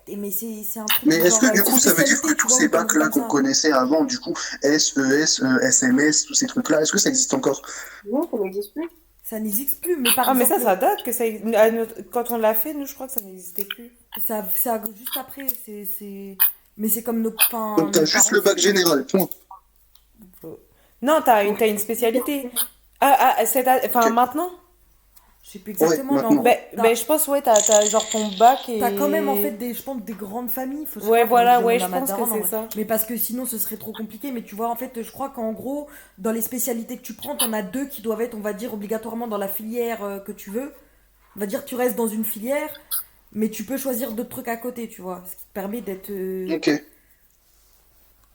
Et 0.08 0.16
Mais 0.16 0.30
c'est 0.30 0.62
c'est 0.68 0.80
un 0.80 0.84
truc. 0.84 1.04
Mais 1.06 1.16
est-ce 1.16 1.38
que 1.40 1.46
euh, 1.46 1.50
du 1.52 1.62
coup, 1.62 1.78
ça 1.78 1.94
veut 1.94 2.04
dire 2.04 2.20
que 2.20 2.34
tous 2.34 2.48
ces 2.50 2.68
bacs-là 2.68 3.08
qu'on 3.08 3.22
connaissait 3.22 3.72
avant, 3.72 4.04
du 4.04 4.18
coup, 4.18 4.34
S, 4.62 4.96
ES, 4.98 5.42
euh, 5.42 5.58
SMS, 5.60 6.26
tous 6.26 6.34
ces 6.34 6.46
trucs-là, 6.46 6.82
est-ce 6.82 6.92
que 6.92 6.98
ça 6.98 7.08
existe 7.08 7.32
encore? 7.32 7.62
Non, 8.10 8.28
ça 8.30 8.36
n'existe 8.38 8.74
plus. 8.74 8.88
Ça 9.22 9.38
n'existe 9.40 9.80
plus, 9.80 9.96
mais 9.96 10.10
par 10.14 10.28
Ah, 10.28 10.34
mais 10.34 10.44
ça, 10.44 10.58
ça 10.60 10.76
date 10.76 11.02
que 11.04 11.12
ça. 11.12 11.24
Quand 12.12 12.30
on 12.32 12.36
l'a 12.36 12.52
fait, 12.54 12.74
nous, 12.74 12.84
je 12.84 12.92
crois 12.94 13.06
que 13.06 13.12
ça 13.12 13.20
n'existait 13.22 13.64
plus. 13.64 13.92
Ça, 14.26 14.44
ça, 14.56 14.82
juste 14.94 15.16
après, 15.18 15.46
c'est. 15.64 16.36
Mais 16.76 16.88
c'est 16.88 17.02
comme 17.02 17.20
nos. 17.22 17.34
Enfin, 17.36 17.76
Donc, 17.76 17.92
t'as 17.92 18.04
juste 18.04 18.30
parents- 18.30 18.36
le 18.36 18.40
bac 18.40 18.58
général, 18.58 19.06
point. 19.06 19.28
Non, 21.02 21.20
t'as 21.24 21.44
une, 21.44 21.56
t'as 21.56 21.66
une 21.68 21.78
spécialité. 21.78 22.50
Ah, 23.00 23.34
ah, 23.38 23.42
enfin, 23.84 24.10
maintenant? 24.10 24.50
Je 25.42 25.50
sais 25.50 25.58
plus 25.58 25.72
exactement, 25.72 26.14
ben, 26.40 26.56
t'as- 26.76 26.82
ben, 26.82 26.94
je 26.96 27.04
pense, 27.04 27.26
ouais, 27.26 27.42
t'as 27.42 27.60
t'as 27.60 27.84
genre 27.86 28.08
ton 28.10 28.28
bac 28.38 28.60
et. 28.68 28.78
T'as 28.78 28.92
quand 28.92 29.08
même 29.08 29.28
en 29.28 29.34
fait 29.36 29.50
des, 29.50 29.74
je 29.74 29.82
pense, 29.82 30.00
des 30.00 30.12
grandes 30.12 30.48
familles. 30.48 30.86
Faut 30.86 31.00
Ouais, 31.00 31.24
voilà, 31.24 31.60
ouais, 31.60 31.80
je 31.80 31.84
pense 31.86 32.12
que 32.12 32.16
c'est 32.42 32.48
ça. 32.48 32.68
Mais 32.76 32.84
parce 32.84 33.04
que 33.04 33.16
sinon 33.16 33.44
ce 33.44 33.58
serait 33.58 33.76
trop 33.76 33.92
compliqué. 33.92 34.30
Mais 34.30 34.42
tu 34.44 34.54
vois, 34.54 34.68
en 34.70 34.76
fait, 34.76 35.02
je 35.02 35.10
crois 35.10 35.30
qu'en 35.30 35.50
gros, 35.52 35.88
dans 36.18 36.30
les 36.30 36.42
spécialités 36.42 36.96
que 36.96 37.02
tu 37.02 37.14
prends, 37.14 37.34
t'en 37.36 37.52
as 37.52 37.62
deux 37.62 37.86
qui 37.86 38.02
doivent 38.02 38.20
être, 38.20 38.36
on 38.36 38.40
va 38.40 38.52
dire, 38.52 38.72
obligatoirement 38.72 39.26
dans 39.26 39.36
la 39.36 39.48
filière 39.48 40.04
euh, 40.04 40.20
que 40.20 40.30
tu 40.30 40.50
veux. 40.50 40.72
On 41.36 41.40
va 41.40 41.46
dire, 41.46 41.64
tu 41.64 41.74
restes 41.74 41.96
dans 41.96 42.06
une 42.08 42.24
filière, 42.24 42.68
mais 43.32 43.48
tu 43.50 43.64
peux 43.64 43.76
choisir 43.76 44.12
d'autres 44.12 44.28
trucs 44.30 44.48
à 44.48 44.56
côté, 44.56 44.88
tu 44.88 45.02
vois. 45.02 45.22
Ce 45.26 45.32
qui 45.36 45.42
te 45.44 45.52
permet 45.54 45.80
d'être. 45.80 46.10
euh, 46.10 46.56
Ok. 46.56 46.70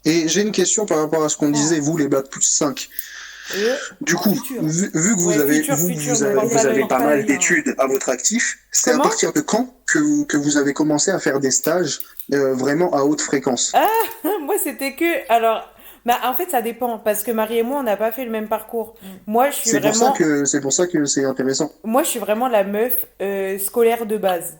Et 0.05 0.27
j'ai 0.27 0.41
une 0.41 0.51
question 0.51 0.85
par 0.85 0.99
rapport 0.99 1.23
à 1.23 1.29
ce 1.29 1.37
qu'on 1.37 1.49
Ah. 1.49 1.51
disait, 1.51 1.79
vous, 1.79 1.97
les 1.97 2.07
bacs 2.07 2.29
plus 2.29 2.41
5. 2.43 2.89
Et- 3.55 3.71
Du 4.01 4.15
coup, 4.15 4.31
vu, 4.61 4.89
vu 4.93 5.15
que 5.15 5.19
vous 5.21 5.29
Ouais, 5.29 5.37
avez, 5.39 5.61
vous, 5.61 5.87
vous 5.87 6.23
avez, 6.23 6.33
vous 6.35 6.49
pas 6.49 6.59
avez 6.65 6.79
mal 6.79 6.87
carrière. 6.89 7.25
d'études 7.25 7.75
à 7.77 7.87
votre 7.87 8.09
actif, 8.09 8.57
c'est 8.71 8.91
à 8.91 8.97
partir 8.99 9.31
de 9.31 9.39
quand 9.41 9.73
que 9.85 9.99
vous, 9.99 10.25
que 10.25 10.35
vous 10.35 10.57
avez 10.57 10.73
commencé 10.73 11.11
à 11.11 11.19
faire 11.19 11.39
des 11.39 11.51
stages 11.51 11.99
euh, 12.33 12.53
vraiment 12.55 12.93
à 12.93 13.03
haute 13.03 13.21
fréquence? 13.21 13.73
Moi, 14.41 14.55
c'était 14.63 14.95
que. 14.95 15.31
Alors. 15.31 15.63
Bah, 16.05 16.19
en 16.23 16.33
fait, 16.33 16.49
ça 16.51 16.61
dépend. 16.61 16.99
Parce 16.99 17.21
que 17.23 17.31
Marie 17.31 17.57
et 17.57 17.63
moi, 17.63 17.79
on 17.81 17.83
n'a 17.83 17.97
pas 17.97 18.13
fait 18.13 18.23
le 18.23 18.31
même 18.31 18.47
parcours. 18.47 18.95
Mm. 19.01 19.07
Moi, 19.27 19.49
je 19.49 19.55
suis 19.57 19.69
C'est 19.71 19.81
pour 19.81 19.93
ça 19.93 19.99
vraiment. 20.11 20.13
que 20.15 20.45
c'est 20.45 20.61
pour 20.61 20.71
ça 20.71 20.87
que 20.87 21.03
c'est 21.03 21.25
intéressant. 21.25 21.69
Moi, 21.83 22.03
je 22.03 22.07
suis 22.09 22.19
vraiment 22.19 22.47
la 22.47 22.63
meuf 22.63 23.05
euh, 23.21 23.59
scolaire 23.59 24.05
de 24.05 24.15
base. 24.15 24.55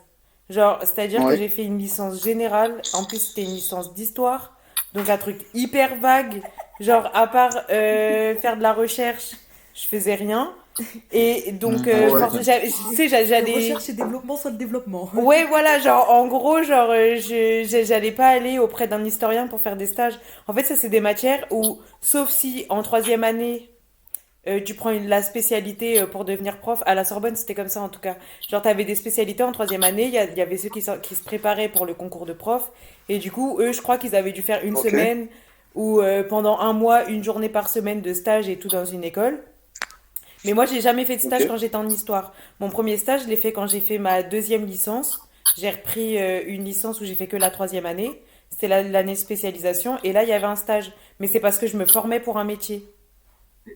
Genre, 0.50 0.80
c'est-à-dire 0.82 1.24
Ouais. 1.24 1.34
que 1.34 1.38
j'ai 1.40 1.50
fait 1.50 1.64
une 1.64 1.78
licence 1.78 2.24
générale. 2.24 2.82
En 2.94 3.04
plus, 3.04 3.18
c'était 3.20 3.44
une 3.44 3.56
licence 3.56 3.94
d'histoire. 3.94 4.54
Donc, 4.94 5.10
un 5.10 5.18
truc 5.18 5.46
hyper 5.54 5.96
vague. 5.98 6.42
Genre, 6.80 7.10
à 7.14 7.28
part 7.28 7.52
euh, 7.70 8.36
faire 8.36 8.56
de 8.58 8.62
la 8.62 8.74
recherche, 8.74 9.32
je 9.74 9.86
faisais 9.86 10.16
rien. 10.16 10.54
Et 11.12 11.52
donc, 11.54 11.88
Mmh, 11.88 11.90
euh, 11.90 12.12
ouais. 12.12 12.44
j'avais- 12.44 12.68
tu 12.68 12.96
sais, 12.96 13.08
j'allais. 13.10 13.52
recherche 13.56 13.90
et 13.90 13.94
développement 13.94 14.38
sur 14.38 14.52
le 14.52 14.58
développement. 14.58 15.10
Ouais, 15.16 15.44
voilà, 15.46 15.80
genre, 15.80 16.08
en 16.12 16.28
gros, 16.28 16.62
genre, 16.62 16.92
euh, 16.92 17.16
j'allais 17.66 18.12
pas 18.12 18.28
aller 18.28 18.60
auprès 18.60 18.88
d'un 18.88 19.04
historien 19.04 19.48
pour 19.48 19.60
faire 19.60 19.76
des 19.76 19.88
stages. 19.88 20.20
En 20.48 20.54
fait, 20.54 20.64
ça, 20.66 20.76
c'est 20.76 20.90
des 20.90 21.00
matières 21.02 21.46
où, 21.50 21.80
sauf 22.00 22.30
si 22.30 22.68
en 22.70 22.84
troisième 22.84 23.24
année, 23.24 23.72
euh, 24.48 24.60
tu 24.64 24.74
prends 24.74 24.90
une- 24.92 25.08
la 25.08 25.22
spécialité 25.22 26.02
euh, 26.02 26.08
pour 26.08 26.26
devenir 26.26 26.58
prof. 26.60 26.82
À 26.86 26.96
la 26.96 27.04
Sorbonne, 27.04 27.36
c'était 27.36 27.54
comme 27.56 27.68
ça, 27.68 27.82
en 27.82 27.90
tout 27.90 28.00
cas. 28.00 28.16
Genre, 28.50 28.62
t'avais 28.62 28.86
des 28.86 28.96
spécialités 28.96 29.44
en 29.44 29.52
troisième 29.52 29.84
année, 29.84 30.06
il 30.06 30.14
y, 30.14 30.42
avait 30.42 30.58
ceux 30.58 30.70
qui, 30.70 30.82
se 30.82 31.24
préparaient 31.24 31.70
pour 31.70 31.86
le 31.86 31.94
concours 31.94 32.26
de 32.26 32.34
prof. 32.34 32.72
Et 33.10 33.18
du 33.18 33.32
coup, 33.32 33.58
eux, 33.60 33.72
je 33.74 33.82
crois 33.82 33.98
qu'ils 33.98 34.16
avaient 34.16 34.32
dû 34.32 34.42
faire 34.42 34.64
une 34.64 34.76
semaine 34.90 35.28
ou 35.76 36.02
euh, 36.02 36.24
pendant 36.24 36.60
un 36.60 36.74
mois, 36.74 37.06
une 37.06 37.24
journée 37.24 37.50
par 37.50 37.70
semaine 37.70 38.02
de 38.02 38.14
stage 38.14 38.50
et 38.50 38.58
tout 38.58 38.68
dans 38.68 38.86
une 38.86 39.04
école. 39.04 39.44
Mais 40.46 40.54
moi, 40.54 40.66
j'ai 40.66 40.82
jamais 40.82 41.06
fait 41.06 41.18
de 41.18 41.22
stage 41.22 41.48
quand 41.48 41.58
j'étais 41.58 41.76
en 41.76 41.90
histoire. 41.90 42.34
Mon 42.60 42.70
premier 42.70 42.98
stage, 42.98 43.24
je 43.24 43.28
l'ai 43.28 43.38
fait 43.38 43.52
quand 43.52 43.68
j'ai 43.68 43.80
fait 43.82 43.98
ma 43.98 44.24
deuxième 44.24 44.66
licence. 44.66 45.20
J'ai 45.58 45.70
repris 45.70 46.18
euh, 46.18 46.42
une 46.46 46.64
licence 46.64 47.02
où 47.02 47.06
j'ai 47.06 47.16
fait 47.16 47.28
que 47.28 47.38
la 47.38 47.50
troisième 47.50 47.86
année. 47.86 48.22
C'était 48.50 48.68
la- 48.68 48.84
l'année 48.84 49.16
spécialisation. 49.16 49.98
Et 50.04 50.14
là, 50.14 50.24
il 50.24 50.30
y 50.30 50.34
avait 50.34 50.46
un 50.46 50.56
stage. 50.56 50.92
Mais 51.20 51.28
c'est 51.28 51.40
parce 51.40 51.58
que 51.58 51.68
je 51.68 51.76
me 51.78 51.86
formais 51.86 52.20
pour 52.20 52.38
un 52.38 52.44
métier. 52.44 52.88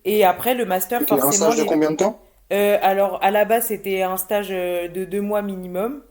Et 0.05 0.23
après, 0.25 0.55
le 0.55 0.65
master, 0.65 0.99
Ok, 1.01 1.11
Un 1.11 1.17
forcément. 1.19 1.31
stage 1.31 1.57
de 1.57 1.63
combien 1.63 1.91
de 1.91 1.97
temps? 1.97 2.19
Euh, 2.53 2.77
alors, 2.81 3.19
à 3.23 3.31
la 3.31 3.45
base, 3.45 3.67
c'était 3.67 4.01
un 4.03 4.17
stage 4.17 4.49
euh, 4.51 4.87
de 4.89 5.05
deux 5.05 5.21
mois 5.21 5.41
minimum. 5.41 6.03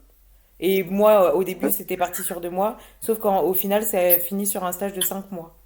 Et 0.60 0.84
moi, 0.84 1.34
au 1.36 1.44
début, 1.44 1.70
c'était 1.70 1.96
parti 1.98 2.22
sur 2.24 2.40
deux 2.40 2.50
mois. 2.50 2.78
Sauf 3.00 3.18
qu'au 3.20 3.54
final, 3.54 3.84
ça 3.84 3.98
a 4.00 4.18
fini 4.18 4.46
sur 4.46 4.64
un 4.64 4.72
stage 4.72 4.94
de 4.94 5.00
cinq 5.02 5.30
mois. 5.32 5.56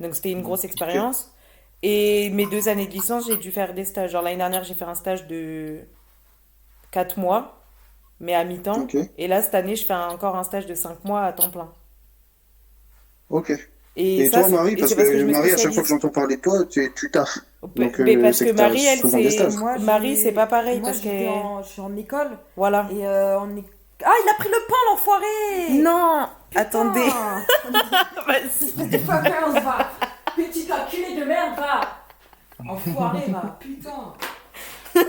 Donc, 0.00 0.14
c'était 0.16 0.32
une 0.32 0.42
grosse 0.42 0.64
expérience. 0.64 1.32
Et 1.82 2.30
mes 2.30 2.46
deux 2.46 2.68
années 2.68 2.86
de 2.88 2.92
licence, 2.92 3.26
j'ai 3.26 3.38
dû 3.38 3.52
faire 3.52 3.74
des 3.74 3.84
stages. 3.84 4.12
Genre, 4.12 4.22
l'année 4.22 4.38
dernière, 4.38 4.64
j'ai 4.64 4.74
fait 4.74 4.84
un 4.86 4.94
stage 4.96 5.26
de 5.28 5.80
quatre 6.90 7.18
mois, 7.18 7.62
mais 8.20 8.34
à 8.34 8.44
mi-temps. 8.44 8.94
Et 9.18 9.28
là, 9.28 9.42
cette 9.42 9.54
année, 9.56 9.76
je 9.76 9.84
fais 9.86 9.94
encore 9.94 10.36
un 10.36 10.44
stage 10.44 10.66
de 10.66 10.74
cinq 10.74 11.04
mois 11.04 11.22
à 11.24 11.32
temps 11.32 11.50
plein. 11.50 11.72
ok. 13.28 13.50
Et, 13.98 14.18
Et 14.18 14.28
ça, 14.30 14.40
toi, 14.40 14.48
Marie, 14.50 14.74
et 14.74 14.76
parce 14.76 14.94
que 14.94 15.22
Marie, 15.24 15.52
à 15.52 15.56
chaque 15.56 15.72
fois 15.72 15.82
que 15.82 15.88
j'entends 15.88 16.08
parler 16.10 16.36
de 16.36 16.42
toi, 16.42 16.64
tu, 16.68 16.92
tu 16.94 17.10
taffes. 17.10 17.38
Donc, 17.74 17.98
Mais 17.98 18.16
euh, 18.16 18.22
parce 18.22 18.38
que 18.40 18.52
Marie, 18.52 18.84
elle, 18.84 18.98
c'est. 18.98 19.56
Moi, 19.56 19.78
Marie, 19.78 20.16
c'est 20.20 20.32
pas 20.32 20.46
pareil. 20.46 20.80
Moi, 20.80 20.90
parce 20.90 21.00
que. 21.02 21.28
en- 21.28 21.62
je 21.62 21.68
suis 21.68 21.80
en 21.80 21.96
école. 21.96 22.30
Voilà. 22.56 22.86
Et 22.92 23.06
euh, 23.06 23.40
on 23.40 23.56
est... 23.56 23.64
Ah, 24.04 24.12
il 24.22 24.28
a 24.28 24.34
pris 24.34 24.48
le 24.50 24.58
pain, 24.68 24.74
l'enfoiré 24.90 25.82
Non, 25.82 26.26
Putain. 26.50 26.60
attendez. 26.60 27.08
Espèce 28.44 28.76
de 28.76 28.98
fuckers, 28.98 29.50
va 29.52 29.90
Petit 30.36 30.68
enculé 30.70 31.18
de 31.18 31.24
merde, 31.24 31.54
va 31.56 31.80
Enfoiré, 32.70 33.20
va 33.30 33.58
Putain 33.58 34.12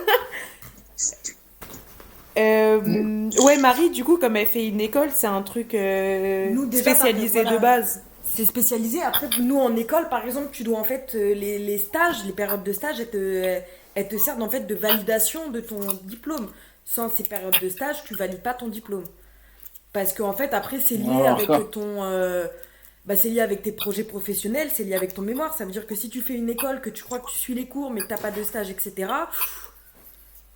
Euh, 2.37 3.29
ouais, 3.43 3.57
Marie, 3.57 3.89
du 3.89 4.03
coup, 4.03 4.17
comme 4.17 4.35
elle 4.35 4.45
fait 4.45 4.67
une 4.67 4.79
école, 4.79 5.09
c'est 5.11 5.25
un 5.27 5.41
truc 5.41 5.73
euh, 5.73 6.51
Nous, 6.51 6.67
déjà, 6.67 6.93
spécialisé 6.93 7.43
de 7.43 7.57
base. 7.57 8.03
C'est 8.37 8.45
spécialisé. 8.45 9.01
Après, 9.01 9.27
nous, 9.39 9.57
en 9.57 9.75
école, 9.75 10.09
par 10.09 10.23
exemple, 10.23 10.49
tu 10.51 10.63
dois 10.63 10.77
en 10.79 10.83
fait, 10.83 11.13
euh, 11.15 11.33
les, 11.33 11.57
les 11.57 11.79
stages, 11.79 12.23
les 12.23 12.33
périodes 12.33 12.63
de 12.63 12.71
stage, 12.71 12.99
elles 12.99 13.09
te, 13.09 13.61
elles 13.95 14.07
te 14.07 14.17
servent 14.17 14.43
en 14.43 14.49
fait 14.49 14.61
de 14.67 14.75
validation 14.75 15.49
de 15.49 15.59
ton 15.59 15.79
diplôme. 16.03 16.47
Sans 16.85 17.09
ces 17.09 17.23
périodes 17.23 17.59
de 17.59 17.67
stage, 17.69 18.03
tu 18.05 18.13
valides 18.15 18.43
pas 18.43 18.53
ton 18.53 18.67
diplôme. 18.67 19.03
Parce 19.91 20.13
qu'en 20.13 20.33
fait, 20.33 20.53
après, 20.53 20.79
c'est 20.79 20.97
lié 20.97 21.23
Ah, 21.25 21.31
avec 21.31 21.47
ça. 21.47 21.59
ton. 21.71 22.03
euh, 22.03 22.47
bah, 23.05 23.15
c'est 23.15 23.29
lié 23.29 23.41
avec 23.41 23.63
tes 23.63 23.71
projets 23.71 24.03
professionnels, 24.03 24.69
c'est 24.71 24.83
lié 24.83 24.93
avec 24.95 25.15
ton 25.15 25.23
mémoire. 25.23 25.55
Ça 25.57 25.65
veut 25.65 25.71
dire 25.71 25.87
que 25.87 25.95
si 25.95 26.09
tu 26.09 26.21
fais 26.21 26.35
une 26.35 26.49
école, 26.49 26.79
que 26.81 26.89
tu 26.91 27.03
crois 27.03 27.19
que 27.19 27.29
tu 27.31 27.37
suis 27.37 27.55
les 27.55 27.65
cours, 27.67 27.89
mais 27.89 28.01
que 28.01 28.07
t'as 28.07 28.17
pas 28.17 28.31
de 28.31 28.43
stage, 28.43 28.69
etc., 28.69 29.11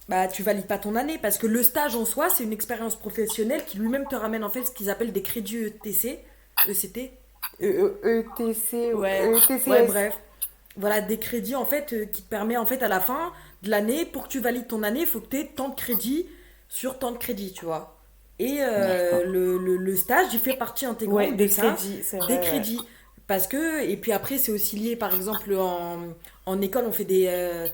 bah, 0.07 0.27
tu 0.27 0.43
valides 0.43 0.67
pas 0.67 0.77
ton 0.77 0.95
année. 0.95 1.17
Parce 1.17 1.37
que 1.37 1.47
le 1.47 1.63
stage 1.63 1.95
en 1.95 2.05
soi, 2.05 2.29
c'est 2.29 2.43
une 2.43 2.53
expérience 2.53 2.95
professionnelle 2.95 3.65
qui 3.65 3.77
lui-même 3.77 4.07
te 4.07 4.15
ramène 4.15 4.43
en 4.43 4.49
fait 4.49 4.63
ce 4.63 4.71
qu'ils 4.71 4.89
appellent 4.89 5.13
des 5.13 5.23
crédits 5.23 5.57
ETC, 5.65 6.19
ECT. 6.67 7.11
E- 7.61 7.65
E- 8.03 8.19
ETC, 8.19 8.93
Ouais. 8.93 9.31
ETCS. 9.37 9.67
Ouais, 9.67 9.85
bref. 9.85 10.19
Voilà, 10.77 11.01
des 11.01 11.19
crédits 11.19 11.55
en 11.55 11.65
fait 11.65 11.93
euh, 11.93 12.05
qui 12.05 12.23
te 12.23 12.29
permet 12.29 12.57
en 12.57 12.65
fait 12.65 12.81
à 12.81 12.87
la 12.87 12.99
fin 12.99 13.33
de 13.63 13.69
l'année, 13.69 14.05
pour 14.05 14.23
que 14.23 14.29
tu 14.29 14.39
valides 14.39 14.67
ton 14.67 14.83
année, 14.83 15.01
il 15.01 15.05
faut 15.07 15.19
que 15.19 15.27
tu 15.29 15.39
aies 15.39 15.47
tant 15.55 15.69
de 15.69 15.75
crédits 15.75 16.27
sur 16.69 16.97
tant 16.97 17.11
de 17.11 17.17
crédits, 17.17 17.51
tu 17.53 17.65
vois. 17.65 17.97
Et 18.39 18.57
euh, 18.61 19.23
le, 19.25 19.57
le, 19.59 19.77
le 19.77 19.95
stage, 19.95 20.27
il 20.33 20.39
fait 20.39 20.55
partie 20.55 20.85
intégrante 20.85 21.17
Ouais, 21.17 21.31
des 21.33 21.47
crédits, 21.49 22.01
vrai. 22.13 22.27
des 22.27 22.33
ouais. 22.35 22.39
crédits. 22.41 22.79
Parce 23.27 23.47
que, 23.47 23.83
et 23.83 23.97
puis 23.97 24.11
après, 24.13 24.37
c'est 24.37 24.51
aussi 24.51 24.77
lié, 24.77 24.95
par 24.95 25.13
exemple, 25.13 25.53
en, 25.55 25.99
en 26.45 26.61
école, 26.61 26.85
on 26.87 26.91
fait 26.91 27.05
des. 27.05 27.27
euh, 27.27 27.67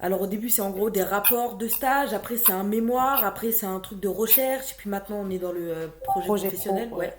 alors 0.00 0.22
au 0.22 0.26
début, 0.26 0.48
c'est 0.50 0.62
en 0.62 0.70
gros 0.70 0.90
des 0.90 1.02
rapports 1.02 1.56
de 1.56 1.68
stage, 1.68 2.12
après, 2.14 2.36
c'est 2.36 2.52
un 2.52 2.64
mémoire, 2.64 3.24
après, 3.24 3.52
c'est 3.52 3.66
un 3.66 3.80
truc 3.80 4.00
de 4.00 4.08
recherche, 4.08 4.72
et 4.72 4.74
puis 4.76 4.90
maintenant, 4.90 5.22
on 5.24 5.30
est 5.30 5.38
dans 5.38 5.52
le 5.52 5.90
projet, 6.04 6.26
Projet 6.26 6.48
professionnel. 6.48 6.88
pro, 6.88 6.98
ouais. 7.00 7.06
ouais. 7.06 7.16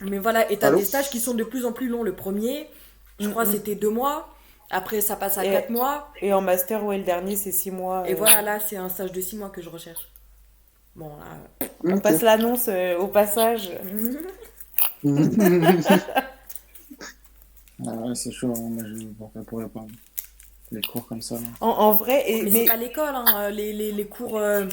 Mais 0.00 0.18
voilà, 0.18 0.50
et 0.50 0.56
t'as 0.58 0.70
des 0.72 0.84
stages 0.84 1.10
qui 1.10 1.20
sont 1.20 1.34
de 1.34 1.44
plus 1.44 1.64
en 1.66 1.72
plus 1.72 1.88
longs. 1.88 2.02
Le 2.02 2.14
premier, 2.14 2.68
je 3.18 3.28
crois, 3.28 3.44
c'était 3.44 3.74
deux 3.74 3.90
mois. 3.90 4.28
Après, 4.70 5.00
ça 5.00 5.14
passe 5.16 5.38
à 5.38 5.44
Et- 5.44 5.50
quatre 5.50 5.70
mois. 5.70 6.10
Et 6.20 6.32
en 6.32 6.40
master, 6.40 6.84
ouais, 6.84 6.98
le 6.98 7.04
dernier, 7.04 7.36
c'est 7.36 7.52
six 7.52 7.70
mois. 7.70 8.08
Et 8.08 8.12
euh, 8.14 8.16
voilà, 8.16 8.42
là, 8.42 8.58
c'est 8.60 8.76
un 8.76 8.88
stage 8.88 9.12
de 9.12 9.20
six 9.20 9.36
mois 9.36 9.50
que 9.50 9.62
je 9.62 9.68
recherche. 9.68 10.08
Bon, 10.96 11.10
là. 11.16 11.68
On 11.84 11.98
passe 12.00 12.22
l'annonce 12.22 12.66
euh, 12.68 12.96
au 12.98 13.08
passage. 13.08 13.70
Ah 17.86 17.90
ouais, 17.92 18.14
c'est 18.14 18.30
chaud, 18.30 18.52
hein. 18.56 18.68
Moi, 18.70 18.84
je 18.86 19.06
pourrais, 19.08 19.44
pourrais 19.44 19.68
pas. 19.68 19.84
Les 20.70 20.80
cours 20.80 21.06
comme 21.06 21.20
ça. 21.20 21.36
En, 21.60 21.68
en 21.68 21.92
vrai, 21.92 22.24
et, 22.30 22.42
Mais, 22.44 22.50
mais 22.50 22.58
c'est 22.60 22.64
pas 22.66 22.76
l'école, 22.76 23.14
hein, 23.14 23.50
les, 23.50 23.72
les, 23.72 23.92
les 23.92 24.06
cours, 24.06 24.38
euh, 24.38 24.64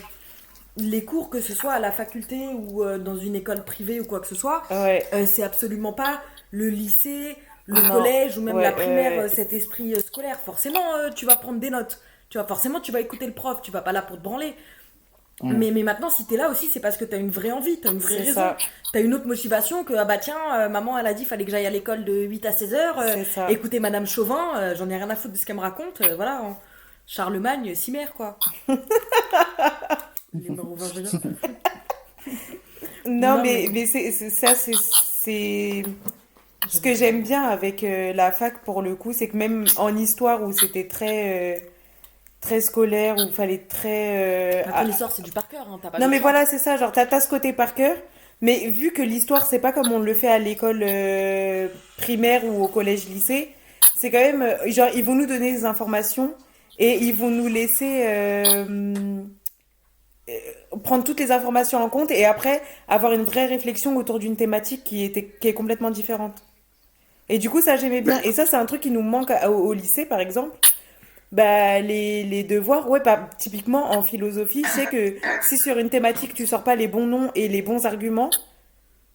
les 0.77 1.03
cours, 1.05 1.29
que 1.29 1.41
ce 1.41 1.53
soit 1.53 1.73
à 1.73 1.79
la 1.79 1.91
faculté 1.91 2.47
ou 2.53 2.83
euh, 2.83 2.97
dans 2.97 3.15
une 3.15 3.35
école 3.35 3.63
privée 3.63 3.99
ou 3.99 4.05
quoi 4.05 4.19
que 4.19 4.27
ce 4.27 4.35
soit, 4.35 4.63
ouais, 4.71 5.05
euh, 5.13 5.25
c'est 5.25 5.43
absolument 5.43 5.93
pas 5.93 6.21
le 6.51 6.69
lycée, 6.69 7.35
le 7.65 7.81
Non. 7.81 7.91
collège 7.91 8.37
ou 8.37 8.41
même 8.41 8.55
Ouais, 8.55 8.63
la 8.63 8.71
primaire, 8.71 9.11
ouais, 9.13 9.23
euh, 9.25 9.27
cet 9.29 9.53
esprit 9.53 9.95
scolaire. 10.01 10.39
Forcément, 10.39 10.81
tu 11.15 11.25
vas 11.25 11.35
prendre 11.35 11.59
des 11.59 11.69
notes. 11.69 11.99
Tu 12.29 12.37
vois, 12.37 12.47
forcément, 12.47 12.79
tu 12.79 12.91
vas 12.91 12.99
écouter 13.01 13.25
le 13.25 13.33
prof, 13.33 13.61
tu 13.61 13.71
vas 13.71 13.81
pas 13.81 13.91
là 13.91 14.01
pour 14.01 14.17
te 14.17 14.21
branler. 14.21 14.55
Mm. 15.41 15.53
Mais, 15.57 15.71
mais 15.71 15.83
maintenant, 15.83 16.09
si 16.09 16.25
t'es 16.25 16.37
là 16.37 16.49
aussi, 16.49 16.67
c'est 16.67 16.79
parce 16.79 16.97
que 16.97 17.05
t'as 17.05 17.17
une 17.17 17.31
vraie 17.31 17.51
envie, 17.51 17.79
t'as 17.79 17.91
une 17.91 17.97
vraie 17.99 18.17
raison. 18.17 18.53
T'as 18.93 19.01
une 19.01 19.13
autre 19.13 19.25
motivation 19.25 19.83
que, 19.83 19.93
ah 19.93 20.05
bah 20.05 20.17
tiens, 20.17 20.37
euh, 20.55 20.69
maman, 20.69 20.97
elle 20.97 21.07
a 21.07 21.13
dit, 21.13 21.25
fallait 21.25 21.45
que 21.45 21.51
j'aille 21.51 21.65
à 21.65 21.69
l'école 21.69 22.03
de 22.05 22.13
8 22.13 22.45
à 22.45 22.51
16 22.51 22.73
heures. 22.73 22.99
euh, 22.99 23.47
écoutez 23.49 23.79
Madame 23.79 24.05
Chauvin, 24.05 24.57
euh, 24.57 24.75
j'en 24.75 24.89
ai 24.89 24.95
rien 24.97 25.09
à 25.09 25.15
foutre 25.15 25.33
de 25.33 25.37
ce 25.39 25.45
qu'elle 25.45 25.55
me 25.55 25.61
raconte. 25.61 26.01
voilà, 26.15 26.37
hein. 26.43 26.57
Charlemagne, 27.07 27.73
Cimère, 27.75 28.13
quoi. 28.13 28.37
Les. 30.33 30.49
Non, 33.05 33.37
Non, 33.37 33.41
mais, 33.43 33.67
mais- 33.71 33.85
c'est, 33.87 34.11
c'est- 34.11 34.29
ça, 34.29 34.53
c'est, 34.55 34.73
c'est... 34.75 35.83
Ce 36.67 36.79
que 36.79 36.93
j'aime 36.93 37.23
bien 37.23 37.43
avec 37.43 37.83
euh, 37.83 38.13
la 38.13 38.31
fac, 38.31 38.59
pour 38.63 38.81
le 38.83 38.95
coup, 38.95 39.11
c'est 39.11 39.27
que 39.27 39.35
même 39.35 39.65
en 39.77 39.95
histoire, 39.97 40.43
où 40.43 40.51
c'était 40.53 40.87
très, 40.87 41.57
euh, 41.57 41.59
très 42.39 42.61
scolaire, 42.61 43.17
où 43.17 43.21
il 43.27 43.33
fallait 43.33 43.57
très... 43.57 44.61
euh, 44.67 44.83
l'histoire, 44.85 45.11
c'est 45.11 45.23
du 45.23 45.31
par 45.31 45.47
cœur, 45.49 45.67
hein, 45.67 45.79
t'as 45.81 45.89
pas 45.89 45.97
Non, 45.99 46.07
mais 46.07 46.17
choix. 46.17 46.31
voilà, 46.31 46.45
c'est 46.45 46.59
ça, 46.59 46.77
genre, 46.77 46.91
t'as, 46.91 47.07
t'as 47.07 47.19
ce 47.19 47.27
côté 47.27 47.51
par 47.53 47.73
cœur, 47.73 47.97
mais 48.39 48.67
vu 48.67 48.91
que 48.93 49.01
l'histoire, 49.01 49.45
c'est 49.47 49.59
pas 49.59 49.71
comme 49.73 49.91
on 49.91 49.99
le 49.99 50.13
fait 50.13 50.27
à 50.29 50.37
l'école 50.37 50.81
euh, 50.83 51.67
primaire 51.97 52.45
ou 52.45 52.63
au 52.63 52.67
collège-lycée, 52.67 53.49
c'est 53.97 54.11
quand 54.11 54.19
même, 54.19 54.47
genre, 54.67 54.89
ils 54.93 55.03
vont 55.03 55.15
nous 55.15 55.25
donner 55.25 55.51
des 55.51 55.65
informations 55.65 56.33
et 56.77 56.97
ils 56.99 57.13
vont 57.15 57.31
nous 57.31 57.47
laisser 57.47 58.03
prendre 60.83 61.03
toutes 61.03 61.19
les 61.19 61.31
informations 61.31 61.83
en 61.83 61.89
compte 61.89 62.11
et 62.11 62.25
après 62.25 62.61
avoir 62.87 63.11
une 63.13 63.23
vraie 63.23 63.45
réflexion 63.45 63.97
autour 63.97 64.19
d'une 64.19 64.35
thématique 64.35 64.83
qui 64.83 65.03
était, 65.03 65.25
qui 65.25 65.47
est 65.47 65.53
complètement 65.53 65.91
différente. 65.91 66.43
Et 67.29 67.39
du 67.39 67.49
coup, 67.49 67.61
ça, 67.61 67.77
j'aimais 67.77 68.01
bien. 68.01 68.21
Et 68.23 68.31
ça, 68.31 68.45
c'est 68.45 68.57
un 68.57 68.65
truc 68.65 68.81
qui 68.81 68.91
nous 68.91 69.01
manque 69.01 69.31
au, 69.45 69.49
au 69.49 69.73
lycée, 69.73 70.05
par 70.05 70.19
exemple. 70.19 70.57
Bah, 71.31 71.79
les, 71.79 72.23
les 72.23 72.43
devoirs, 72.43 72.89
ouais, 72.89 72.99
bah, 72.99 73.29
typiquement 73.37 73.91
en 73.91 74.01
philosophie, 74.01 74.65
c'est 74.67 74.87
que 74.87 75.15
si 75.41 75.57
sur 75.57 75.77
une 75.77 75.89
thématique 75.89 76.33
tu 76.33 76.45
sors 76.45 76.63
pas 76.63 76.75
les 76.75 76.87
bons 76.87 77.05
noms 77.05 77.31
et 77.35 77.47
les 77.47 77.61
bons 77.61 77.85
arguments, 77.85 78.31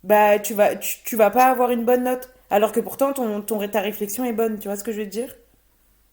bah, 0.03 0.38
tu 0.38 0.55
vas, 0.55 0.77
tu, 0.77 1.03
tu 1.05 1.16
vas 1.16 1.31
pas 1.31 1.47
avoir 1.47 1.71
une 1.71 1.85
bonne 1.85 2.05
note. 2.05 2.31
Alors 2.49 2.73
que 2.73 2.81
pourtant, 2.81 3.12
ton, 3.12 3.42
ton, 3.42 3.69
ta 3.69 3.83
réflexion 3.83 4.25
est 4.25 4.33
bonne, 4.33 4.59
tu 4.59 4.69
vois 4.69 4.77
ce 4.77 4.85
que 4.85 4.92
je 4.92 5.01
veux 5.01 5.07
dire? 5.07 5.35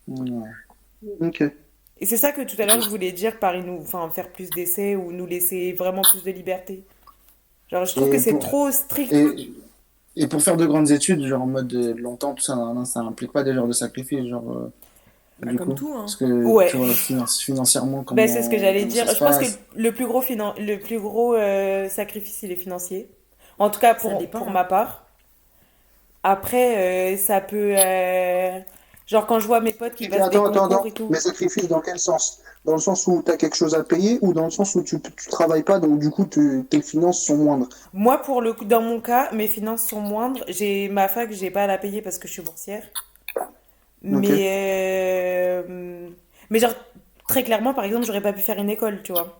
Ouais. 0.08 0.49
Ok. 1.21 1.43
Et 2.03 2.05
c'est 2.05 2.17
ça 2.17 2.33
que 2.33 2.41
tout 2.41 2.61
à 2.61 2.65
l'heure 2.65 2.81
je 2.81 2.89
voulais 2.89 3.13
dire 3.13 3.39
par 3.39 3.53
nous, 3.63 3.79
enfin, 3.81 4.09
faire 4.09 4.27
plus 4.29 4.49
d'essais 4.49 4.93
ou 4.97 5.13
nous 5.13 5.25
laisser 5.25 5.71
vraiment 5.71 6.01
plus 6.01 6.21
de 6.21 6.31
liberté. 6.31 6.83
Genre, 7.71 7.85
je 7.85 7.95
trouve 7.95 8.09
Et 8.09 8.11
que 8.11 8.17
c'est 8.19 8.31
pour- 8.31 8.39
trop 8.41 8.71
strict. 8.71 9.13
Et, 9.13 9.53
et 10.17 10.27
pour 10.27 10.41
faire 10.41 10.57
de 10.57 10.65
grandes 10.65 10.91
études, 10.91 11.25
genre 11.25 11.43
en 11.43 11.47
mode 11.47 11.71
longtemps, 11.97 12.33
tout 12.33 12.43
ça, 12.43 12.57
ça 12.83 12.99
implique 12.99 13.31
pas 13.31 13.43
des 13.43 13.53
genres 13.53 13.67
de 13.69 13.71
sacrifices, 13.71 14.27
genre. 14.27 14.51
euh, 14.51 14.71
Bah, 15.39 15.51
du 15.51 15.57
comme 15.57 15.69
coup. 15.69 15.73
tout, 15.75 15.93
hein. 15.93 15.99
Parce 16.01 16.17
que, 16.17 16.25
Ouais. 16.25 16.69
tu 16.69 16.75
vois, 16.75 16.87
finan- 16.87 17.39
financièrement, 17.41 18.03
comment. 18.03 18.17
Ben, 18.17 18.27
c'est 18.27 18.43
ce 18.43 18.49
que 18.49 18.59
j'allais 18.59 18.83
dire. 18.83 19.05
Je 19.07 19.13
se 19.13 19.19
pense 19.19 19.37
que 19.37 19.45
le 19.77 19.91
plus 19.93 20.05
gros, 20.05 20.21
finan- 20.21 20.55
le 20.59 20.75
plus 20.79 20.99
gros 20.99 21.35
euh, 21.35 21.87
sacrifice, 21.87 22.43
il 22.43 22.51
est 22.51 22.57
financier. 22.57 23.07
En 23.59 23.69
tout 23.69 23.79
cas, 23.79 23.93
pour, 23.95 24.17
dépend, 24.17 24.39
pour 24.39 24.49
hein. 24.49 24.51
ma 24.51 24.65
part. 24.65 25.07
Après, 26.23 27.13
euh, 27.13 27.17
ça 27.17 27.39
peut... 27.41 27.75
euh, 27.77 28.59
Genre, 29.07 29.25
quand 29.25 29.39
je 29.39 29.47
vois 29.47 29.59
mes 29.61 29.73
potes 29.73 29.95
qui 29.95 30.07
passent 30.07 30.29
des 30.29 30.35
attends, 30.37 30.45
concours 30.45 30.63
attends. 30.63 30.85
et 30.85 30.91
tout. 30.91 31.07
Mais 31.09 31.19
sacrifice 31.19 31.67
dans 31.67 31.81
quel 31.81 31.99
sens? 31.99 32.39
Dans 32.65 32.73
le 32.73 32.79
sens 32.79 33.05
où 33.07 33.21
tu 33.25 33.31
as 33.31 33.37
quelque 33.37 33.55
chose 33.55 33.75
à 33.75 33.83
payer 33.83 34.19
ou 34.21 34.33
dans 34.33 34.45
le 34.45 34.51
sens 34.51 34.75
où 34.75 34.83
tu, 34.83 34.99
tu 35.01 35.29
travailles 35.29 35.63
pas, 35.63 35.79
donc 35.79 35.99
du 35.99 36.09
coup 36.09 36.25
tu- 36.25 36.65
tes 36.69 36.81
finances 36.81 37.23
sont 37.25 37.37
moindres? 37.37 37.67
Moi, 37.93 38.17
pour 38.21 38.41
le 38.41 38.53
coup, 38.53 38.65
dans 38.65 38.81
mon 38.81 38.99
cas, 39.01 39.31
mes 39.33 39.47
finances 39.47 39.83
sont 39.87 40.01
moindres. 40.01 40.43
J'ai 40.47 40.89
ma 40.89 41.07
fac, 41.07 41.31
j'ai 41.31 41.51
pas 41.51 41.63
à 41.63 41.67
la 41.67 41.77
payer 41.77 42.01
parce 42.01 42.17
que 42.17 42.27
je 42.27 42.33
suis 42.33 42.41
boursière. 42.41 42.83
Mais, 44.01 45.61
euh, 45.67 46.09
mais 46.49 46.59
genre, 46.59 46.73
très 47.27 47.43
clairement, 47.43 47.73
par 47.73 47.85
exemple, 47.85 48.05
j'aurais 48.05 48.21
pas 48.21 48.33
pu 48.33 48.41
faire 48.41 48.59
une 48.59 48.69
école, 48.69 49.01
tu 49.03 49.13
vois. 49.13 49.39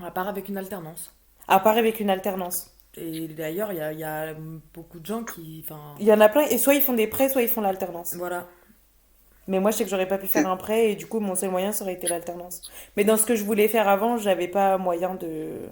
À 0.00 0.12
part 0.12 0.28
avec 0.28 0.48
une 0.48 0.56
alternance. 0.56 1.12
À 1.48 1.58
part 1.58 1.76
avec 1.76 1.98
une 1.98 2.10
alternance. 2.10 2.73
Et 2.96 3.28
d'ailleurs, 3.28 3.72
il 3.72 3.78
y 3.78 3.80
a, 3.80 3.92
il 3.92 3.98
y 3.98 4.04
a 4.04 4.34
beaucoup 4.72 5.00
de 5.00 5.06
gens 5.06 5.24
qui. 5.24 5.64
Enfin, 5.64 5.94
Il 5.98 6.06
y 6.06 6.12
en 6.12 6.20
a 6.20 6.28
plein, 6.28 6.42
et 6.42 6.58
soit 6.58 6.74
ils 6.74 6.82
font 6.82 6.92
des 6.94 7.06
prêts, 7.06 7.28
soit 7.28 7.42
ils 7.42 7.48
font 7.48 7.60
l'alternance. 7.60 8.14
voilà. 8.16 8.46
Mais 9.46 9.60
moi, 9.60 9.70
je 9.70 9.76
sais 9.78 9.84
que 9.84 9.90
j'aurais 9.90 10.08
pas 10.08 10.18
pu 10.18 10.26
faire 10.26 10.46
un 10.46 10.56
prêt, 10.56 10.90
et 10.92 10.96
du 10.96 11.06
coup, 11.06 11.20
mon 11.20 11.34
seul 11.34 11.50
moyen, 11.50 11.72
ça 11.72 11.84
aurait 11.84 11.94
été 11.94 12.06
l'alternance. 12.06 12.62
Mais 12.96 13.04
dans 13.04 13.16
ce 13.18 13.26
que 13.26 13.36
je 13.36 13.44
voulais 13.44 13.68
faire 13.68 13.88
avant, 13.88 14.16
j'avais 14.16 14.48
pas 14.48 14.78
moyen 14.78 15.14
de, 15.16 15.68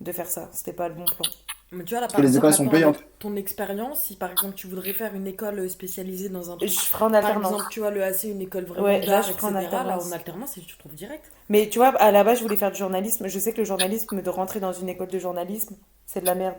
de 0.00 0.12
faire 0.12 0.26
ça. 0.26 0.48
C'était 0.52 0.72
pas 0.72 0.88
le 0.88 0.94
bon 0.94 1.08
plan. 1.08 1.26
Mais 1.72 1.84
tu 1.84 1.94
vois, 1.94 2.00
là, 2.00 2.08
que 2.08 2.12
par 2.12 2.20
les 2.20 2.28
exemple, 2.28 2.38
écoles 2.38 2.54
sont 2.54 2.68
payantes. 2.68 3.04
ton 3.18 3.36
expérience, 3.36 4.00
si 4.00 4.16
par 4.16 4.30
exemple 4.30 4.54
tu 4.54 4.66
voudrais 4.68 4.92
faire 4.92 5.14
une 5.14 5.26
école 5.26 5.68
spécialisée 5.68 6.28
dans 6.28 6.50
un 6.50 6.58
Je 6.60 6.66
ferai 6.68 7.04
en 7.06 7.14
par 7.20 7.30
alternance. 7.30 7.46
exemple, 7.52 7.68
tu 7.68 7.80
vois, 7.80 7.90
le 7.90 8.02
AC, 8.04 8.24
une 8.28 8.40
école 8.40 8.64
vraiment 8.64 8.84
Ouais, 8.84 9.04
là, 9.04 9.22
je 9.22 9.32
ferai 9.32 9.46
en 9.48 9.56
etc., 9.56 9.84
là, 9.84 9.96
alternance. 9.96 10.04
en 10.04 10.12
alternance, 10.12 10.58
et 10.58 10.60
tu 10.62 10.76
trouves 10.76 10.94
direct. 10.94 11.32
Mais 11.48 11.68
tu 11.68 11.78
vois, 11.78 11.88
à 11.88 12.10
la 12.12 12.24
base, 12.24 12.38
je 12.38 12.42
voulais 12.44 12.56
faire 12.56 12.70
du 12.72 12.78
journalisme. 12.78 13.26
Je 13.28 13.38
sais 13.38 13.52
que 13.52 13.58
le 13.58 13.64
journalisme, 13.64 14.22
de 14.22 14.30
rentrer 14.30 14.60
dans 14.60 14.72
une 14.72 14.88
école 14.88 15.08
de 15.08 15.18
journalisme, 15.18 15.76
c'est 16.06 16.20
de 16.20 16.26
la 16.26 16.34
merde. 16.34 16.56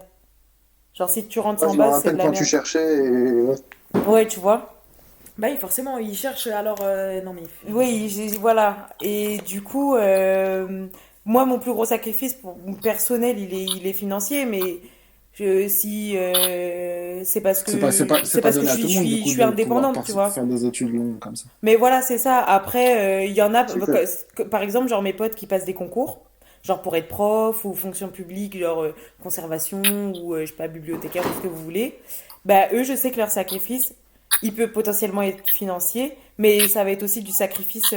Genre, 0.93 1.10
si 1.10 1.28
tu 1.28 1.39
rentres 1.39 1.62
me 1.72 1.78
base, 1.78 2.02
c'est 2.02 2.12
de 2.12 2.17
la 2.17 2.24
quand 2.24 2.32
tu 2.32 2.43
merde. 2.43 2.46
cherchais 2.46 2.98
et 2.98 3.41
ouais. 4.06 4.28
Tu 4.28 4.39
vois. 4.39 4.74
Bah 5.38 5.48
oui, 5.52 5.58
forcément, 5.58 5.98
ils 5.98 6.15
cherchent 6.15 6.48
alors. 6.48 6.80
euh, 6.82 7.22
non, 7.22 7.34
mais. 7.34 7.43
Oui, 7.67 8.34
voilà. 8.39 8.89
Et 9.02 9.38
du 9.39 9.62
coup, 9.62 9.96
euh, 9.96 10.88
moi, 11.26 11.46
mon 11.46 11.60
plus 11.60 11.72
gros 11.74 11.86
sacrifice 11.86 12.34
pour, 12.34 12.58
personnel, 12.82 13.38
il 13.39 13.54
est, 13.54 13.65
il 13.65 13.86
est 13.88 13.93
financier, 13.93 14.46
mais 14.46 14.82
je, 15.38 15.67
si 15.67 16.17
euh, 16.17 17.21
c'est 17.23 17.41
parce 17.41 17.62
que 17.62 17.69
C'est 17.69 17.78
pas, 17.78 17.91
c'est 17.91 18.08
pas, 18.08 18.17
c'est 18.23 18.26
c'est 18.26 18.41
pas 18.41 18.47
parce 18.47 18.58
que 18.58 18.65
donné 18.65 18.82
je 18.82 18.88
suis, 18.88 18.97
monde, 18.97 19.08
je 19.08 19.23
coup, 19.23 19.30
suis 19.30 19.43
indépendante, 19.43 20.04
tu 20.04 20.12
vois. 20.12 20.32
faire 20.32 20.45
des 20.45 20.65
études 20.65 20.91
longues 20.91 21.19
comme 21.19 21.36
ça. 21.36 21.45
Mais 21.62 21.76
voilà, 21.76 22.02
c'est 22.02 22.17
ça. 22.17 22.39
Après, 22.39 23.21
euh, 23.21 23.26
il 23.26 23.34
y 23.34 23.41
en 23.43 23.54
a, 23.54 23.65
par 24.50 24.63
exemple, 24.63 24.88
genre 24.88 25.04
mes 25.04 25.13
potes 25.13 25.36
qui 25.36 25.45
passent 25.45 25.65
des 25.65 25.76
concours, 25.76 26.21
genre 26.63 26.82
pour 26.82 26.95
être 26.95 27.08
prof 27.08 27.65
ou 27.65 27.76
fonction 27.76 28.08
publique, 28.08 28.58
genre 28.58 28.82
euh, 28.82 28.95
conservation 29.21 29.84
ou 30.23 30.36
je 30.36 30.45
sais 30.45 30.54
pas, 30.54 30.67
bibliothécaire 30.67 31.23
ou 31.23 31.38
ce 31.38 31.43
que 31.43 31.47
vous 31.47 31.63
voulez. 31.63 32.00
Bah, 32.43 32.69
eux, 32.73 32.84
je 32.84 32.95
sais 32.95 33.12
que 33.12 33.17
leur 33.17 33.30
sacrifice, 33.30 33.93
il 34.41 34.56
peut 34.56 34.71
potentiellement 34.71 35.21
être 35.21 35.47
financier, 35.47 36.17
mais 36.39 36.67
ça 36.67 36.84
va 36.84 36.89
être 36.89 37.04
aussi 37.04 37.21
du 37.21 37.32
sacrifice 37.32 37.93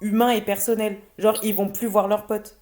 humain 0.00 0.30
et 0.30 0.40
personnel. 0.40 0.96
Genre, 1.18 1.38
ils 1.42 1.54
vont 1.54 1.68
plus 1.68 1.86
voir 1.86 2.08
leurs 2.08 2.24
potes. 2.24 2.56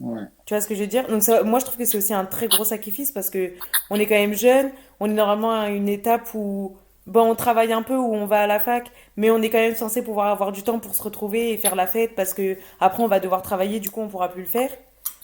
Ouais. 0.00 0.22
Tu 0.46 0.54
vois 0.54 0.60
ce 0.62 0.66
que 0.66 0.74
je 0.74 0.80
veux 0.80 0.86
dire? 0.86 1.06
Donc 1.08 1.22
ça, 1.22 1.42
moi, 1.42 1.58
je 1.58 1.66
trouve 1.66 1.76
que 1.76 1.84
c'est 1.84 1.98
aussi 1.98 2.14
un 2.14 2.24
très 2.24 2.48
gros 2.48 2.64
sacrifice 2.64 3.12
parce 3.12 3.30
que 3.30 3.52
on 3.90 3.96
est 3.96 4.06
quand 4.06 4.14
même 4.14 4.34
jeune, 4.34 4.70
on 4.98 5.10
est 5.10 5.14
normalement 5.14 5.52
à 5.52 5.68
une 5.68 5.88
étape 5.88 6.34
où, 6.34 6.76
bon, 7.06 7.30
on 7.30 7.34
travaille 7.34 7.72
un 7.72 7.82
peu, 7.82 7.96
où 7.96 8.14
on 8.14 8.26
va 8.26 8.40
à 8.42 8.46
la 8.46 8.58
fac, 8.58 8.90
mais 9.16 9.30
on 9.30 9.42
est 9.42 9.50
quand 9.50 9.58
même 9.58 9.74
censé 9.74 10.02
pouvoir 10.02 10.28
avoir 10.28 10.52
du 10.52 10.62
temps 10.62 10.78
pour 10.78 10.94
se 10.94 11.02
retrouver 11.02 11.52
et 11.52 11.58
faire 11.58 11.76
la 11.76 11.86
fête 11.86 12.14
parce 12.14 12.32
que 12.32 12.56
après 12.80 13.02
on 13.02 13.08
va 13.08 13.20
devoir 13.20 13.42
travailler, 13.42 13.78
du 13.78 13.90
coup 13.90 14.00
on 14.00 14.08
pourra 14.08 14.30
plus 14.30 14.42
le 14.42 14.48
faire. 14.48 14.70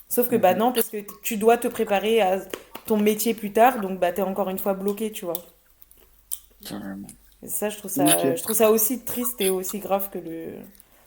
Sauf 0.08 0.28
que 0.28 0.36
bah 0.36 0.54
non, 0.54 0.72
parce 0.72 0.88
que 0.88 0.98
tu 1.22 1.36
dois 1.36 1.56
te 1.56 1.68
préparer 1.68 2.20
à 2.20 2.40
ton 2.86 2.96
métier 2.96 3.34
plus 3.34 3.52
tard, 3.52 3.80
donc 3.80 3.98
bah 3.98 4.12
t'es 4.12 4.22
encore 4.22 4.50
une 4.50 4.58
fois 4.58 4.74
bloqué, 4.74 5.10
tu 5.10 5.24
vois. 5.24 5.42
Carrément. 6.64 7.08
Et 7.42 7.48
ça, 7.48 7.70
je 7.70 7.78
trouve 7.78 7.90
ça, 7.90 8.04
je 8.06 8.42
trouve 8.42 8.56
ça 8.56 8.70
aussi 8.70 9.04
triste 9.04 9.40
et 9.40 9.50
aussi 9.50 9.78
grave 9.78 10.10
que 10.10 10.18
le 10.18 10.52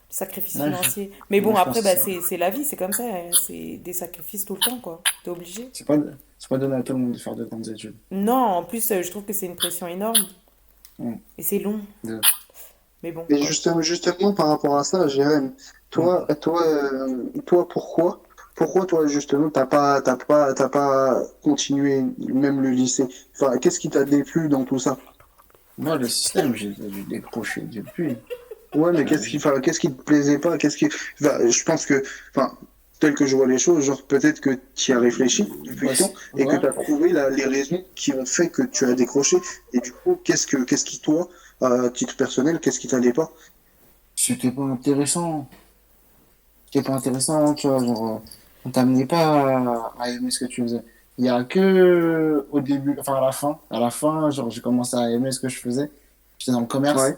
sacrifice 0.09 0.55
Ouais, 0.55 0.61
je- 0.71 0.75
financier. 0.77 1.11
Mais 1.29 1.39
bon, 1.41 1.53
Ouais, 1.53 1.59
après, 1.59 1.81
bah, 1.81 1.95
que 1.95 2.01
c'est, 2.01 2.19
c'est 2.21 2.37
la 2.37 2.49
vie, 2.49 2.63
c'est 2.65 2.75
comme 2.75 2.91
ça. 2.93 3.03
hein. 3.03 3.29
C'est 3.45 3.77
des 3.77 3.93
sacrifices 3.93 4.45
tout 4.45 4.55
le 4.55 4.59
temps, 4.61 4.79
quoi. 4.79 5.01
T'es 5.23 5.29
obligé. 5.29 5.69
C'est 5.73 5.85
pas, 5.85 5.97
c'est 6.37 6.49
pas 6.49 6.57
donné 6.57 6.75
à 6.75 6.83
tout 6.83 6.93
le 6.93 6.99
monde 6.99 7.11
de 7.13 7.17
faire 7.17 7.35
de 7.35 7.45
grandes 7.45 7.67
études. 7.67 7.95
Non, 8.11 8.33
en 8.33 8.63
plus, 8.63 8.89
euh, 8.91 9.01
je 9.03 9.11
trouve 9.11 9.23
que 9.23 9.33
c'est 9.33 9.45
une 9.45 9.55
pression 9.55 9.87
énorme. 9.87 10.17
Et 11.37 11.43
c'est 11.43 11.59
long. 11.59 11.79
Mais 13.01 13.11
bon. 13.13 13.25
Et 13.29 13.41
justement, 13.43 13.81
justement 13.81 14.33
par 14.33 14.47
rapport 14.49 14.77
à 14.77 14.83
ça, 14.83 15.07
Jérém, 15.07 15.53
toi, 15.89 16.27
toi, 16.41 16.61
euh, 16.67 17.23
toi, 17.45 17.65
pourquoi, 17.69 18.21
pourquoi 18.55 18.85
toi 18.85 19.07
justement 19.07 19.49
t'as 19.49 19.65
pas, 19.65 20.01
t'as 20.01 20.17
pas, 20.17 20.53
t'as 20.53 20.67
pas 20.67 21.23
continué 21.41 22.03
même 22.17 22.59
le 22.61 22.71
lycée? 22.71 23.07
Enfin, 23.33 23.57
qu'est-ce 23.57 23.79
qui 23.79 23.89
t'a 23.89 24.03
déplu 24.03 24.49
dans 24.49 24.65
tout 24.65 24.79
ça? 24.79 24.97
Moi, 25.77 25.95
le 25.95 26.09
système, 26.09 26.53
j'ai 26.55 26.73
j'ai 26.75 27.03
décroché 27.03 27.61
depuis. 27.61 28.17
Ouais, 28.75 28.91
mais 28.91 29.05
qu'est-ce 29.05 29.27
qui, 29.27 29.39
qu'est-ce 29.63 29.79
qui 29.79 29.91
te 29.91 30.01
plaisait 30.03 30.37
pas? 30.37 30.57
Qu'est-ce 30.57 30.77
qui, 30.77 30.85
enfin, 31.19 31.49
je 31.49 31.63
pense 31.63 31.85
que, 31.85 32.03
enfin, 32.35 32.55
tel 32.99 33.15
que 33.15 33.25
je 33.25 33.35
vois 33.35 33.47
les 33.47 33.57
choses, 33.57 33.83
genre 33.85 34.03
peut-être 34.03 34.41
que 34.41 34.59
tu 34.75 34.93
as 34.93 34.99
réfléchi 34.99 35.43
depuis 35.63 35.87
Ouais, 35.87 35.93
le 35.93 35.97
temps 35.97 36.13
et 36.37 36.45
que 36.45 36.55
tu 36.57 36.67
as 36.67 36.73
trouvé 36.73 37.09
la- 37.09 37.29
les 37.29 37.45
raisons 37.45 37.83
qui 37.95 38.13
ont 38.13 38.25
fait 38.25 38.49
que 38.49 38.61
tu 38.63 38.85
as 38.85 38.93
décroché. 38.93 39.37
Et 39.73 39.79
du 39.79 39.91
coup, 39.91 40.19
qu'est-ce 40.23 40.45
que, 40.45 40.57
qu'est-ce 40.57 40.85
qui 40.85 40.99
toi, 40.99 41.27
à 41.61 41.89
titre 41.89 42.15
personnel, 42.15 42.59
qu'est-ce 42.59 42.79
qui 42.79 42.87
t'allait 42.87 43.13
pas? 43.13 43.31
C'était 44.15 44.51
pas 44.51 44.63
intéressant. 44.63 45.47
C'était 46.71 46.85
pas 46.87 46.93
intéressant, 46.95 47.53
tu 47.55 47.67
vois, 47.67 47.79
genre, 47.79 48.07
euh, 48.07 48.29
on 48.65 48.69
t'amenait 48.69 49.05
pas 49.05 49.57
à, 49.57 49.93
à 49.99 50.09
aimer 50.09 50.29
ce 50.29 50.39
que 50.39 50.45
tu 50.45 50.61
faisais. 50.61 50.81
Il 51.17 51.25
y 51.25 51.29
a 51.29 51.43
que 51.43 52.45
au 52.51 52.59
début, 52.61 52.95
enfin 52.99 53.15
à 53.15 53.21
la 53.21 53.31
fin, 53.31 53.57
à 53.71 53.79
la 53.79 53.89
fin, 53.89 54.29
genre 54.29 54.49
j'ai 54.49 54.61
commencé 54.61 54.95
à 54.95 55.09
aimer 55.09 55.31
ce 55.31 55.39
que 55.39 55.49
je 55.49 55.59
faisais. 55.59 55.89
J'étais 56.37 56.51
dans 56.51 56.61
le 56.61 56.67
commerce. 56.67 57.01
Ouais. 57.01 57.17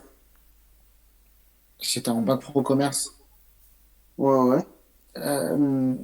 J'étais 1.82 2.10
en 2.10 2.22
bac 2.22 2.40
pro 2.42 2.62
commerce. 2.62 3.16
Ouais, 4.18 4.38
ouais. 4.38 4.66
Euh, 5.18 5.96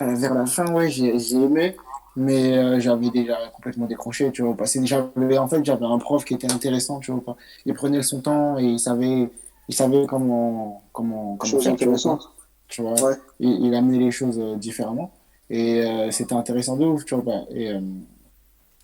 euh, 0.00 0.14
vers 0.14 0.34
la 0.34 0.46
fin, 0.46 0.72
ouais, 0.72 0.90
j'ai 0.90 1.18
j'ai 1.18 1.36
aimé, 1.36 1.76
mais 2.16 2.56
euh, 2.58 2.80
j'avais 2.80 3.10
déjà 3.10 3.36
complètement 3.54 3.86
décroché, 3.86 4.30
tu 4.32 4.42
vois. 4.42 4.54
Que 4.56 4.64
j'avais, 4.86 5.38
en 5.38 5.48
fait, 5.48 5.64
j'avais 5.64 5.86
un 5.86 5.98
prof 5.98 6.24
qui 6.24 6.34
était 6.34 6.50
intéressant, 6.52 7.00
tu 7.00 7.12
vois. 7.12 7.24
pas. 7.24 7.36
Il 7.66 7.74
prenait 7.74 8.02
son 8.02 8.20
temps 8.20 8.58
et 8.58 8.64
il 8.64 8.78
savait, 8.80 9.30
il 9.68 9.74
savait 9.74 10.06
comment, 10.06 10.82
comment, 10.92 11.36
comment 11.36 11.38
Chose 11.44 11.64
faire, 11.64 11.76
tu 11.76 11.86
vois. 11.86 11.98
pas. 12.02 12.10
intéressante. 12.10 12.30
Tu 12.68 12.82
vois. 12.82 13.00
Ouais. 13.02 13.14
Il, 13.40 13.66
il 13.66 13.74
amenait 13.74 13.98
les 13.98 14.10
choses 14.10 14.38
différemment 14.58 15.12
et 15.50 15.82
euh, 15.84 16.10
c'était 16.10 16.34
intéressant 16.34 16.76
de 16.76 16.84
ouf, 16.86 17.04
tu 17.04 17.14
vois. 17.14 17.24
pas. 17.24 17.44
Et, 17.50 17.72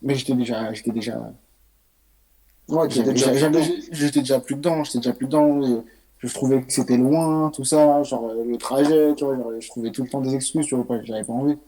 mais 0.03 0.15
j'étais 0.15 0.35
déjà, 0.35 0.73
j'étais 0.73 0.91
déjà, 0.93 1.33
Ouais, 2.69 2.89
tu 2.89 3.01
étais 3.01 3.15
j'avais, 3.17 3.51
déjà 3.51 3.75
j'étais 3.93 4.21
déjà 4.21 4.41
plus 4.41 4.57
dedans, 4.57 4.85
j'étais 4.85 4.99
déjà 4.99 5.13
plus 5.13 5.27
dedans. 5.27 5.63
et 5.63 5.83
je 6.19 6.33
trouvais 6.33 6.63
que 6.63 6.73
c'était 6.73 6.97
loin, 6.97 7.51
tout 7.51 7.65
ça, 7.65 8.03
genre 8.03 8.31
euh, 8.31 8.45
le 8.45 8.57
trajet, 8.57 9.15
tu 9.15 9.25
vois. 9.25 9.37
genre, 9.37 9.53
je 9.59 9.69
trouvais 9.69 9.91
tout 9.91 10.03
le 10.03 10.09
temps 10.09 10.23
des 10.23 10.35
excuses, 10.35 10.67
tu 10.67 10.75
vois. 10.75 10.87
pas. 10.87 11.03
J'avais 11.03 11.25
pas 11.25 11.33
envie. 11.33 11.59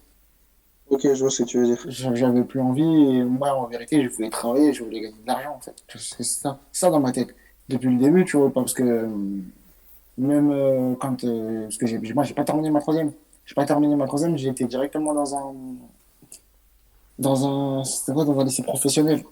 Ok, 0.89 1.01
je 1.03 1.21
vois 1.21 1.31
ce 1.31 1.43
que 1.43 1.49
tu 1.49 1.59
veux 1.59 1.67
dire. 1.67 1.85
J'avais 1.89 2.45
plus 2.45 2.61
envie 2.61 2.83
et 2.83 3.25
moi 3.25 3.53
en 3.55 3.67
vérité 3.67 4.03
je 4.05 4.09
voulais 4.09 4.31
travailler, 4.31 4.73
je 4.73 4.85
voulais 4.85 5.01
gagner 5.01 5.17
de 5.21 5.27
l'argent 5.27 5.57
en 5.57 5.61
fait. 5.61 5.75
C'est 5.97 6.23
ça, 6.23 6.61
ça 6.73 6.91
dans 6.91 7.01
ma 7.01 7.11
tête. 7.13 7.35
Depuis 7.69 7.89
le 7.91 7.99
début, 7.99 8.25
tu 8.25 8.37
vois, 8.37 8.53
parce 8.53 8.73
que 8.73 8.85
euh, 8.85 9.09
même 10.17 10.51
euh, 10.53 10.95
quand 11.01 11.25
euh, 11.25 11.63
parce 11.65 11.77
que 11.77 12.15
moi 12.15 12.23
j'ai 12.23 12.35
pas 12.35 12.45
terminé 12.45 12.71
ma 12.71 12.81
troisième. 12.81 13.13
J'ai 13.45 13.55
pas 13.55 13.65
terminé 13.65 13.97
ma 13.97 14.07
troisième, 14.07 14.37
j'ai 14.37 14.49
été 14.49 14.65
directement 14.65 15.13
dans 15.13 15.35
un 15.35 15.55
dans 17.19 17.47
un 17.81 17.85
c'était 17.85 18.13
quoi 18.13 18.25
dans 18.25 18.39
un 18.39 18.45
lycée 18.45 18.63
professionnel. 18.63 19.25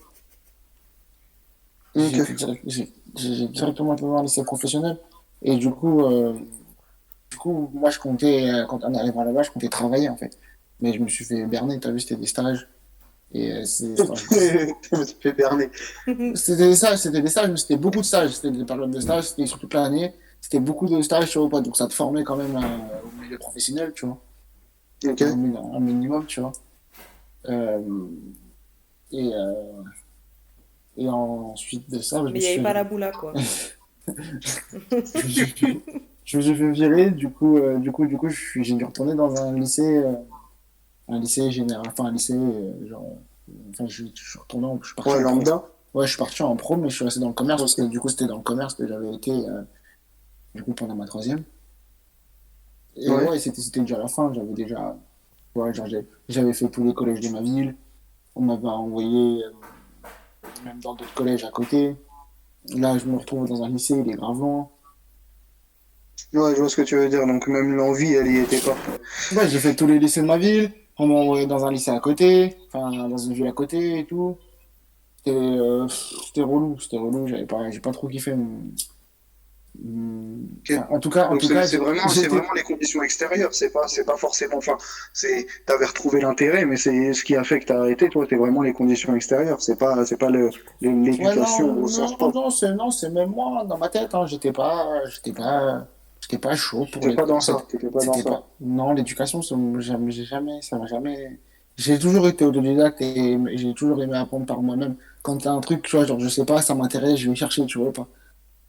J'ai 1.95 2.07
Ok. 2.07 2.13
été 2.31 2.35
direct- 2.35 2.63
j'ai- 2.67 2.93
j'ai 3.17 3.49
directement 3.49 3.93
été 3.95 4.03
dans 4.03 4.17
un 4.17 4.23
lycée 4.23 4.43
professionnel 4.45 4.99
et 5.43 5.57
du 5.57 5.71
coup 5.71 6.01
euh, 6.05 6.35
du 7.31 7.37
coup 7.37 7.71
moi 7.73 7.91
je 7.91 7.99
comptais 8.01 8.51
euh, 8.51 8.67
quand 8.67 8.81
on 8.85 8.95
arrivera 8.95 9.25
là-bas, 9.25 9.43
je 9.43 9.51
comptais 9.51 9.69
travailler 9.69 10.09
en 10.09 10.17
fait. 10.17 10.39
Mais 10.81 10.93
je 10.93 10.99
me 10.99 11.09
suis 11.09 11.25
fait 11.25 11.47
berner, 11.47 11.79
t'as 11.81 11.93
vu, 11.93 12.01
c'était 12.01 12.17
des 12.17 12.27
stages. 12.27 12.69
Et 13.33 13.53
euh, 13.53 13.65
c'est, 13.65 13.97
Je 13.97 14.97
me 14.97 15.05
suis 15.05 15.17
fait 15.21 15.33
berner. 15.33 15.71
c'était 16.35 16.69
des 16.69 16.75
stages, 16.77 16.99
c'était 16.99 17.21
des 17.23 17.29
stages, 17.29 17.51
mais 17.51 17.57
c'était 17.57 17.77
beaucoup 17.77 17.99
de 18.01 18.05
stages. 18.05 18.31
C'était 18.33 18.51
des 18.51 18.65
périodes 18.65 18.91
de 18.91 19.01
stages, 19.01 19.25
c'était 19.29 19.47
sur 19.47 19.59
toute 19.59 19.75
l'année. 19.75 20.15
C'était 20.41 20.61
beaucoup 20.61 20.87
de 20.89 21.01
stages, 21.03 21.31
tu 21.31 21.39
vois, 21.39 21.49
pas. 21.49 21.61
Donc 21.61 21.77
ça 21.77 21.87
te 21.87 21.95
formait 21.95 22.23
quand 22.25 22.37
même 22.37 22.55
euh, 22.57 23.01
au 23.09 23.13
milieu 23.23 23.39
professionnel, 23.39 23.93
tu 23.95 24.07
vois. 24.07 24.21
Ok. 25.07 25.23
Un, 25.23 25.37
mi- 25.37 25.57
un 25.57 25.81
minimum, 25.81 26.27
tu 26.27 26.41
vois. 26.41 26.53
Euh, 27.49 27.81
et, 29.13 29.33
euh, 29.35 29.53
et 30.97 31.09
ensuite 31.09 31.89
de 31.91 32.01
ça, 32.01 32.19
je 32.19 32.23
me 32.25 32.31
Mais 32.31 32.39
il 32.39 32.43
n'y 32.43 32.47
avait 32.47 32.55
suis 32.55 32.63
pas 32.63 32.73
la 32.73 32.85
boula, 32.85 33.13
quoi. 33.13 33.33
je 36.25 36.37
me 36.37 36.43
suis 36.43 36.55
fait, 36.55 36.71
virer, 36.71 37.11
du 37.11 37.31
coup, 37.31 37.57
euh, 37.59 37.79
du 37.79 37.91
coup, 37.93 38.07
du 38.07 38.17
coup, 38.17 38.29
je 38.29 38.37
suis- 38.41 38.65
j'ai 38.65 38.75
dû 38.75 38.85
retourner 38.85 39.15
dans 39.15 39.35
un 39.43 39.53
lycée, 39.59 39.99
euh, 39.99 40.15
un 41.09 41.21
lycée 41.21 41.51
général, 41.51 41.87
enfin 41.89 42.07
un 42.07 42.13
lycée, 42.13 42.35
euh, 42.35 42.89
genre, 42.89 43.19
enfin, 43.71 43.87
je, 43.89 44.05
je 44.15 44.31
suis 44.31 44.39
retourné, 44.39 44.67
en- 44.67 44.79
je 44.83 44.87
suis 44.89 44.95
parti 44.95 45.11
Ouais, 45.11 45.19
en 45.19 45.23
pro. 45.23 45.35
lambda. 45.37 45.65
Ouais, 45.95 46.07
je 46.07 46.11
suis 46.11 46.19
parti 46.19 46.43
en 46.43 46.57
pro, 46.57 46.77
mais 46.77 46.89
je 46.91 46.97
suis 46.97 47.05
resté 47.05 47.21
dans 47.21 47.29
le 47.29 47.35
commerce 47.35 47.61
parce 47.63 47.75
que 47.77 47.83
du 47.83 48.01
coup, 48.01 48.09
c'était 48.09 48.27
dans 48.27 48.37
le 48.37 48.43
commerce 48.43 48.75
que 48.75 48.87
j'avais 48.87 49.15
été, 49.15 49.31
euh, 49.31 49.63
du 50.55 50.63
coup, 50.63 50.73
pendant 50.75 50.97
ma 50.97 51.07
troisième. 51.07 51.45
Et 52.97 53.09
Ouais. 53.09 53.29
ouais, 53.29 53.39
c'était, 53.39 53.61
c'était 53.61 53.81
déjà 53.81 53.99
la 53.99 54.09
fin, 54.09 54.33
j'avais 54.33 54.53
déjà, 54.53 54.97
ouais, 55.55 55.73
j'avais 56.29 56.53
fait 56.53 56.69
tous 56.69 56.85
les 56.85 56.95
collèges 56.95 57.21
de 57.21 57.29
ma 57.29 57.41
ville, 57.43 57.75
on 58.37 58.43
m'avait 58.43 58.69
envoyé, 58.69 59.45
euh, 59.45 59.51
même 60.65 60.81
dans 60.81 60.95
d'autres 60.95 61.15
collèges 61.15 61.45
à 61.45 61.51
côté. 61.51 61.97
Là, 62.75 62.97
je 62.99 63.05
me 63.07 63.19
retrouve 63.19 63.47
dans 63.49 63.63
un 63.63 63.69
lycée, 63.69 63.95
il 64.05 64.11
est 64.11 64.17
grave 64.17 64.39
loin. 64.39 64.69
Ouais, 66.33 66.55
je 66.55 66.61
vois 66.61 66.69
ce 66.69 66.77
que 66.77 66.83
tu 66.83 66.97
veux 66.97 67.09
dire. 67.09 67.27
Donc 67.27 67.47
même 67.47 67.75
l'envie, 67.75 68.13
elle 68.15 68.27
y 68.27 68.39
était 68.39 68.61
pas. 68.61 68.77
Ouais, 69.37 69.49
j'ai 69.49 69.59
fait 69.59 69.75
tous 69.77 69.87
les 69.87 69.99
lycées 69.99 70.23
de 70.23 70.27
ma 70.27 70.39
ville. 70.39 70.73
On 70.99 71.07
m'a 71.07 71.15
envoyé 71.15 71.47
dans 71.47 71.65
un 71.65 71.73
lycée 71.73 71.91
à 71.91 71.99
côté, 72.01 72.57
enfin 72.69 72.91
dans 73.09 73.19
une 73.19 73.33
ville 73.35 73.47
à 73.47 73.53
côté 73.53 73.99
et 73.99 74.07
tout. 74.07 74.39
C'était 75.19 75.37
euh, 75.37 75.87
relou, 76.39 76.79
c'était 76.79 76.99
relou. 76.99 77.27
J'avais 77.27 77.47
pas, 77.47 77.71
j'ai 77.71 77.81
pas 77.81 77.93
trop 77.93 78.09
kiffé. 78.09 78.35
mais- 78.35 78.47
En 80.89 80.99
tout 81.01 81.11
cas, 81.11 81.27
en 81.27 81.33
Donc 81.33 81.41
tout 81.41 81.47
c'est 81.49 81.55
cas, 81.55 81.67
c'est 81.67 81.77
vraiment, 81.79 82.09
c'est 82.09 82.15
j'étais- 82.23 82.29
vraiment 82.29 82.53
les 82.55 82.63
conditions 82.63 83.03
extérieures. 83.03 83.53
C'est 83.55 83.71
pas, 83.73 83.87
c'est 83.89 84.05
pas 84.05 84.17
forcément. 84.17 84.57
Enfin, 84.59 84.77
c'est, 85.13 85.47
t'avais 85.67 85.85
retrouvé 85.85 86.21
l'intérêt, 86.21 86.65
mais 86.65 86.77
c'est 86.77 87.13
ce 87.13 87.25
qui 87.25 87.37
a 87.37 87.45
fait 87.45 87.61
que 87.61 87.67
t'as 87.67 87.79
arrêté. 87.81 88.09
Toi, 88.09 88.27
c'est 88.29 88.37
vraiment 88.37 88.63
les 88.63 88.73
conditions 88.73 89.15
extérieures. 89.15 89.61
C'est 89.61 89.79
pas, 89.79 90.07
c'est 90.07 90.17
pas 90.17 90.31
Ouais, 90.31 90.51
l'éducation 90.81 91.67
non, 91.77 91.83
au 91.83 91.89
sens 91.89 92.13
non, 92.35 92.51
c'est 92.51 92.75
non, 92.75 92.91
c'est 92.91 93.11
même 93.11 93.31
moi 93.31 93.65
dans 93.65 93.79
ma 93.79 93.89
tête. 93.89 94.15
Hein, 94.15 94.27
j'étais 94.27 94.53
pas, 94.53 95.05
j'étais 95.07 95.33
pas, 95.33 95.87
j'étais 96.21 96.39
pas 96.39 96.55
chaud 96.57 96.87
pour 96.91 97.03
T'étais 97.03 97.17
pas 97.17 97.27
dans 97.27 97.41
ça. 97.41 97.59
T'étais 97.69 97.89
pas 97.91 98.05
dans 98.05 98.13
ça. 98.15 98.31
pas. 98.31 98.49
Non, 98.61 98.93
l'éducation, 98.93 99.41
jamais, 99.81 100.11
j'ai 100.11 100.25
jamais, 100.25 100.61
ça 100.63 100.79
m'a 100.79 100.87
jamais. 100.87 101.39
J'ai 101.77 101.99
toujours 101.99 102.29
été 102.29 102.45
autodidacte 102.45 103.01
et 103.01 103.39
j'ai 103.57 103.75
toujours 103.75 104.03
aimé 104.03 104.17
apprendre 104.17 104.47
par 104.47 104.63
moi-même. 104.63 104.97
Quand 105.23 105.39
t'as 105.39 105.51
un 105.53 105.61
truc, 105.61 105.83
tu 105.83 105.97
vois, 105.97 106.05
genre, 106.07 106.21
je 106.21 106.29
sais 106.29 106.45
pas, 106.45 106.63
ça 106.63 106.75
m'intéresse, 106.75 107.17
je 107.19 107.29
vais 107.31 107.35
chercher, 107.37 107.67
tu 107.67 107.79
vois 107.79 107.93
pas. 107.93 108.07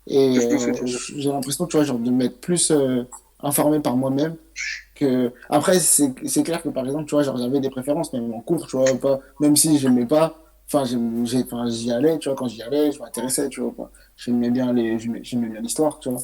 Et 0.08 0.36
Je 0.36 0.70
euh, 0.70 0.72
tu 0.74 0.88
j'ai 1.20 1.30
l'impression, 1.30 1.66
tu 1.66 1.78
vois, 1.78 1.86
genre, 1.86 2.00
de 2.00 2.12
m'être 2.12 2.40
plus 2.40 2.72
euh, 2.72 3.04
informé 3.42 3.80
par 3.80 3.98
moi-même 3.98 4.36
que. 4.94 5.34
Après, 5.50 5.80
c'est 5.80 6.44
clair 6.44 6.62
que 6.62 6.70
par 6.70 6.86
exemple, 6.86 7.06
tu 7.06 7.16
vois, 7.16 7.24
genre, 7.24 7.38
j'avais 7.38 7.60
des 7.60 7.70
préférences, 7.70 8.14
même 8.14 8.34
en 8.34 8.42
cours, 8.42 8.68
tu 8.68 8.78
vois, 8.78 8.94
pas. 8.96 9.20
Même 9.40 9.56
si 9.56 9.78
j'aimais 9.80 10.06
pas, 10.06 10.38
enfin, 10.68 10.84
j'y 10.86 11.92
allais, 11.92 12.20
tu 12.20 12.30
vois, 12.30 12.36
quand 12.36 12.48
j'y 12.48 12.62
allais, 12.62 12.92
je 12.92 13.00
m'intéressais, 13.00 13.50
tu 13.50 13.62
vois. 13.62 13.92
J'aimais 14.16 14.52
bien 14.52 14.72
les, 14.74 15.00
j'aimais 15.00 15.50
bien 15.50 15.62
l'histoire, 15.62 16.00
tu 16.00 16.10
vois. 16.10 16.22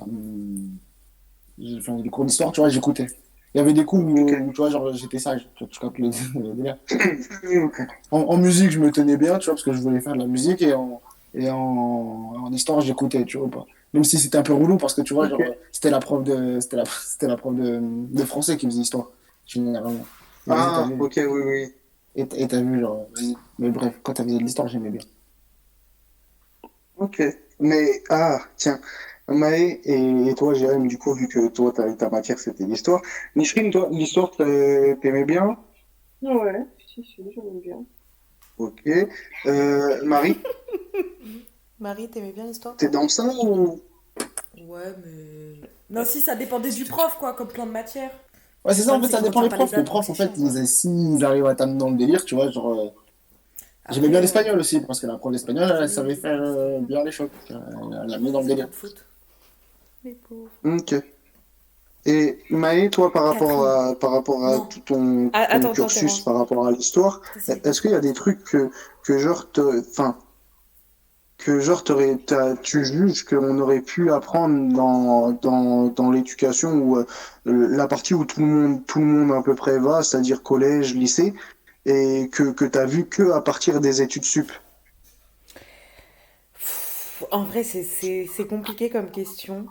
Enfin, 0.00 1.96
les 2.02 2.08
cours 2.10 2.24
d'histoire, 2.24 2.52
tu 2.52 2.60
vois, 2.60 2.68
j'écoutais. 2.70 3.06
Il 3.54 3.58
y 3.58 3.60
avait 3.60 3.72
des 3.72 3.84
cours 3.84 4.00
où, 4.04 4.26
tu 4.26 4.56
vois, 4.56 4.70
genre, 4.70 4.92
j'étais 4.94 5.18
sage. 5.18 5.48
Tu, 5.54 5.66
tu 5.66 5.80
captes 5.80 5.98
le. 5.98 6.10
En, 8.10 8.20
en 8.20 8.36
musique, 8.38 8.70
je 8.70 8.78
me 8.78 8.90
tenais 8.90 9.16
bien, 9.16 9.38
tu 9.38 9.46
vois, 9.46 9.54
parce 9.54 9.64
que 9.64 9.72
je 9.72 9.80
voulais 9.80 10.00
faire 10.00 10.14
de 10.14 10.18
la 10.18 10.26
musique, 10.26 10.62
et 10.62 10.72
en, 10.74 11.00
et 11.38 11.50
en, 11.50 11.56
en 11.58 12.52
histoire, 12.52 12.80
j'écoutais, 12.80 13.24
tu 13.24 13.38
vois, 13.38 13.48
pas. 13.50 13.66
Même 13.94 14.04
si 14.04 14.18
c'était 14.18 14.38
un 14.38 14.42
peu 14.42 14.52
relou, 14.52 14.76
parce 14.76 14.94
que, 14.94 15.00
tu 15.02 15.14
vois, 15.14 15.28
genre, 15.28 15.40
c'était 15.72 15.90
la 15.90 16.00
prof 16.00 16.22
de, 16.24 16.60
c'était 16.60 16.76
la, 16.76 16.84
c'était 17.04 17.28
la 17.28 17.36
prof 17.36 17.54
de, 17.54 17.80
de 17.82 18.24
français 18.24 18.56
qui 18.56 18.66
faisait 18.66 18.82
histoire, 18.82 19.10
généralement. 19.46 20.06
Ah, 20.48 20.86
vu. 20.88 20.94
ok, 20.98 21.14
oui, 21.16 21.40
oui. 21.44 21.74
Et 22.16 22.48
t'as 22.48 22.60
vu, 22.60 22.80
genre, 22.80 23.06
vas-y. 23.14 23.36
Mais 23.58 23.70
bref, 23.70 23.94
quand 24.02 24.14
t'as 24.14 24.24
faisait 24.24 24.38
de 24.38 24.42
l'histoire, 24.42 24.68
j'aimais 24.68 24.90
bien. 24.90 25.02
Ok. 26.96 27.22
Mais, 27.60 28.02
ah, 28.10 28.40
tiens. 28.56 28.80
Maë 29.28 29.80
et, 29.84 30.28
et 30.30 30.34
toi, 30.34 30.54
Jérém, 30.54 30.86
du 30.88 30.98
coup, 30.98 31.14
vu 31.14 31.28
que 31.28 31.48
toi, 31.48 31.72
ta, 31.72 31.92
ta 31.94 32.08
matière, 32.10 32.38
c'était 32.38 32.64
l'histoire. 32.64 33.02
Nishrine, 33.36 33.70
toi, 33.70 33.88
l'histoire, 33.90 34.30
t'aimais 34.36 35.24
bien? 35.24 35.58
Ouais, 36.22 36.64
si, 36.86 37.02
si, 37.04 37.32
j'aime 37.32 37.60
bien. 37.60 37.84
Ok. 38.58 38.82
Euh, 39.46 40.04
Marie, 40.04 40.36
Marie, 41.80 42.08
t'aimais 42.08 42.32
bien 42.32 42.46
l'histoire? 42.46 42.76
t'es 42.76 42.88
dans 42.88 43.08
ça 43.08 43.24
ou? 43.24 43.80
Ouais, 44.66 44.94
mais. 45.04 45.68
Non, 45.90 46.04
si, 46.04 46.20
ça 46.20 46.34
dépendait 46.34 46.70
du 46.70 46.84
prof, 46.84 47.16
quoi, 47.18 47.34
comme 47.34 47.48
plan 47.48 47.66
de 47.66 47.70
matière. 47.70 48.10
Ouais, 48.64 48.74
c'est 48.74 48.82
ça, 48.82 48.94
en 48.94 49.00
fait, 49.00 49.08
ça 49.08 49.22
dépend 49.22 49.42
des 49.42 49.48
profs. 49.48 49.76
les 49.76 49.84
profs, 49.84 50.10
en 50.10 50.14
fait, 50.14 50.32
ils, 50.36 50.66
s'ils 50.66 51.24
arrivent 51.24 51.46
à 51.46 51.54
t'amener 51.54 51.78
dans 51.78 51.90
le 51.90 51.96
délire, 51.96 52.24
tu 52.24 52.34
vois, 52.34 52.50
genre, 52.50 52.72
euh, 52.74 52.88
j'aimais 53.90 54.08
bien 54.08 54.20
l'espagnol 54.20 54.58
aussi, 54.58 54.80
parce 54.80 55.00
que 55.00 55.06
la 55.06 55.16
prof 55.16 55.32
d'espagnol, 55.32 55.70
elle 55.80 55.88
savait 55.88 56.16
faire 56.16 56.40
euh, 56.42 56.80
bien 56.80 57.04
les 57.04 57.12
choses. 57.12 57.30
Elle 57.48 57.56
elle 58.04 58.14
a 58.14 58.18
mis 58.18 58.32
dans 58.32 58.40
le 58.40 58.46
délire. 58.46 58.68
Ok. 60.64 60.94
Et 62.06 62.38
Maë, 62.50 62.88
toi, 62.90 63.12
par 63.12 63.24
rapport 63.24 63.66
à, 63.66 63.94
par 63.94 64.12
rapport 64.12 64.46
à 64.46 64.60
tout 64.60 64.80
ton, 64.80 65.30
Ah, 65.32 65.46
ton 65.46 65.56
attends, 65.56 65.72
cursus, 65.72 66.20
par 66.20 66.36
rapport 66.36 66.66
à 66.66 66.70
l'histoire, 66.70 67.20
est-ce 67.64 67.82
qu'il 67.82 67.90
y 67.90 67.94
a 67.94 68.00
des 68.00 68.12
trucs 68.14 68.42
que, 68.44 68.70
que 69.02 69.18
genre, 69.18 69.50
te, 69.52 69.80
enfin, 69.90 70.16
que 71.36 71.60
genre, 71.60 71.84
tu 72.62 72.84
juges 72.84 73.24
qu'on 73.24 73.58
aurait 73.58 73.80
pu 73.82 74.10
apprendre 74.10 74.72
dans, 74.74 75.32
dans, 75.32 75.88
dans 75.88 76.10
l'éducation 76.10 76.72
ou 76.78 76.96
euh, 76.98 77.06
la 77.44 77.86
partie 77.86 78.14
où 78.14 78.24
tout 78.24 78.40
le 78.40 78.46
monde, 78.46 78.86
tout 78.86 78.98
le 79.00 79.04
monde 79.06 79.32
à 79.32 79.42
peu 79.42 79.54
près 79.54 79.78
va, 79.78 80.02
c'est-à-dire 80.02 80.42
collège, 80.42 80.94
lycée, 80.94 81.34
et 81.86 82.28
que, 82.32 82.50
que 82.52 82.64
t'as 82.64 82.86
vu 82.86 83.06
que 83.06 83.30
à 83.32 83.40
partir 83.40 83.80
des 83.80 84.02
études 84.02 84.24
sup? 84.24 84.50
En 87.30 87.44
vrai, 87.44 87.62
c'est 87.64 88.46
compliqué 88.48 88.90
comme 88.90 89.10
question. 89.10 89.66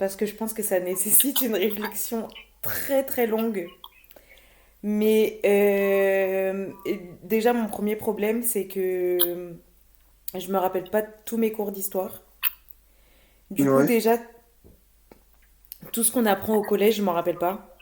Parce 0.00 0.16
que 0.16 0.24
je 0.24 0.34
pense 0.34 0.54
que 0.54 0.62
ça 0.62 0.80
nécessite 0.80 1.42
une 1.42 1.54
réflexion 1.54 2.26
très 2.62 3.04
très 3.04 3.26
longue. 3.26 3.68
Mais 4.82 5.40
euh, 5.44 6.70
déjà, 7.22 7.52
mon 7.52 7.68
premier 7.68 7.96
problème, 7.96 8.42
c'est 8.42 8.66
que 8.66 9.18
je 10.34 10.50
me 10.50 10.56
rappelle 10.56 10.88
pas 10.88 11.02
tous 11.02 11.36
mes 11.36 11.52
cours 11.52 11.70
d'histoire. 11.70 12.22
Du 13.50 13.66
coup, 13.66 13.82
déjà, 13.82 14.16
tout 15.92 16.02
ce 16.02 16.10
qu'on 16.10 16.24
apprend 16.24 16.56
au 16.56 16.62
collège, 16.62 16.96
je 16.96 17.02
m'en 17.02 17.12
rappelle 17.12 17.36
pas. 17.36 17.76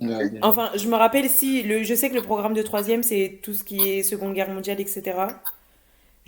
Ouais. 0.00 0.30
Enfin, 0.40 0.70
je 0.74 0.88
me 0.88 0.96
rappelle 0.96 1.28
si, 1.28 1.64
le, 1.64 1.82
je 1.82 1.94
sais 1.94 2.08
que 2.08 2.14
le 2.14 2.22
programme 2.22 2.54
de 2.54 2.62
troisième, 2.62 3.02
c'est 3.02 3.40
tout 3.42 3.52
ce 3.52 3.62
qui 3.62 3.90
est 3.90 4.02
Seconde 4.02 4.32
Guerre 4.32 4.48
mondiale, 4.48 4.80
etc. 4.80 5.02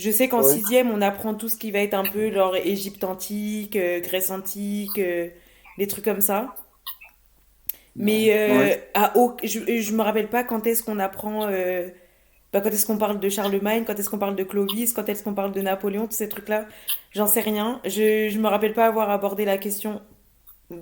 Je 0.01 0.11
sais 0.11 0.29
qu'en 0.29 0.43
Ouais. 0.43 0.55
sixième, 0.55 0.91
on 0.91 1.03
apprend 1.03 1.35
tout 1.37 1.49
ce 1.49 1.57
qui 1.59 1.71
va 1.73 1.81
être 1.81 1.95
un 1.95 2.07
peu 2.07 2.33
genre 2.33 2.57
Égypte 2.57 3.05
antique, 3.05 3.77
euh, 3.77 4.01
Grèce 4.01 4.31
antique, 4.33 4.99
euh, 4.99 5.31
les 5.79 5.87
trucs 5.89 6.05
comme 6.07 6.23
ça. 6.23 6.57
Mais 7.97 8.33
euh, 8.33 8.49
Ouais. 8.59 8.91
à 8.95 9.17
au- 9.19 9.37
je, 9.43 9.81
je 9.81 9.93
me 9.93 10.03
rappelle 10.03 10.29
pas 10.31 10.45
quand 10.45 10.67
est-ce 10.67 10.83
qu'on 10.83 10.99
apprend, 10.99 11.47
euh, 11.49 11.89
bah, 12.53 12.61
quand 12.63 12.71
est-ce 12.71 12.87
qu'on 12.87 12.99
parle 12.99 13.21
de 13.21 13.29
Charlemagne, 13.31 13.85
quand 13.87 13.99
est-ce 13.99 14.11
qu'on 14.11 14.19
parle 14.19 14.37
de 14.37 14.45
Clovis, 14.45 14.93
quand 14.95 15.09
est-ce 15.09 15.25
qu'on 15.25 15.35
parle 15.35 15.53
de 15.53 15.63
Napoléon, 15.63 16.07
tous 16.09 16.15
ces 16.17 16.29
trucs-là. 16.31 16.69
J'en 17.13 17.27
sais 17.29 17.41
rien. 17.43 17.81
Je, 17.85 18.29
je 18.31 18.39
me 18.41 18.49
rappelle 18.49 18.75
pas 18.75 18.87
avoir 18.87 19.11
abordé 19.11 19.45
la 19.47 19.59
question. 19.59 20.03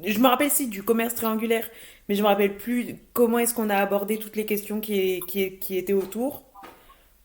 Je 0.04 0.18
me 0.20 0.28
rappelle 0.28 0.50
si 0.52 0.68
du 0.68 0.84
commerce 0.84 1.14
triangulaire, 1.16 1.70
mais 2.08 2.16
je 2.16 2.22
me 2.22 2.28
rappelle 2.28 2.56
plus 2.58 2.96
comment 3.14 3.38
est-ce 3.40 3.54
qu'on 3.54 3.70
a 3.70 3.76
abordé 3.78 4.18
toutes 4.18 4.36
les 4.36 4.46
questions 4.46 4.80
qui, 4.80 5.26
qui, 5.28 5.58
qui 5.60 5.78
étaient 5.78 5.94
autour. 5.94 6.44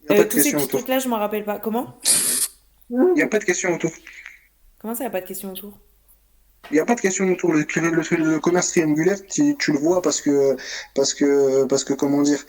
Il 0.09 0.13
n'y 0.15 0.15
a 0.17 0.19
Euh, 0.19 0.23
pas 0.23 0.23
de 0.25 0.29
tous 0.29 0.39
ces 0.39 0.51
question 0.51 0.59
petits 0.59 0.65
autour. 0.65 0.79
trucs-là, 0.79 0.99
je 0.99 1.07
me 1.09 1.15
rappelle 1.15 1.43
pas. 1.45 1.59
Comment? 1.59 1.99
Il 2.89 3.13
n'y 3.15 3.21
a 3.21 3.27
pas 3.27 3.39
de 3.39 3.43
question 3.45 3.73
autour. 3.73 3.91
Comment 4.79 4.95
ça, 4.95 5.03
y 5.05 5.07
a 5.07 5.09
pas 5.09 5.21
de 5.21 5.27
question 5.27 5.51
autour? 5.51 5.79
Il 6.71 6.75
n'y 6.75 6.79
a 6.79 6.85
pas 6.85 6.95
de 6.95 7.01
question 7.01 7.29
autour. 7.31 7.53
Le, 7.53 7.59
le, 7.75 7.89
le- 7.91 8.31
le 8.33 8.39
commerce 8.39 8.69
triangulaire, 8.71 9.17
tu, 9.27 9.55
tu 9.57 9.71
le 9.73 9.79
vois 9.79 10.01
parce 10.01 10.21
que, 10.21 10.55
parce 10.95 11.13
que, 11.13 11.65
parce 11.65 11.83
que, 11.83 11.93
comment 11.93 12.21
dire, 12.21 12.43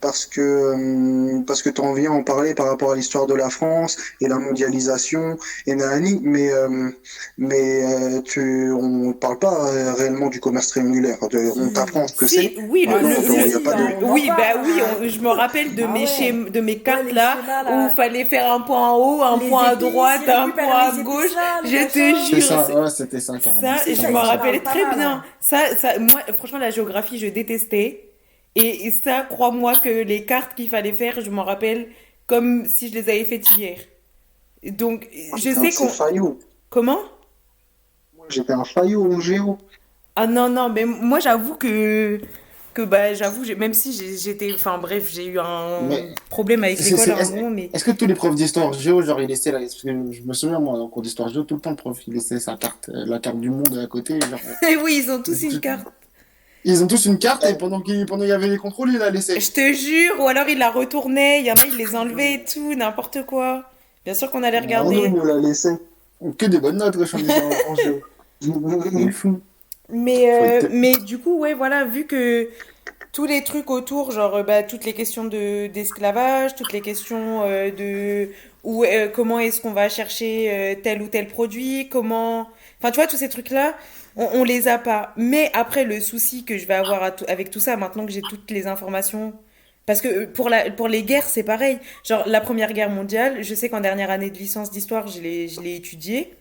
parce 0.00 0.24
que, 0.26 0.72
hum, 0.74 1.44
parce 1.46 1.62
que 1.62 1.70
tu 1.70 1.80
en 1.80 1.92
viens 1.92 2.10
en 2.12 2.22
parler 2.22 2.54
par 2.54 2.66
rapport 2.66 2.92
à 2.92 2.96
l'histoire 2.96 3.26
de 3.26 3.34
la 3.34 3.50
France 3.50 3.96
et 4.20 4.28
la 4.28 4.38
mondialisation 4.38 5.36
et 5.66 5.74
nanani, 5.74 6.20
mais, 6.22 6.50
euh, 6.52 6.90
mais 7.38 7.84
euh, 7.84 8.20
tu, 8.22 8.72
on 8.72 9.12
parle 9.12 9.38
pas 9.38 9.68
euh, 9.70 9.92
réellement 9.94 10.28
du 10.28 10.40
commerce 10.40 10.68
triangulaire. 10.68 11.18
De- 11.30 11.52
on 11.60 11.68
t'apprend 11.70 12.06
ce 12.08 12.14
que 12.14 12.26
Si, 12.26 12.34
c'est. 12.56 12.62
oui, 12.68 12.86
le, 12.86 12.94
Ouais, 12.94 13.02
le- 13.02 13.22
si, 13.22 13.36
le- 13.36 13.46
il 13.46 13.52
y 13.52 13.54
a 13.54 13.60
pas 13.60 13.74
de- 13.74 13.82
on 14.04 14.08
en 14.08 14.12
oui, 14.12 14.28
bah 14.28 14.60
oui, 14.64 14.72
on- 15.00 15.08
je 15.08 15.20
me 15.20 15.28
rappelle 15.28 15.74
de 15.74 15.84
Ah 15.84 15.88
mes 15.88 16.00
ouais. 16.00 16.06
schémas, 16.06 16.50
de 16.50 16.60
mes 16.60 16.78
cartes 16.78 17.12
là, 17.12 17.36
schémas, 17.40 17.64
où 17.84 17.88
il 17.90 17.94
fallait 17.96 18.24
faire 18.24 18.50
un 18.52 18.60
point 18.60 18.90
en 18.90 18.96
haut, 18.96 19.22
un 19.22 19.38
Les 19.38 19.48
point 19.48 19.64
à 19.64 19.76
droite, 19.76 20.22
un 20.28 20.50
point 20.50 20.64
à 20.74 20.92
les 20.96 21.02
gauche. 21.02 21.30
Je 21.64 21.86
te 21.92 22.34
jure, 22.36 22.42
ça, 22.46 22.80
ouais, 22.82 22.90
c'était 22.90 23.20
ça, 23.20 23.34
carrément. 23.38 23.60
Ça, 23.60 23.84
je 23.86 24.06
me 24.06 24.16
rappelle 24.16 24.62
très 24.62 24.84
bien. 24.96 25.22
Ça, 25.40 25.58
ça, 25.76 25.98
moi, 25.98 26.20
franchement, 26.38 26.58
la 26.58 26.70
géographie, 26.70 27.18
je 27.18 27.26
détestais. 27.26 28.09
Et, 28.56 28.86
et 28.86 28.90
ça, 28.90 29.22
crois-moi 29.28 29.74
que 29.76 29.88
les 30.02 30.24
cartes 30.24 30.54
qu'il 30.54 30.68
fallait 30.68 30.92
faire, 30.92 31.20
je 31.20 31.30
m'en 31.30 31.44
rappelle 31.44 31.88
comme 32.26 32.64
si 32.66 32.88
je 32.88 32.94
les 32.94 33.08
avais 33.08 33.24
faites 33.24 33.48
hier. 33.56 33.78
Donc, 34.64 35.08
je 35.12 35.48
Putain, 35.50 35.70
sais 35.70 35.76
qu'on... 35.76 35.88
faillot. 35.88 36.38
Comment? 36.68 36.98
Moi, 38.16 38.26
j'étais 38.28 38.52
un 38.52 38.64
faillot 38.64 39.12
en 39.12 39.20
géo. 39.20 39.58
Ah 40.16 40.26
non, 40.26 40.48
non, 40.48 40.68
mais 40.68 40.84
moi, 40.84 41.20
j'avoue 41.20 41.54
que... 41.54 42.20
Que 42.72 42.82
bah, 42.82 43.14
j'avoue, 43.14 43.42
même 43.56 43.74
si 43.74 43.92
j'étais... 44.16 44.52
Enfin, 44.54 44.78
bref, 44.78 45.10
j'ai 45.12 45.26
eu 45.26 45.40
un 45.40 45.80
Mais- 45.88 46.14
problème 46.28 46.62
avec 46.62 46.78
l'école 46.78 47.10
à 47.10 47.16
un 47.16 47.18
est-ce- 47.18 47.32
moment, 47.32 47.50
mais... 47.50 47.68
Est-ce 47.72 47.84
que 47.84 47.90
tous 47.90 48.06
les 48.06 48.14
profs 48.14 48.36
d'histoire 48.36 48.72
géo, 48.74 49.02
genre, 49.02 49.20
ils 49.20 49.26
laissaient 49.28 49.50
la... 49.50 49.58
parce 49.58 49.74
que 49.82 49.88
je 49.88 50.22
me 50.22 50.32
souviens, 50.34 50.60
moi, 50.60 50.78
en 50.78 50.86
cours 50.88 51.02
d'histoire 51.02 51.28
géo, 51.30 51.42
tout 51.42 51.56
le 51.56 51.60
temps, 51.60 51.70
le 51.70 51.76
prof, 51.76 51.98
il 52.06 52.14
laissait 52.14 52.38
sa 52.38 52.56
carte, 52.56 52.88
euh, 52.94 53.06
la 53.06 53.18
carte 53.18 53.40
du 53.40 53.50
monde 53.50 53.76
à 53.76 53.86
côté, 53.88 54.20
genre, 54.20 54.38
Et 54.70 54.76
oui, 54.84 55.02
ils 55.04 55.10
ont 55.10 55.20
tous 55.20 55.42
une 55.42 55.58
carte. 55.58 55.88
Ils 56.64 56.82
ont 56.82 56.86
tous 56.86 57.06
une 57.06 57.18
carte, 57.18 57.44
et 57.44 57.54
pendant 57.54 57.80
qu'il 57.80 58.04
pendant 58.06 58.22
qu'il 58.22 58.30
y 58.30 58.32
avait 58.32 58.48
les 58.48 58.56
contrôles, 58.58 58.90
il 58.92 58.98
la 58.98 59.10
laissait. 59.10 59.40
Je 59.40 59.50
te 59.52 59.72
jure, 59.72 60.20
ou 60.20 60.28
alors 60.28 60.48
ils 60.48 60.58
la 60.58 60.70
retournaient, 60.70 61.40
il 61.40 61.46
y 61.46 61.50
en 61.52 61.54
a, 61.54 61.66
ils 61.66 61.76
les 61.76 61.94
enlevaient 61.96 62.34
et 62.34 62.44
tout, 62.44 62.74
n'importe 62.74 63.24
quoi. 63.26 63.64
Bien 64.04 64.14
sûr 64.14 64.30
qu'on 64.30 64.42
allait 64.42 64.58
Ah 64.58 64.60
non, 64.60 64.66
regarder. 64.66 64.96
il 65.06 65.12
nous 65.12 65.24
l'a 65.24 65.36
laissé. 65.36 65.70
Que 66.38 66.46
des 66.46 66.58
bonnes 66.60 66.76
notes, 66.78 66.96
wesh, 66.96 67.14
en 67.14 67.18
en- 68.48 69.06
en 69.06 69.10
fou. 69.12 69.40
Mais, 69.88 70.32
euh, 70.62 70.68
mais 70.70 70.92
du 70.92 71.18
coup, 71.18 71.38
ouais, 71.38 71.54
voilà, 71.54 71.84
vu 71.84 72.06
que 72.06 72.48
tous 73.12 73.26
les 73.26 73.42
trucs 73.42 73.70
autour, 73.70 74.12
genre 74.12 74.36
euh, 74.36 74.42
bah, 74.42 74.62
toutes 74.62 74.84
les 74.84 74.92
questions 74.92 75.24
de 75.24 75.66
d'esclavage, 75.66 76.54
toutes 76.54 76.72
les 76.72 76.80
questions 76.80 77.42
euh, 77.44 77.70
de 77.70 78.30
où, 78.62 78.84
euh, 78.84 79.08
comment 79.08 79.38
est-ce 79.40 79.60
qu'on 79.60 79.72
va 79.72 79.88
chercher 79.88 80.50
euh, 80.50 80.74
tel 80.82 81.00
ou 81.02 81.08
tel 81.08 81.26
produit, 81.26 81.88
comment... 81.90 82.48
Enfin, 82.78 82.90
tu 82.92 82.96
vois, 82.96 83.06
tous 83.06 83.16
ces 83.16 83.28
trucs-là, 83.30 83.74
on, 84.16 84.44
les 84.44 84.68
a 84.68 84.78
pas. 84.78 85.12
Mais 85.16 85.50
après, 85.54 85.84
le 85.84 86.00
souci 86.00 86.44
que 86.44 86.58
je 86.58 86.66
vais 86.66 86.74
avoir 86.74 87.12
avec 87.28 87.50
tout 87.50 87.60
ça, 87.60 87.76
maintenant 87.76 88.06
que 88.06 88.12
j'ai 88.12 88.22
toutes 88.22 88.50
les 88.50 88.66
informations... 88.66 89.34
Parce 89.86 90.02
que 90.02 90.08
euh, 90.08 90.26
pour, 90.26 90.50
la, 90.50 90.70
pour 90.70 90.88
les 90.88 91.02
guerres, 91.02 91.24
c'est 91.24 91.42
pareil. 91.42 91.78
Genre, 92.04 92.22
la 92.26 92.40
Première 92.40 92.72
Guerre 92.72 92.90
mondiale, 92.90 93.42
je 93.42 93.54
sais 93.54 93.68
qu'en 93.68 93.80
dernière 93.80 94.10
année 94.10 94.30
de 94.30 94.38
licence 94.38 94.70
d'histoire, 94.70 95.08
je 95.08 95.20
l'ai 95.20 95.48
je 95.48 95.60
l'ai 95.60 95.74
étudié. 95.74 96.32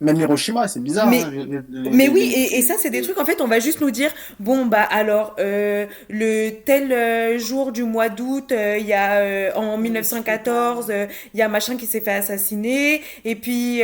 Même 0.00 0.16
Hiroshima, 0.20 0.68
c'est 0.68 0.80
bizarre. 0.80 1.08
Mais- 1.08 1.22
hein, 1.22 1.30
les- 1.32 1.44
les- 1.44 1.90
Mais 1.90 2.04
les- 2.06 2.08
oui, 2.10 2.32
et, 2.36 2.58
et 2.58 2.62
ça, 2.62 2.74
c'est 2.78 2.90
des 2.90 3.00
trucs, 3.00 3.18
en 3.18 3.24
fait, 3.24 3.40
on 3.40 3.46
va 3.46 3.60
juste 3.60 3.80
nous 3.80 3.90
dire, 3.92 4.12
bon, 4.40 4.66
bah 4.66 4.82
alors, 4.82 5.34
euh, 5.38 5.86
le 6.10 6.50
tel 6.50 6.92
euh, 6.92 7.38
jour 7.38 7.70
du 7.72 7.84
mois 7.84 8.08
d'août, 8.08 8.50
euh, 8.52 8.76
il 8.78 8.86
y 8.86 8.92
a, 8.92 9.56
en 9.56 9.78
1914, 9.78 10.88
euh, 10.90 11.06
il 11.32 11.38
y 11.40 11.42
a 11.42 11.48
machin 11.48 11.76
qui 11.76 11.86
s'est 11.86 12.00
fait 12.00 12.10
assassiner, 12.12 13.02
et 13.24 13.34
puis, 13.36 13.82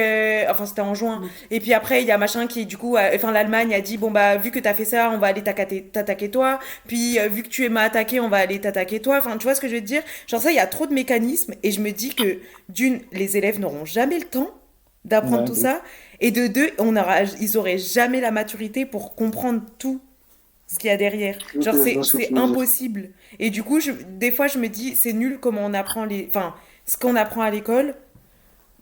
enfin, 0.50 0.66
c'était 0.66 0.80
en 0.82 0.94
juin, 0.94 1.22
et 1.50 1.60
puis 1.60 1.72
après, 1.74 2.02
il 2.02 2.08
y 2.08 2.12
a 2.12 2.18
machin 2.18 2.46
qui, 2.46 2.66
du 2.66 2.76
coup, 2.76 2.96
a- 2.96 3.14
enfin, 3.14 3.30
l'Allemagne 3.32 3.72
a 3.74 3.80
dit, 3.80 3.96
bon, 3.96 4.10
bah, 4.10 4.36
vu 4.36 4.50
que 4.50 4.58
t'as 4.58 4.74
fait 4.74 4.84
ça, 4.84 5.10
on 5.14 5.18
va 5.18 5.28
aller 5.28 5.42
t'attaquer 5.42 6.30
toi, 6.30 6.58
puis, 6.86 7.18
vu 7.30 7.42
que 7.44 7.48
tu 7.48 7.68
m'as 7.68 7.82
attaqué, 7.82 8.20
on 8.20 8.28
va 8.28 8.38
aller 8.38 8.60
t'attaquer 8.60 9.00
toi, 9.00 9.18
enfin, 9.18 9.36
tu 9.38 9.44
vois 9.44 9.54
ce 9.54 9.60
que 9.60 9.68
je 9.68 9.74
veux 9.76 9.80
dire? 9.80 10.02
Genre 10.26 10.40
ça, 10.40 10.50
il 10.50 10.56
y 10.56 10.60
a 10.60 10.66
trop 10.66 10.86
de 10.86 10.92
mécanismes, 10.92 11.54
et 11.62 11.70
je 11.70 11.80
me 11.80 11.90
dis 11.92 12.14
que, 12.14 12.38
d'une, 12.68 13.00
les 13.12 13.36
élèves 13.36 13.58
n'auront 13.60 13.84
jamais 13.84 14.18
le 14.18 14.24
temps 14.24 14.50
d'apprendre 15.04 15.42
Ouais, 15.42 15.44
tout 15.44 15.54
ça, 15.54 15.82
et 16.20 16.30
de 16.30 16.46
deux, 16.46 16.70
on 16.78 16.96
aura, 16.96 17.22
ils 17.22 17.56
auraient 17.56 17.78
jamais 17.78 18.20
la 18.20 18.30
maturité 18.30 18.86
pour 18.86 19.14
comprendre 19.14 19.62
tout 19.78 20.00
ce 20.66 20.78
qu'il 20.78 20.88
y 20.88 20.92
a 20.92 20.96
derrière. 20.96 21.38
Genre, 21.58 21.74
c'est, 21.74 22.36
impossible. 22.36 23.10
Et 23.38 23.50
du 23.50 23.62
coup, 23.62 23.80
je, 23.80 23.92
des 23.92 24.30
fois, 24.30 24.46
je 24.46 24.58
me 24.58 24.68
dis, 24.68 24.94
c'est 24.94 25.12
nul 25.12 25.38
comment 25.40 25.62
on 25.64 25.74
apprend 25.74 26.04
les, 26.04 26.26
enfin, 26.28 26.54
ce 26.86 26.96
qu'on 26.96 27.16
apprend 27.16 27.42
à 27.42 27.50
l'école. 27.50 27.94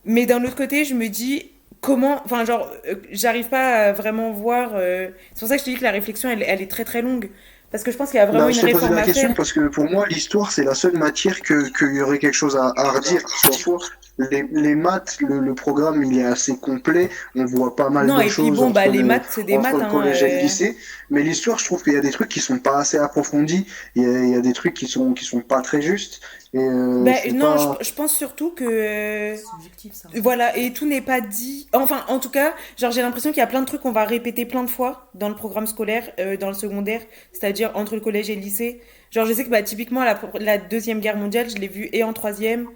Mais 0.05 0.27
d'un 0.27 0.43
autre 0.45 0.57
côté, 0.57 0.85
je 0.85 0.95
me 0.95 1.09
dis, 1.09 1.51
comment, 1.81 2.23
enfin, 2.25 2.45
genre, 2.45 2.71
euh, 2.87 2.97
j'arrive 3.11 3.49
pas 3.49 3.89
à 3.89 3.93
vraiment 3.93 4.33
voir. 4.33 4.73
euh, 4.75 5.09
C'est 5.35 5.41
pour 5.41 5.49
ça 5.49 5.57
que 5.57 5.61
je 5.61 5.65
te 5.67 5.71
dis 5.71 5.77
que 5.77 5.85
la 5.85 5.91
réflexion, 5.91 6.31
elle, 6.31 6.43
elle 6.43 6.63
est 6.63 6.71
très 6.71 6.85
très 6.85 7.03
longue. 7.03 7.31
Parce 7.71 7.85
que 7.85 7.91
je 7.93 7.97
pense 7.99 8.11
qu'il 8.11 8.19
y 8.19 8.21
a 8.23 8.27
vraiment 8.27 8.47
Bah, 8.47 8.49
une 8.49 8.55
je 8.55 8.61
t'ai 8.61 8.69
posé 8.69 8.87
réforme 8.87 8.95
la 8.97 9.03
à 9.03 9.05
question 9.05 9.29
faire. 9.29 9.37
parce 9.37 9.53
que 9.53 9.69
pour 9.69 9.85
moi, 9.91 10.07
l'histoire, 10.09 10.53
c'est 10.53 10.65
la 10.65 10.75
seule 10.75 10.97
matière 10.97 11.41
que 11.43 11.69
qu'il 11.77 11.97
y 11.97 12.01
aurait 12.01 12.19
quelque 12.19 12.35
chose 12.35 12.57
à, 12.57 12.73
à 12.77 12.91
redire. 12.93 13.21
Soit 13.29 13.79
les, 14.19 14.49
les 14.51 14.75
maths, 14.75 15.19
le, 15.21 15.39
le 15.39 15.55
programme, 15.55 16.03
il 16.03 16.19
est 16.19 16.25
assez 16.25 16.57
complet. 16.59 17.11
On 17.37 17.45
voit 17.45 17.77
pas 17.77 17.91
mal 17.91 18.07
Non, 18.07 18.17
de 18.17 18.23
et 18.23 18.25
puis 18.25 18.33
choses 18.33 18.57
bon, 18.57 18.71
bah, 18.71 18.87
les 18.87 19.01
le- 19.01 19.05
maths, 19.05 19.27
c'est 19.31 19.45
des 19.45 19.59
maths, 19.59 19.75
le 19.75 19.83
hein, 19.83 19.89
collège 19.91 20.23
et 20.23 20.33
euh, 20.33 20.37
le 20.37 20.43
lycée. 20.43 20.77
Mais 21.11 21.23
l'histoire, 21.23 21.59
je 21.59 21.67
trouve 21.67 21.83
qu'il 21.83 21.93
y 21.93 21.97
a 21.97 22.01
des 22.01 22.11
trucs 22.11 22.29
qui 22.31 22.41
sont 22.41 22.59
pas 22.59 22.79
assez 22.79 22.97
approfondis. 22.99 23.67
Il 23.95 24.03
y 24.03 24.07
a, 24.07 24.19
il 24.25 24.31
y 24.31 24.35
a 24.35 24.41
des 24.41 24.55
trucs 24.55 24.75
qui 24.75 24.87
sont 24.87 25.13
qui 25.13 25.25
sont 25.25 25.41
pas 25.41 25.61
très 25.61 25.83
justes. 25.83 26.21
Et 26.55 26.59
euh, 26.59 27.05
Bah, 27.05 27.13
non, 27.33 27.55
pas- 27.57 27.79
je, 27.81 27.85
je 27.89 27.93
pense 27.95 28.17
surtout 28.17 28.51
que. 28.53 29.35
C'est 29.37 29.45
subjectif 29.45 29.93
ça. 29.93 30.09
Voilà, 30.15 30.57
et 30.57 30.73
tout 30.73 30.87
n'est 30.87 31.03
pas 31.03 31.21
dit. 31.21 31.69
Enfin, 31.73 32.05
en 32.09 32.19
tout 32.19 32.31
cas, 32.31 32.55
genre 32.79 32.91
j'ai 32.91 33.03
l'impression 33.03 33.31
qu'il 33.31 33.39
y 33.39 33.43
a 33.43 33.47
plein 33.47 33.61
de 33.61 33.67
trucs 33.67 33.83
qu'on 33.83 33.93
va 33.93 34.05
répéter 34.05 34.47
plein 34.47 34.65
de 34.65 34.71
fois 34.71 35.11
dans 35.15 35.29
le 35.29 35.35
programme 35.35 35.67
scolaire, 35.67 36.11
euh, 36.19 36.37
dans 36.37 36.49
le 36.49 36.55
secondaire, 36.55 37.03
c'est-à-dire 37.33 37.73
entre 37.75 37.95
le 37.95 38.01
collège 38.01 38.31
et 38.31 38.35
le 38.35 38.41
lycée. 38.41 38.81
Genre 39.11 39.27
je 39.27 39.33
sais 39.35 39.45
que 39.45 39.51
bah, 39.51 39.63
typiquement 39.63 40.05
la, 40.05 40.19
la 40.41 40.59
deuxième 40.59 41.01
guerre 41.01 41.17
mondiale, 41.17 41.51
je 41.51 41.57
l'ai 41.57 41.69
vue 41.69 41.89
et 41.93 42.03
en 42.03 42.13
troisième, 42.15 42.69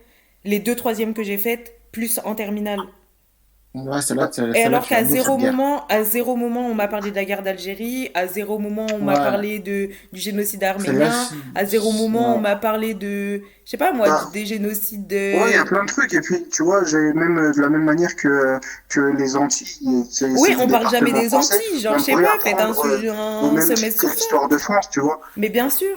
les 0.44 0.58
deux 0.60 0.74
troisièmes 0.76 1.14
que 1.14 1.22
j'ai 1.22 1.38
faites, 1.38 1.80
plus 1.92 2.20
en 2.24 2.34
terminale. 2.34 2.80
Ouais, 3.74 3.84
là, 4.14 4.30
Et 4.54 4.64
alors 4.64 4.86
qu'à 4.86 5.02
zéro 5.02 5.38
moment, 5.38 5.86
à 5.88 6.04
zéro 6.04 6.36
moment, 6.36 6.66
on 6.66 6.74
m'a 6.74 6.88
parlé 6.88 7.10
de 7.10 7.16
la 7.16 7.24
guerre 7.24 7.42
d'Algérie, 7.42 8.10
à 8.12 8.26
zéro 8.26 8.58
moment, 8.58 8.86
on 8.92 8.98
m'a 8.98 9.14
Ouais. 9.14 9.18
parlé 9.18 9.58
de, 9.60 9.88
du 10.12 10.20
génocide 10.20 10.62
arménien, 10.62 11.10
à 11.54 11.64
zéro 11.64 11.90
moment, 11.90 12.36
on 12.36 12.38
m'a 12.38 12.56
parlé 12.56 12.92
de, 12.92 13.40
je 13.64 13.70
sais 13.70 13.78
pas 13.78 13.92
moi, 13.94 14.08
Ah. 14.10 14.30
des 14.30 14.44
génocides 14.44 15.06
de... 15.06 15.16
Ouais, 15.16 15.50
il 15.52 15.54
y 15.54 15.58
a 15.58 15.64
plein 15.64 15.84
de 15.84 15.88
trucs. 15.88 16.12
Et 16.12 16.20
puis, 16.20 16.46
tu 16.50 16.62
vois, 16.62 16.84
j'ai 16.84 16.98
même 17.14 17.38
euh, 17.38 17.52
de 17.54 17.62
la 17.62 17.70
même 17.70 17.84
manière 17.84 18.14
que, 18.14 18.58
que 18.90 19.00
les 19.00 19.36
Antilles. 19.36 19.78
Oui, 20.20 20.54
on 20.60 20.68
parle 20.68 20.90
jamais 20.90 21.12
des 21.12 21.28
français. 21.28 21.54
Antilles, 21.56 21.80
genre 21.80 21.94
on 21.94 21.98
je 21.98 22.04
sais 22.04 22.12
pas, 22.12 22.38
faites 22.42 22.60
un, 22.60 22.70
apprendre, 22.72 22.98
su- 23.00 23.08
Au 23.08 23.12
un 23.14 23.52
même 23.52 23.64
semestre 23.74 24.04
l'histoire 24.06 24.48
de 24.50 24.58
France, 24.58 24.90
tu 24.90 25.00
vois. 25.00 25.18
Mais 25.38 25.48
bien 25.48 25.70
sûr. 25.70 25.96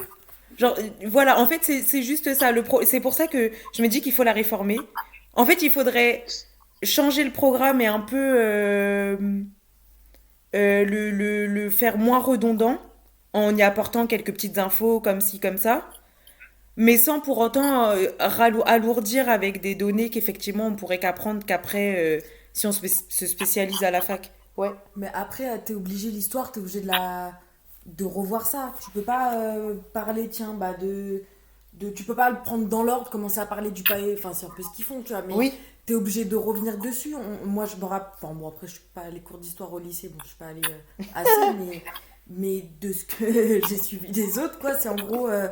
Genre, 0.57 0.77
euh, 0.79 1.07
voilà, 1.07 1.37
en 1.41 1.45
fait, 1.45 1.59
c'est 1.61 1.81
c'est 1.81 2.03
juste 2.03 2.33
ça. 2.35 2.53
Le 2.53 2.63
pro... 2.63 2.83
C'est 2.85 3.01
pour 3.01 3.13
ça 3.13 3.27
que 3.27 3.51
je 3.75 3.81
me 3.81 3.89
dis 3.89 3.99
qu'il 3.99 4.13
faut 4.13 4.23
la 4.23 4.31
réformer. 4.31 4.79
En 5.33 5.45
fait, 5.45 5.61
il 5.61 5.69
faudrait 5.69 6.23
changer 6.83 7.23
le 7.23 7.31
programme 7.31 7.81
et 7.81 7.87
un 7.87 7.99
peu 7.99 8.17
euh, 8.17 9.17
euh, 10.55 10.85
le, 10.85 11.11
le, 11.11 11.47
le 11.47 11.69
faire 11.69 11.97
moins 11.97 12.19
redondant 12.19 12.77
en 13.33 13.55
y 13.55 13.61
apportant 13.61 14.07
quelques 14.07 14.31
petites 14.33 14.57
infos 14.57 14.99
comme 14.99 15.21
ci, 15.21 15.39
comme 15.39 15.57
ça. 15.57 15.89
Mais 16.77 16.97
sans 16.97 17.19
pour 17.21 17.37
autant 17.39 17.89
euh, 17.91 18.07
alourdir 18.19 19.29
avec 19.29 19.61
des 19.61 19.75
données 19.75 20.09
qu'effectivement 20.09 20.67
on 20.67 20.75
pourrait 20.75 20.99
qu'apprendre 20.99 21.45
qu'après, 21.45 21.95
euh, 21.97 22.19
si 22.53 22.67
on 22.67 22.71
se 22.71 22.79
spé- 22.79 23.05
se 23.09 23.27
spécialise 23.27 23.83
à 23.83 23.91
la 23.91 24.01
fac. 24.01 24.31
Ouais. 24.57 24.71
Mais 24.95 25.09
après, 25.13 25.59
t'es 25.59 25.73
obligé, 25.73 26.09
l'histoire, 26.09 26.51
t'es 26.51 26.59
obligé 26.59 26.81
de 26.81 26.87
la 26.87 27.33
de 27.85 28.03
revoir 28.03 28.45
ça. 28.45 28.73
Tu 28.83 28.89
peux 28.91 29.01
pas 29.01 29.33
parler, 29.93 30.27
tiens, 30.29 30.53
bah 30.53 30.73
de, 30.73 31.23
de. 31.73 31.89
Tu 31.89 32.03
peux 32.03 32.15
pas 32.15 32.29
le 32.29 32.37
prendre 32.41 32.65
dans 32.67 32.81
l'ordre, 32.83 33.09
commencer 33.09 33.39
à 33.39 33.45
parler 33.45 33.69
du 33.71 33.83
paillet. 33.83 34.15
Enfin, 34.17 34.33
c'est 34.33 34.45
un 34.45 34.49
peu 34.49 34.63
ce 34.63 34.69
qu'ils 34.75 34.85
font, 34.85 35.01
tu 35.01 35.13
vois. 35.13 35.21
Mais 35.21 35.33
Oui. 35.33 35.53
T'es 35.85 35.93
obligé 35.93 36.25
de 36.25 36.35
revenir 36.35 36.77
dessus. 36.77 37.15
On- 37.15 37.45
moi, 37.45 37.65
je 37.65 37.75
me 37.77 37.85
rappelle. 37.85 38.11
Enfin, 38.21 38.33
bon, 38.33 38.47
après, 38.47 38.67
je 38.67 38.73
suis 38.73 38.81
pas 38.93 39.01
allée 39.01 39.19
cours 39.21 39.37
d'histoire 39.37 39.71
au 39.73 39.79
lycée, 39.79 40.09
bon, 40.09 40.17
je 40.23 40.29
suis 40.29 40.37
pas 40.37 40.47
allée 40.47 40.61
euh, 40.65 41.03
assez, 41.13 41.53
mais 41.59 41.83
Mais 42.27 42.65
de 42.81 42.91
ce 42.91 43.05
que 43.05 43.61
j'ai 43.67 43.77
suivi 43.77 44.11
des 44.11 44.39
autres, 44.39 44.57
quoi, 44.59 44.73
c'est 44.75 44.89
en 44.89 44.95
gros, 44.95 45.27
euh, 45.29 45.47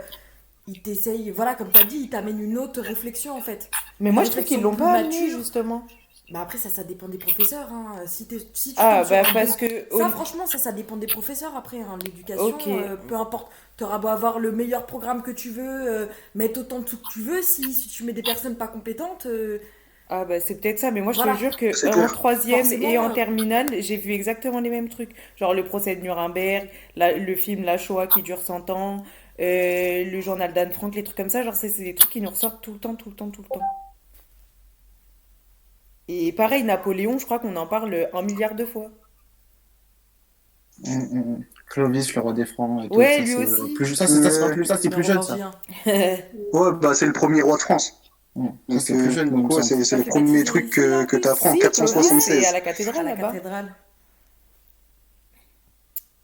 ils 0.68 0.82
t'essayent, 0.82 1.30
voilà, 1.32 1.54
comme 1.56 1.70
tu 1.72 1.80
as 1.80 1.84
dit, 1.84 1.98
ils 1.98 2.10
t'amènent 2.10 2.40
une 2.42 2.58
autre 2.58 2.82
réflexion 2.82 3.36
en 3.38 3.42
fait. 3.42 3.70
Mais 4.00 4.12
moi, 4.12 4.24
je 4.24 4.32
trouve 4.32 4.44
qu'ils 4.44 4.62
l'ont 4.62 4.76
pas 4.76 4.94
amené, 4.94 5.30
justement. 5.30 5.86
Mais 6.32 6.40
après, 6.40 6.58
ça, 6.58 6.70
ça 6.70 6.84
dépend 6.84 7.10
des 7.10 7.18
professeurs. 7.18 7.68
Hein. 7.72 7.98
Si, 8.08 8.26
t'es- 8.26 8.40
si 8.54 8.70
tu 8.74 8.80
Ah, 8.80 9.04
bah, 9.08 9.22
parce 9.34 9.56
que. 9.58 9.68
Ça, 9.96 10.10
franchement, 10.10 10.48
ça, 10.48 10.58
ça 10.58 10.72
dépend 10.72 10.96
des 10.96 11.06
professeurs 11.06 11.56
après. 11.56 11.82
hein. 11.82 12.00
L'éducation, 12.04 12.46
Ok. 12.56 12.68
euh, 12.70 12.96
peu 12.96 13.16
importe. 13.18 13.52
Tu 13.78 13.84
auras 13.84 13.98
beau 14.00 14.08
avoir 14.08 14.40
le 14.40 14.52
meilleur 14.54 14.86
programme 14.88 15.22
que 15.22 15.32
tu 15.32 15.50
veux, 15.50 15.62
euh, 15.92 16.06
mettre 16.34 16.62
autant 16.62 16.80
de 16.80 16.88
sous 16.88 16.98
que 16.98 17.12
tu 17.12 17.22
veux. 17.22 17.42
Si, 17.44 17.74
si 17.74 17.90
tu 17.90 18.04
mets 18.06 18.14
des 18.14 18.24
personnes 18.24 18.56
pas 18.56 18.68
compétentes, 18.68 19.26
euh, 19.26 19.60
Ah, 20.16 20.26
bah, 20.26 20.40
c'est 20.40 20.60
peut-être 20.62 20.78
ça. 20.80 20.92
Mais 20.92 21.02
moi, 21.02 21.12
je 21.14 21.18
Voilà. 21.18 21.34
te 21.34 21.40
jure 21.40 21.56
que 21.58 21.66
en 21.88 21.92
clair. 21.92 22.12
troisième 22.12 22.60
Forcément, 22.60 22.88
et 22.90 22.98
en 23.00 23.10
terminale, 23.10 23.82
j'ai 23.82 23.98
vu 23.98 24.12
exactement 24.14 24.60
les 24.60 24.70
mêmes 24.70 24.90
trucs. 24.90 25.12
Genre 25.38 25.54
le 25.56 25.66
procès 25.66 25.96
de 25.96 26.02
Nuremberg, 26.02 26.70
la- 26.96 27.18
le 27.18 27.36
film 27.36 27.64
La 27.64 27.78
Shoah 27.80 28.06
qui 28.08 28.22
dure 28.22 28.40
100 28.42 28.70
ans, 28.70 29.04
euh, 29.40 30.04
le 30.06 30.22
journal 30.22 30.54
d'Anne 30.54 30.72
Frank, 30.72 30.94
les 30.96 31.04
trucs 31.04 31.18
comme 31.18 31.30
ça. 31.30 31.42
Genre, 31.44 31.56
c'est 31.56 31.70
des 31.84 31.96
trucs 31.96 32.12
qui 32.12 32.22
nous 32.22 32.30
ressortent 32.30 32.62
tout 32.64 32.74
le 32.74 32.80
temps, 32.80 32.96
tout 32.96 33.10
le 33.10 33.16
temps, 33.16 33.30
tout 33.32 33.42
le 33.42 33.48
temps. 33.50 33.62
Et 36.08 36.32
pareil, 36.32 36.64
Napoléon, 36.64 37.18
je 37.18 37.26
crois 37.26 37.40
qu'on 37.40 37.58
en 37.58 37.68
parle 37.68 38.10
un 38.14 38.22
milliard 38.22 38.56
de 38.56 38.64
fois. 38.66 38.90
Hum, 40.86 41.02
hum, 41.12 41.22
hum. 41.36 41.44
Clovis, 41.68 42.14
le 42.16 42.22
roi 42.22 42.34
des 42.34 42.46
Francs. 42.46 42.84
Et 42.86 42.90
tout, 42.90 42.96
Ouais, 42.98 43.14
ça, 43.18 43.22
lui 43.24 43.36
aussi. 43.36 43.74
Plus, 43.76 43.96
ça, 43.96 44.08
c'est, 44.08 44.22
ça, 44.24 44.30
c'est 44.32 44.40
pas 44.40 44.50
plus, 44.50 44.66
ça, 44.66 44.78
c'est 44.78 44.88
il 44.88 44.92
plus 44.92 45.04
jeune, 45.04 45.22
ça. 45.22 45.36
rien. 45.36 45.52
Ouais, 46.54 46.72
bah, 46.82 46.94
c'est 46.94 47.06
le 47.06 47.14
premier 47.14 47.42
roi 47.42 47.58
de 47.58 47.62
France. 47.62 48.03
Donc, 48.36 48.56
c'est 48.82 48.94
plus 48.94 49.08
euh, 49.08 49.12
jeune, 49.12 49.30
donc, 49.30 49.54
c'est 49.64 49.84
c'est 49.84 49.98
le 49.98 50.04
premier 50.06 50.44
truc 50.44 50.72
que, 50.72 51.06
que 51.06 51.18
t'apprends 51.18 51.50
en 51.50 51.54
Si, 51.54 51.60
c'est 51.60 51.68
476. 51.70 52.46
à 52.46 52.52
la 52.52 52.58
À 52.58 52.62
cathédrale 52.62 53.06
la 53.06 53.16
là-bas. 53.16 53.28
cathédrale. 53.32 53.76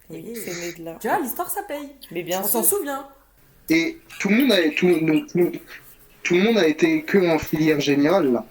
Oui, 0.10 0.26
Et- 0.28 0.36
c'est 0.36 0.60
né 0.60 0.74
de 0.74 0.86
là. 0.86 0.98
Tu 1.00 1.08
vois, 1.08 1.20
l'histoire, 1.20 1.50
ça 1.50 1.62
paye. 1.64 1.90
Mais 2.12 2.24
bien 2.24 2.42
On 2.44 2.48
s'en 2.48 2.64
souvient. 2.64 3.08
Et 3.70 4.00
tout 4.20 4.30
le 4.30 4.38
monde 4.38 4.52
a, 4.52 4.70
tout, 4.76 5.00
donc, 5.06 5.28
tout, 5.28 5.52
tout 6.24 6.34
le 6.34 6.42
monde 6.42 6.58
a 6.58 6.66
été 6.68 7.04
que 7.04 7.20
en 7.30 7.38
filière 7.38 7.80
générale, 7.80 8.32
là. 8.32 8.46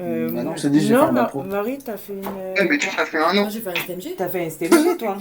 Euh, 0.00 0.28
Bah 0.30 0.42
non, 0.44 0.50
moi- 0.52 0.54
dit, 0.70 0.80
j'ai 0.80 0.94
fait 0.94 1.12
Ma- 1.12 1.22
impro. 1.24 1.42
Marie, 1.42 1.78
t'as 1.78 1.96
fait 1.98 2.14
une. 2.14 2.24
Ouais, 2.26 2.66
mais 2.68 2.78
tu 2.78 2.88
as 2.88 3.04
fait 3.04 3.18
un 3.18 3.32
Moi, 3.34 3.42
an. 3.44 3.50
j'ai 3.50 3.60
fait 3.60 3.70
un 3.70 3.74
STMG. 3.74 4.14
T'as 4.16 4.28
fait 4.28 4.40
un 4.46 4.48
STMG, 4.50 4.96
toi 4.96 5.18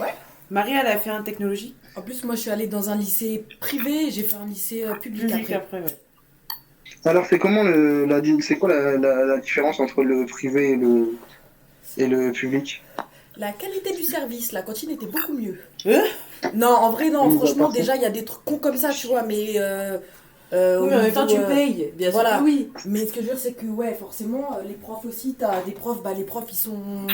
Marie, 0.49 0.71
elle 0.79 0.87
a 0.87 0.97
fait 0.97 1.09
un 1.09 1.23
technologie 1.23 1.75
En 1.97 2.01
plus, 2.01 2.23
moi, 2.23 2.35
je 2.35 2.41
suis 2.41 2.49
allée 2.51 2.67
dans 2.67 2.89
un 2.89 2.95
lycée 2.95 3.43
privé. 3.59 4.11
J'ai 4.11 4.23
fait 4.23 4.35
un 4.37 4.45
lycée 4.45 4.83
euh, 4.85 4.93
public 4.95 5.23
public 5.27 5.51
après. 5.51 5.53
après, 5.55 5.81
ouais. 5.81 5.97
Alors, 7.07 7.25
c'est 7.29 7.39
comment 7.39 7.63
le, 7.63 8.05
la, 8.05 8.21
c'est 8.41 8.57
quoi 8.57 8.69
la, 8.69 8.97
la, 8.97 9.25
la 9.25 9.37
différence 9.37 9.79
entre 9.79 10.03
le 10.03 10.25
privé 10.25 10.71
et 10.71 10.75
le, 10.75 11.17
et 11.97 12.05
le 12.05 12.31
public? 12.33 12.83
La 13.37 13.51
qualité 13.51 13.95
du 13.95 14.03
service, 14.03 14.51
la 14.51 14.61
cantine 14.61 14.89
était 14.89 15.05
beaucoup 15.05 15.33
mieux. 15.33 15.57
Hein? 15.85 16.03
Non, 16.53 16.67
en 16.67 16.91
vrai, 16.91 17.09
non. 17.09 17.27
Oui, 17.27 17.33
bah, 17.33 17.45
franchement, 17.45 17.69
déjà, 17.69 17.95
il 17.95 18.01
y 18.01 18.05
a 18.05 18.09
des 18.09 18.25
trucs 18.25 18.43
cons 18.43 18.57
comme 18.57 18.77
ça, 18.77 18.89
tu 18.89 19.07
vois, 19.07 19.23
mais. 19.23 19.53
Euh, 19.55 19.97
euh, 20.53 20.79
Oui, 20.81 20.87
au 20.87 20.89
mais 20.89 20.95
en 20.95 21.01
même 21.03 21.13
temps, 21.13 21.27
tu 21.27 21.37
euh, 21.37 21.47
payes. 21.47 21.93
Bien 21.95 22.09
sûr 22.09 22.19
voilà. 22.19 22.39
que 22.39 22.43
oui. 22.43 22.69
Mais 22.85 23.05
ce 23.05 23.13
que 23.13 23.21
je 23.21 23.27
veux 23.27 23.31
dire, 23.33 23.39
c'est 23.39 23.53
que, 23.53 23.65
ouais, 23.65 23.93
forcément, 23.93 24.57
euh, 24.57 24.63
les 24.67 24.73
profs 24.73 25.05
aussi, 25.05 25.35
t'as 25.37 25.61
des 25.63 25.71
profs, 25.71 26.03
bah, 26.03 26.13
les 26.13 26.23
profs, 26.23 26.51
ils 26.51 26.55
sont. 26.55 27.07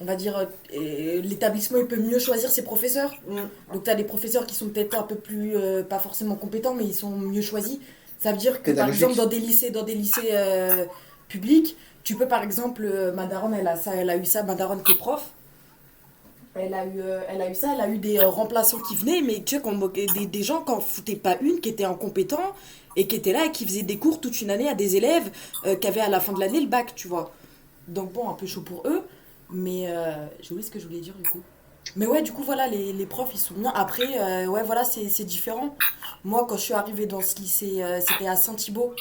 On 0.00 0.04
va 0.04 0.16
dire, 0.16 0.36
euh, 0.74 1.20
l'établissement, 1.22 1.78
il 1.78 1.86
peut 1.86 2.00
mieux 2.00 2.18
choisir 2.18 2.50
ses 2.50 2.64
professeurs. 2.64 3.14
Mm. 3.28 3.74
Donc, 3.74 3.84
t'as 3.84 3.94
des 3.94 4.02
professeurs 4.02 4.46
qui 4.46 4.56
sont 4.56 4.68
peut-être 4.70 4.98
un 4.98 5.04
peu 5.04 5.14
plus, 5.14 5.52
euh, 5.54 5.84
pas 5.84 6.00
forcément 6.00 6.34
compétents, 6.34 6.74
mais 6.74 6.84
ils 6.84 6.94
sont 6.94 7.10
mieux 7.10 7.42
choisis. 7.42 7.78
Ça 8.22 8.30
veut 8.30 8.38
dire 8.38 8.62
que, 8.62 8.70
par 8.76 8.86
exemple, 8.88 9.16
dans 9.16 9.26
des 9.26 9.40
lycées, 9.40 9.70
dans 9.70 9.82
des 9.82 9.94
lycées 9.96 10.28
euh, 10.30 10.84
publics, 11.28 11.76
tu 12.04 12.14
peux, 12.14 12.28
par 12.28 12.42
exemple, 12.44 12.84
euh, 12.84 13.12
ma 13.12 13.26
daronne, 13.26 13.52
elle 13.54 13.66
a, 13.66 13.76
ça, 13.76 13.96
elle 13.96 14.08
a 14.10 14.16
eu 14.16 14.24
ça, 14.24 14.44
ma 14.44 14.54
daronne 14.54 14.82
qui 14.84 14.92
est 14.92 14.96
prof. 14.96 15.30
Elle 16.54 16.72
a, 16.74 16.84
eu, 16.86 17.00
euh, 17.00 17.20
elle 17.28 17.40
a 17.42 17.50
eu 17.50 17.54
ça, 17.56 17.72
elle 17.74 17.80
a 17.80 17.88
eu 17.88 17.98
des 17.98 18.18
euh, 18.18 18.28
remplaçants 18.28 18.78
qui 18.78 18.94
venaient, 18.94 19.22
mais 19.22 19.42
tu 19.42 19.56
sais, 19.56 19.60
qu'on 19.62 19.72
moquait- 19.72 20.06
des, 20.14 20.26
des 20.26 20.42
gens 20.44 20.62
qui 20.62 20.70
n'en 20.70 20.80
foutaient 20.80 21.16
pas 21.16 21.36
une, 21.40 21.58
qui 21.60 21.70
étaient 21.70 21.82
incompétents 21.84 22.52
et 22.94 23.08
qui 23.08 23.16
étaient 23.16 23.32
là 23.32 23.46
et 23.46 23.50
qui 23.50 23.64
faisaient 23.66 23.82
des 23.82 23.96
cours 23.96 24.20
toute 24.20 24.40
une 24.40 24.50
année 24.50 24.68
à 24.68 24.74
des 24.74 24.94
élèves 24.96 25.30
qui 25.80 25.86
avaient 25.88 26.00
à 26.00 26.10
la 26.10 26.20
fin 26.20 26.32
de 26.32 26.38
l'année 26.40 26.60
le 26.60 26.66
bac, 26.68 26.94
tu 26.94 27.08
vois. 27.08 27.32
Donc 27.88 28.12
bon, 28.12 28.28
un 28.28 28.34
peu 28.34 28.46
chaud 28.46 28.60
pour 28.60 28.86
eux, 28.86 29.02
mais 29.50 29.88
j'ai 30.42 30.52
oublié 30.52 30.66
ce 30.66 30.70
que 30.70 30.78
je 30.78 30.86
voulais 30.86 31.00
dire 31.00 31.14
du 31.14 31.28
coup. 31.30 31.40
Mais 31.96 32.06
ouais, 32.06 32.22
du 32.22 32.32
coup, 32.32 32.42
voilà, 32.42 32.68
les, 32.68 32.92
les 32.92 33.06
profs, 33.06 33.30
ils 33.34 33.38
sont 33.38 33.54
bien. 33.54 33.70
Après, 33.74 34.18
euh, 34.18 34.46
ouais, 34.46 34.62
voilà, 34.62 34.84
c'est 34.84 35.08
c'est 35.08 35.24
différent. 35.24 35.76
Moi, 36.24 36.46
quand 36.48 36.56
je 36.56 36.62
suis 36.62 36.74
arrivée 36.74 37.06
dans 37.06 37.20
ce 37.20 37.36
lycée, 37.36 37.82
euh, 37.82 38.00
c'était 38.00 38.28
à 38.28 38.36
Saint-Thibault. 38.36 38.94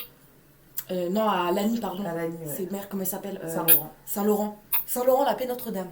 Euh, 0.90 1.08
non, 1.10 1.28
à 1.30 1.52
Lagny, 1.52 1.80
pardon. 1.80 2.04
À 2.06 2.14
Lagny, 2.14 2.36
ouais. 2.38 2.54
C'est 2.58 2.70
mère, 2.72 2.90
comment 2.90 3.04
elle 3.04 3.08
s'appelle 3.10 3.40
Euh, 3.44 3.54
Saint-Laurent. 3.54 3.94
Saint-Laurent. 4.06 4.62
Saint-Laurent, 4.86 5.24
la 5.24 5.36
paix 5.36 5.46
Notre-Dame. 5.46 5.88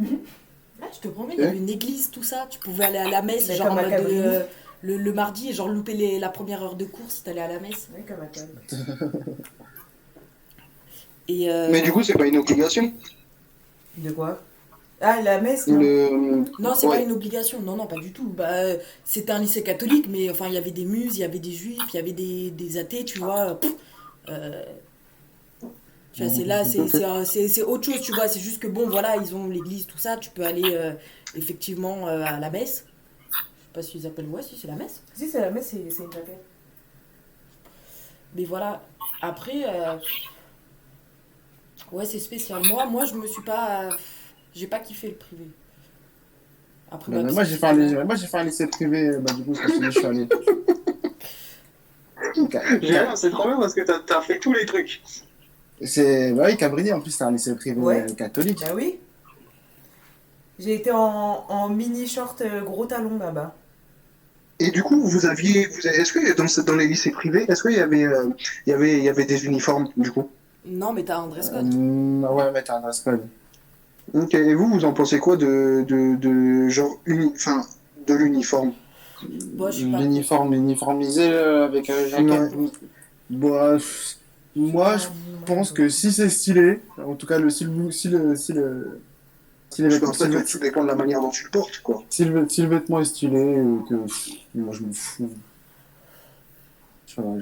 Ah, 0.00 0.86
je 0.92 1.00
te 1.00 1.08
promets, 1.08 1.34
il 1.36 1.40
y 1.40 1.44
avait 1.44 1.56
une 1.56 1.68
église, 1.70 2.10
tout 2.10 2.22
ça. 2.22 2.46
Tu 2.48 2.58
pouvais 2.60 2.84
aller 2.84 2.98
à 2.98 3.08
la 3.08 3.22
messe, 3.22 3.50
genre 3.52 3.72
en 3.72 3.74
mode 3.74 3.92
euh, 3.92 4.44
le, 4.82 4.96
le 4.98 5.12
mardi, 5.12 5.48
et 5.48 5.52
genre 5.52 5.68
louper 5.68 5.94
les- 5.94 6.18
la 6.20 6.28
première 6.28 6.62
heure 6.62 6.74
de 6.76 6.84
cours 6.84 7.10
si 7.10 7.22
t'allais 7.22 7.40
à 7.40 7.48
la 7.48 7.58
messe. 7.58 7.88
Oui, 7.96 8.02
comme 8.06 8.20
à. 8.20 8.26
Et 11.26 11.50
euh, 11.50 11.70
Mais 11.72 11.80
du 11.80 11.90
coup, 11.90 12.02
c'est 12.02 12.12
pas 12.12 12.26
une 12.26 12.36
obligation? 12.36 12.92
De 13.96 14.10
quoi? 14.10 14.38
Ah, 15.04 15.20
la 15.22 15.40
messe, 15.40 15.68
non 15.68 15.80
Le... 15.80 16.44
non, 16.58 16.74
c'est 16.74 16.88
Ouais. 16.88 16.98
pas 16.98 17.02
une 17.02 17.12
obligation. 17.12 17.60
Non, 17.62 17.76
non, 17.76 17.86
pas 17.86 17.98
du 17.98 18.12
tout. 18.12 18.28
Bah, 18.28 18.74
c'était 19.04 19.32
un 19.32 19.40
lycée 19.40 19.62
catholique, 19.62 20.06
mais 20.08 20.30
enfin, 20.30 20.48
il 20.48 20.54
y 20.54 20.58
avait 20.58 20.70
des 20.72 20.84
muses, 20.86 21.16
il 21.16 21.20
y 21.20 21.24
avait 21.24 21.40
des 21.40 21.52
juifs, 21.52 21.92
il 21.92 21.96
y 21.96 22.00
avait 22.00 22.12
des, 22.12 22.50
des 22.52 22.78
athées, 22.78 23.04
tu 23.04 23.18
vois. 23.20 23.60
Pff, 23.60 23.72
euh, 24.30 24.64
tu 26.12 26.22
vois, 26.22 26.30
c'est 26.32 26.44
là, 26.44 26.64
c'est- 26.64 27.62
autre 27.62 27.84
chose, 27.86 28.00
tu 28.00 28.12
vois. 28.12 28.28
C'est 28.28 28.40
juste 28.40 28.60
que 28.60 28.68
bon, 28.68 28.88
voilà, 28.88 29.16
ils 29.16 29.34
ont 29.34 29.48
l'église, 29.48 29.86
tout 29.86 29.98
ça. 29.98 30.16
Tu 30.16 30.30
peux 30.30 30.44
aller 30.44 30.74
euh, 30.74 30.92
effectivement 31.34 32.06
euh, 32.08 32.22
à 32.24 32.38
la 32.38 32.50
messe. 32.50 32.86
Je 33.58 33.64
sais 33.64 33.70
pas 33.74 33.82
s'ils 33.82 34.06
appellent, 34.06 34.28
ouais, 34.28 34.42
si 34.42 34.56
c'est 34.58 34.68
la 34.68 34.76
messe. 34.76 35.02
Si, 35.14 35.28
c'est 35.28 35.40
la 35.40 35.50
messe, 35.50 35.68
c'est 35.68 35.90
c'est 35.90 36.04
une 36.04 36.12
jaquette. 36.12 36.44
Mais 38.34 38.44
voilà, 38.44 38.82
après, 39.22 39.64
euh, 39.66 39.96
ouais, 41.92 42.04
c'est 42.06 42.18
spécial. 42.18 42.62
Moi, 42.64 42.86
moi, 42.86 43.04
je 43.04 43.14
me 43.14 43.26
suis 43.26 43.42
pas. 43.42 43.90
J'ai 44.54 44.66
pas 44.66 44.78
kiffé 44.78 45.08
le 45.08 45.14
privé. 45.14 45.44
Après, 46.90 47.10
bah, 47.10 47.22
moi, 47.32 47.44
j'ai 47.44 47.56
fait, 47.56 47.66
un 47.66 47.72
lycée- 47.74 48.04
moi, 48.04 48.14
j'ai 48.14 48.26
fait 48.26 48.36
un 48.38 48.44
lycée 48.44 48.66
privé, 48.68 49.10
bah, 49.18 49.32
du 49.32 49.42
coup, 49.42 49.54
c'est 49.54 49.62
parce 49.62 49.78
que 49.78 49.84
je 49.86 49.90
suis 49.90 50.06
allé. 50.06 50.28
C'est 53.16 53.30
trop 53.30 53.46
bien 53.46 53.58
parce 53.58 53.74
que 53.74 53.82
t'as 53.82 54.16
as 54.18 54.20
fait 54.22 54.38
tous 54.38 54.52
les 54.52 54.64
trucs. 54.66 55.02
C'est, 55.82 56.32
bah 56.32 56.44
oui, 56.46 56.56
Cabrini, 56.56 56.92
en 56.92 57.00
plus, 57.00 57.10
c'est 57.10 57.24
un 57.24 57.30
lycée 57.32 57.54
privé 57.54 57.80
Ouais. 57.80 58.06
euh, 58.10 58.14
catholique. 58.14 58.60
Bah 58.60 58.72
oui. 58.74 58.98
J'ai 60.58 60.74
été 60.74 60.90
en, 60.90 61.44
en 61.48 61.68
mini 61.68 62.06
short 62.06 62.40
euh, 62.40 62.62
gros 62.62 62.86
talon 62.86 63.18
là-bas. 63.18 63.54
Et 64.60 64.70
du 64.70 64.82
coup, 64.82 65.02
vous 65.02 65.26
aviez, 65.26 65.66
vous 65.66 65.86
avez- 65.86 65.96
est-ce 65.98 66.12
que 66.12 66.34
dans, 66.36 66.46
dans 66.64 66.76
les 66.78 66.86
lycées 66.86 67.10
privés, 67.10 67.44
est-ce 67.48 67.62
qu'il 67.62 67.72
y 67.76 67.80
avait, 67.80 68.04
euh, 68.04 68.30
il 68.66 68.70
y 68.70 68.72
avait, 68.72 68.98
il 68.98 69.04
y 69.04 69.08
avait 69.08 69.24
des 69.26 69.46
uniformes 69.46 69.88
du 69.96 70.10
coup? 70.12 70.30
Non, 70.64 70.92
mais 70.92 71.04
t'as 71.04 71.18
un 71.18 71.26
dress 71.26 71.50
code. 71.50 71.74
Ouais, 71.74 72.50
mais 72.52 72.62
t'as 72.62 72.76
un 72.78 72.80
dress 72.80 73.00
code. 73.00 73.26
Ok. 74.12 74.34
Et 74.34 74.54
vous, 74.54 74.68
vous 74.68 74.84
en 74.84 74.92
pensez 74.92 75.18
quoi 75.18 75.36
de, 75.36 75.84
de, 75.86 76.16
de 76.16 76.68
genre 76.68 76.96
uni, 77.06 77.32
enfin, 77.34 77.62
de 78.06 78.14
l'uniforme? 78.14 78.72
Bon. 79.22 79.70
L'uniforme 79.70 80.52
uniformisé 80.54 81.28
euh, 81.30 81.64
avec 81.64 81.88
un 81.88 82.06
jaquette. 82.06 82.52
Bah, 83.30 83.78
moi, 84.56 84.96
je 84.98 85.06
pense 85.46 85.72
que 85.72 85.88
si 85.88 86.12
c'est 86.12 86.28
stylé, 86.28 86.80
en 86.98 87.14
tout 87.14 87.26
cas, 87.26 87.38
le, 87.38 87.50
si, 87.50 87.64
le, 87.64 87.90
si, 87.90 88.08
le, 88.08 88.36
si, 88.36 88.52
le, 88.52 89.00
si, 89.70 89.82
les 89.82 89.88
vêtements, 89.88 90.12
le, 90.20 90.44
tout 90.44 90.58
dépend 90.58 90.82
de 90.82 90.88
la 90.88 90.94
manière 90.94 91.20
dont 91.20 91.30
tu 91.30 91.44
le 91.44 91.50
portes, 91.50 91.80
quoi. 91.82 92.02
si 92.10 92.24
le- 92.24 92.48
si 92.48 92.62
le 92.62 92.68
vêtement 92.68 93.00
est 93.00 93.04
stylé, 93.04 93.56
que 93.88 93.94
moi 94.54 94.72
je 94.74 94.82
me 94.82 94.92
fous. 94.92 95.30
Genre, 97.16 97.36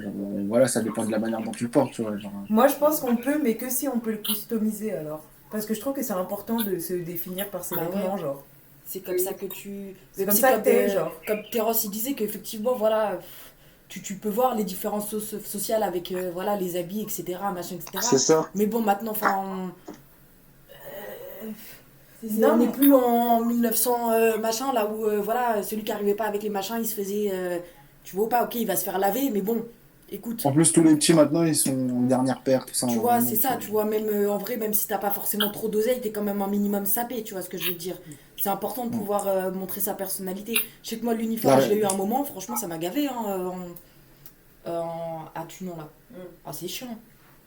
voilà, 0.47 0.67
ça 0.67 0.81
dépend 0.81 1.05
de 1.05 1.11
la 1.11 1.19
manière 1.19 1.41
dont 1.41 1.51
tu 1.51 1.65
le 1.65 1.69
portes, 1.69 1.91
tu 1.93 2.01
vois. 2.03 2.17
Genre, 2.17 2.31
Moi, 2.49 2.67
je 2.67 2.75
pense 2.75 2.99
qu'on 2.99 3.15
peut, 3.15 3.39
mais 3.41 3.55
que 3.55 3.69
si 3.69 3.87
on 3.87 3.99
peut 3.99 4.11
le 4.11 4.17
customiser 4.17 4.93
alors. 4.93 5.23
Parce 5.53 5.65
que 5.65 5.73
je 5.73 5.79
trouve 5.79 5.93
que 5.93 6.03
c'est 6.03 6.11
important 6.13 6.57
de 6.57 6.77
se 6.79 6.93
définir 6.93 7.47
par 7.49 7.63
ses 7.63 7.75
Bah 7.75 7.83
vêtements, 7.85 8.15
ouais. 8.15 8.19
genre. 8.21 8.43
C'est 8.85 8.99
comme 8.99 9.17
ça 9.17 9.31
que 9.33 9.45
tu. 9.45 9.95
C'est 10.11 10.25
comme 10.25 10.35
ça 10.35 10.53
que 10.57 10.63
t'es, 10.65 10.89
euh, 10.89 10.93
genre. 10.93 11.11
Comme 11.25 11.39
Terence, 11.51 11.85
il 11.85 11.91
disait 11.91 12.13
qu'effectivement, 12.13 12.73
voilà. 12.75 13.19
Tu, 13.87 14.01
tu 14.01 14.15
peux 14.15 14.29
voir 14.29 14.55
les 14.55 14.63
différences 14.65 15.09
so- 15.09 15.19
sociales 15.19 15.83
avec 15.83 16.11
euh, 16.11 16.31
voilà, 16.33 16.57
les 16.57 16.75
habits, 16.75 17.01
etc. 17.01 17.23
Machin, 17.53 17.75
etc. 17.75 17.91
C'est 18.01 18.17
ça. 18.17 18.49
Mais 18.55 18.65
bon, 18.65 18.81
maintenant, 18.81 19.11
enfin. 19.11 19.41
on- 19.45 19.71
C'est- 22.21 22.33
Non, 22.39 22.51
on 22.53 22.57
mais- 22.57 22.65
n'est 22.65 22.71
plus 22.71 22.93
en 22.93 23.41
1900 23.45 24.11
euh, 24.11 24.37
machin 24.37 24.71
là 24.73 24.87
où 24.89 25.05
euh, 25.05 25.19
voilà 25.21 25.61
celui 25.61 25.83
qui 25.83 25.91
arrivait 25.91 26.13
pas 26.15 26.23
avec 26.25 26.41
les 26.41 26.49
machins 26.49 26.77
il 26.79 26.87
se 26.87 26.95
faisait 26.95 27.29
euh, 27.33 27.59
tu 28.05 28.15
vois 28.15 28.29
pas 28.29 28.45
ok 28.45 28.55
il 28.55 28.65
va 28.65 28.77
se 28.77 28.85
faire 28.85 28.97
laver 28.97 29.29
mais 29.29 29.41
bon 29.41 29.65
écoute 30.09 30.45
En 30.45 30.51
plus, 30.51 30.71
tous 30.71 30.83
les 30.83 30.95
petits 30.95 31.13
maintenant, 31.13 31.43
ils 31.43 31.55
sont 31.55 31.71
en 31.71 32.01
dernière 32.03 32.41
paire, 32.41 32.65
tout 32.65 32.73
ça. 32.73 32.87
tu 32.87 32.97
vois 32.99 33.21
c'est 33.21 33.35
ça 33.35 33.57
tu 33.57 33.69
vois 33.71 33.85
même 33.85 34.07
euh, 34.09 34.31
en 34.31 34.37
vrai 34.37 34.57
même 34.57 34.73
si 34.73 34.87
t'as 34.87 34.97
pas 34.97 35.09
forcément 35.11 35.49
trop 35.49 35.67
d'oseille 35.69 36.01
t'es 36.01 36.11
quand 36.11 36.23
même 36.23 36.41
un 36.41 36.47
minimum 36.47 36.85
sapé 36.85 37.23
tu 37.23 37.33
vois 37.33 37.41
ce 37.41 37.49
que 37.49 37.57
je 37.57 37.65
veux 37.67 37.73
dire 37.73 37.97
c'est 38.37 38.49
important 38.49 38.85
de 38.85 38.91
pouvoir 38.91 39.27
euh, 39.27 39.51
montrer 39.51 39.81
sa 39.81 39.93
personnalité 39.93 40.61
je 40.83 40.89
sais 40.89 40.97
que 40.99 41.03
moi 41.05 41.13
l'uniforme 41.13 41.59
je 41.61 41.69
l'ai 41.69 41.75
eu 41.77 41.85
un 41.85 41.93
moment 41.93 42.23
franchement 42.23 42.55
ça 42.55 42.67
m'a 42.67 42.77
gavé 42.77 43.07
hein, 43.07 43.15
euh, 43.27 43.49
en, 44.65 44.71
en- 44.71 45.25
à 45.35 45.45
Tunon 45.47 45.75
là 45.77 45.89
Mm. 46.11 46.15
ah 46.45 46.53
c'est 46.53 46.67
chiant 46.67 46.95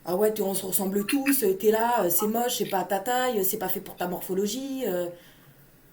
ah 0.08 0.16
ouais, 0.16 0.32
on 0.40 0.54
se 0.54 0.64
ressemble 0.66 1.04
tous, 1.06 1.44
t'es 1.60 1.70
là, 1.72 2.08
c'est 2.10 2.28
moche, 2.28 2.58
c'est 2.58 2.66
pas 2.66 2.78
à 2.78 2.84
ta 2.84 3.00
taille, 3.00 3.44
c'est 3.44 3.58
pas 3.58 3.68
fait 3.68 3.80
pour 3.80 3.96
ta 3.96 4.06
morphologie. 4.08 4.84
euh, 4.86 5.06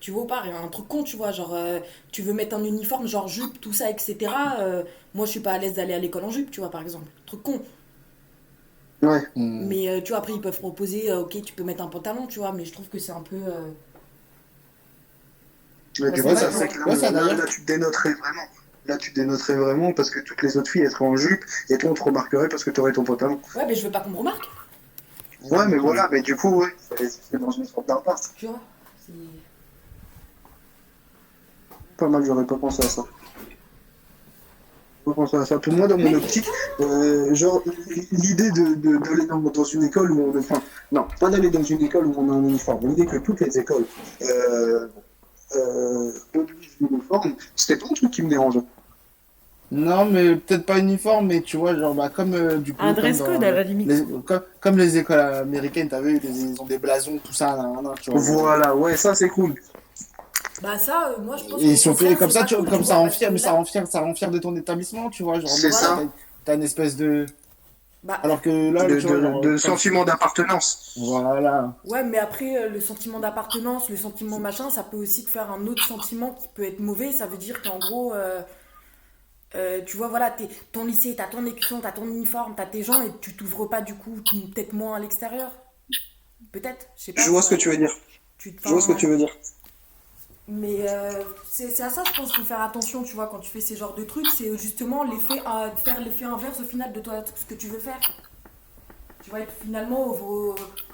Tu 0.04 0.12
vois 0.12 0.24
ou 0.24 0.28
pas, 0.28 0.43
un 0.43 0.68
truc 0.70 0.88
con, 0.89 1.04
tu 1.04 1.16
vois, 1.18 1.32
genre, 1.32 1.54
euh, 1.56 1.80
tu 2.12 2.22
veux 2.24 2.34
mettre 2.34 2.56
un 2.58 2.64
uniforme, 2.66 3.08
genre 3.08 3.28
jupe, 3.30 3.62
tout 3.62 3.74
ça, 3.74 3.89
etc. 3.89 4.60
euh, 4.60 4.84
moi, 5.16 5.26
je 5.26 5.32
suis 5.32 5.41
pas 5.41 5.54
à 5.54 5.60
l'aise 5.60 5.76
d'aller 5.76 5.93
à 5.95 5.99
l'école 5.99 6.26
en 6.26 6.32
jupe, 6.32 6.51
tu 6.51 6.60
vois, 6.62 6.72
par 6.72 6.82
exemple. 6.84 7.08
Truc 7.26 7.43
con. 7.43 7.62
Ouais. 9.01 9.24
Mais 9.60 9.88
euh, 9.89 10.01
tu 10.01 10.10
vois, 10.10 10.20
après, 10.20 10.34
ils 10.34 10.41
peuvent 10.41 10.60
proposer, 10.60 11.10
euh, 11.12 11.22
ok, 11.22 11.41
tu 11.43 11.54
peux 11.54 11.64
mettre 11.64 11.84
un 11.84 11.88
pantalon, 11.88 12.28
tu 12.28 12.39
vois, 12.39 12.51
mais 12.54 12.66
je 12.66 12.72
trouve 12.74 12.89
que 12.89 12.99
c'est 12.99 13.12
un 13.12 13.22
peu. 13.22 13.36
euh, 13.36 13.72
Mais 15.99 16.12
du 16.12 16.22
Ouais, 16.24 16.30
coup, 16.30 16.36
ça- 16.36 16.51
ça 16.51 16.51
fait 16.51 16.68
que 16.68 16.80
là, 16.80 16.86
ouais, 16.88 16.95
ça, 16.95 17.12
là, 17.12 17.45
tu 17.47 17.62
te 17.62 17.66
dénoterais 17.68 18.14
vraiment. 18.14 18.47
Là, 18.86 18.97
tu 18.97 19.12
te 19.14 19.16
dénoterais 19.20 19.56
vraiment 19.56 19.93
parce 19.93 20.10
que 20.10 20.20
toutes 20.20 20.41
les 20.41 20.58
autres 20.58 20.70
filles 20.70 20.82
elles 20.82 20.91
seraient 20.91 21.06
en 21.06 21.16
jupe 21.16 21.45
et 21.70 21.78
toi, 21.78 21.91
on 21.91 21.93
te 21.93 22.04
remarquerait 22.04 22.49
parce 22.49 22.64
que 22.64 22.70
tu 22.72 22.80
aurais 22.82 22.91
ton 22.91 23.04
pantalon. 23.06 23.39
Ouais, 23.56 23.66
mais 23.66 23.76
je 23.76 23.84
veux 23.86 23.91
pas 23.91 24.01
qu'on 24.01 24.10
me 24.12 24.18
remarque, 24.18 24.47
Ouais, 25.41 25.68
mais 25.68 25.78
voilà, 25.78 26.10
mais 26.12 26.22
du 26.24 26.36
coup, 26.36 26.49
ouais, 26.62 26.74
c'est 26.97 27.08
c'est 27.10 27.38
dans 27.38 27.51
une 27.51 27.66
sorte 27.66 27.88
d'impasse. 27.88 28.34
tu 28.36 28.47
vois. 28.47 28.62
C'est- 28.97 29.43
Pas 31.98 32.08
mal, 32.10 32.24
j'aurais 32.26 32.46
pas 32.46 32.56
pensé 32.58 32.84
à 32.86 32.89
ça. 32.89 33.04
Pas 35.06 35.12
pensé 35.14 35.38
à 35.38 35.46
ça. 35.46 35.60
Pour 35.60 35.74
moi, 35.74 35.88
dans 35.88 35.98
mon 35.98 36.14
optique, 36.14 36.48
euh, 36.80 37.34
genre, 37.36 37.62
l'idée 38.12 38.52
de, 38.52 38.76
de- 38.76 38.98
d'aller 38.98 39.26
dans, 39.26 39.38
dans 39.39 39.64
une 39.66 39.84
école 39.84 40.12
où 40.12 40.32
on. 40.34 40.39
Enfin, 40.39 40.62
non, 40.91 41.06
pas 41.20 41.30
d'aller 41.30 41.50
dans 41.50 41.64
une 41.64 41.82
école 41.84 42.08
où 42.08 42.14
on 42.18 42.30
a 42.30 42.34
un 42.34 42.44
uniforme. 42.44 42.88
L'idée 42.88 43.06
que 43.06 43.18
toutes 43.18 43.41
les 43.41 43.58
écoles 43.60 43.86
euh, 44.22 44.88
euh, 45.56 46.12
l'uniforme, 46.80 47.36
c'était 47.56 47.78
pas 47.78 47.88
un 47.91 47.94
truc 47.94 48.12
qui 48.12 48.22
me 48.24 48.30
dérangeait. 48.30 48.62
Non, 49.72 50.06
mais 50.06 50.36
peut-être 50.36 50.66
pas 50.66 50.78
uniforme, 50.80 51.28
mais 51.28 51.41
tu 51.41 51.58
vois, 51.58 51.76
genre, 51.76 51.94
bah, 51.96 52.10
comme 52.10 52.34
euh, 52.34 52.58
du 52.58 52.74
coup. 52.74 52.82
Un 52.84 52.94
dans- 52.94 53.26
code 53.26 53.44
à 53.44 53.52
la 53.52 53.64
limite. 53.64 53.88
les- 53.88 54.06
comme, 54.26 54.41
comme 54.62 54.78
les 54.78 54.98
écoles 54.98 55.20
américaines, 55.20 55.89
t'as 55.89 56.00
vu, 56.00 56.20
ils 56.24 56.52
ils 56.54 56.62
ont 56.62 56.66
des 56.66 56.78
blasons, 56.78 57.20
tout 57.24 57.34
ça, 57.34 57.58
tu 58.02 58.12
vois. 58.12 58.20
Voilà, 58.22 58.76
ouais, 58.76 58.96
ça 58.96 59.14
c'est 59.16 59.30
cool. 59.30 59.56
Bah, 60.64 60.78
ça, 60.80 61.09
euh, 61.11 61.22
moi, 61.22 61.36
je 61.38 61.43
pense 61.43 61.61
Et 61.61 61.66
ils 61.66 61.78
sont 61.78 61.93
comme 61.93 62.32
ça, 62.32 62.43
tu 62.45 62.55
comme 62.55 62.84
ça 62.86 62.95
rend 62.95 63.09
fier, 63.09 63.32
mais 63.32 63.38
ça 63.38 63.51
rend 63.51 63.66
fier, 63.66 63.86
ça 63.86 63.99
rend 63.99 64.16
fier 64.16 64.32
de 64.32 64.39
ton 64.39 64.55
établissement, 64.55 65.09
tu 65.09 65.22
vois. 65.24 65.39
Genre, 65.39 65.49
C'est 65.49 65.70
voilà, 65.70 65.88
ça. 65.88 65.95
t'as- 65.97 66.09
T'as 66.45 66.55
une 66.55 66.64
espèce 66.64 66.95
de. 66.95 67.26
Bah, 68.03 68.20
Alors 68.24 68.41
que 68.41 68.49
là, 68.49 68.84
De, 68.86 68.95
vois, 68.99 69.16
de- 69.16 69.22
genre, 69.22 69.41
de 69.41 69.49
comme- 69.49 69.57
sentiment 69.57 70.03
d'appartenance. 70.05 70.93
Voilà. 70.97 71.74
Ouais, 71.86 72.03
mais 72.03 72.18
après, 72.18 72.57
euh, 72.57 72.70
le 72.70 72.82
sentiment 72.82 73.20
d'appartenance, 73.20 73.89
le 73.89 73.95
sentiment 73.97 74.39
machin, 74.39 74.70
ça 74.70 74.84
peut 74.84 74.97
aussi 74.97 75.24
te 75.26 75.30
faire 75.30 75.51
un 75.51 75.68
autre 75.68 75.86
sentiment 75.86 76.32
qui 76.34 76.47
peut 76.53 76.64
être 76.66 76.80
mauvais. 76.80 77.11
Ça 77.14 77.26
veut 77.28 77.38
dire 77.38 77.61
qu'en 77.61 77.80
gros, 77.80 78.14
euh, 78.14 78.41
euh, 79.55 79.82
tu 79.86 79.95
vois, 79.97 80.07
voilà, 80.09 80.32
t'es, 80.32 80.49
ton 80.72 80.84
lycée, 80.86 81.16
t'as 81.16 81.28
ton 81.28 81.45
écusson, 81.45 81.80
t'as 81.82 81.91
ton 81.93 82.05
uniforme, 82.05 82.55
t'as 82.57 82.66
tes 82.66 82.84
gens 82.84 83.01
et 83.03 83.11
tu 83.22 83.36
t'ouvres 83.36 83.68
pas 83.68 83.82
du 83.82 83.95
coup 83.95 84.18
peut-être 84.53 84.74
moins 84.74 84.95
à 84.95 84.99
l'extérieur. 84.99 85.51
Peut-être, 86.51 86.88
je 86.97 87.03
sais 87.05 87.14
pas. 87.14 87.22
Je 87.22 87.30
vois 87.30 87.41
ce 87.41 87.49
que 87.51 87.55
tu 87.55 87.70
veux 87.70 87.78
dire. 87.78 87.91
Tu 88.38 88.53
te- 88.55 88.64
Je 88.68 88.70
vois 88.74 88.82
ce 88.82 88.88
que 88.88 88.93
tu 88.93 89.07
veux 89.07 89.18
dire. 89.18 89.30
Mais 90.48 90.89
euh, 90.89 91.24
c'est 91.46 91.80
à 91.82 91.89
ça, 91.89 92.04
je 92.04 92.14
pense 92.14 92.28
qu'il 92.34 92.41
faut 92.41 92.48
faire 92.48 92.62
attention, 92.62 93.04
tu 93.04 93.16
vois, 93.16 93.28
quand 93.28 93.39
tu 93.39 93.50
fais 93.50 93.62
ces 93.62 93.78
genres 93.78 93.94
de 93.96 94.04
trucs, 94.04 94.30
c'est 94.30 94.58
justement 94.58 95.04
l'effet, 95.04 95.41
euh, 95.48 95.72
faire 95.78 96.02
l'effet 96.02 96.26
inverse 96.26 96.60
au 96.60 96.66
final 96.66 96.91
de 96.91 97.00
toi, 97.00 97.24
ce 97.34 97.46
que 97.46 97.54
tu 97.56 97.68
veux 97.70 97.80
faire. 97.80 98.00
Tu 99.24 99.30
vois, 99.30 99.46
finalement 99.46 100.16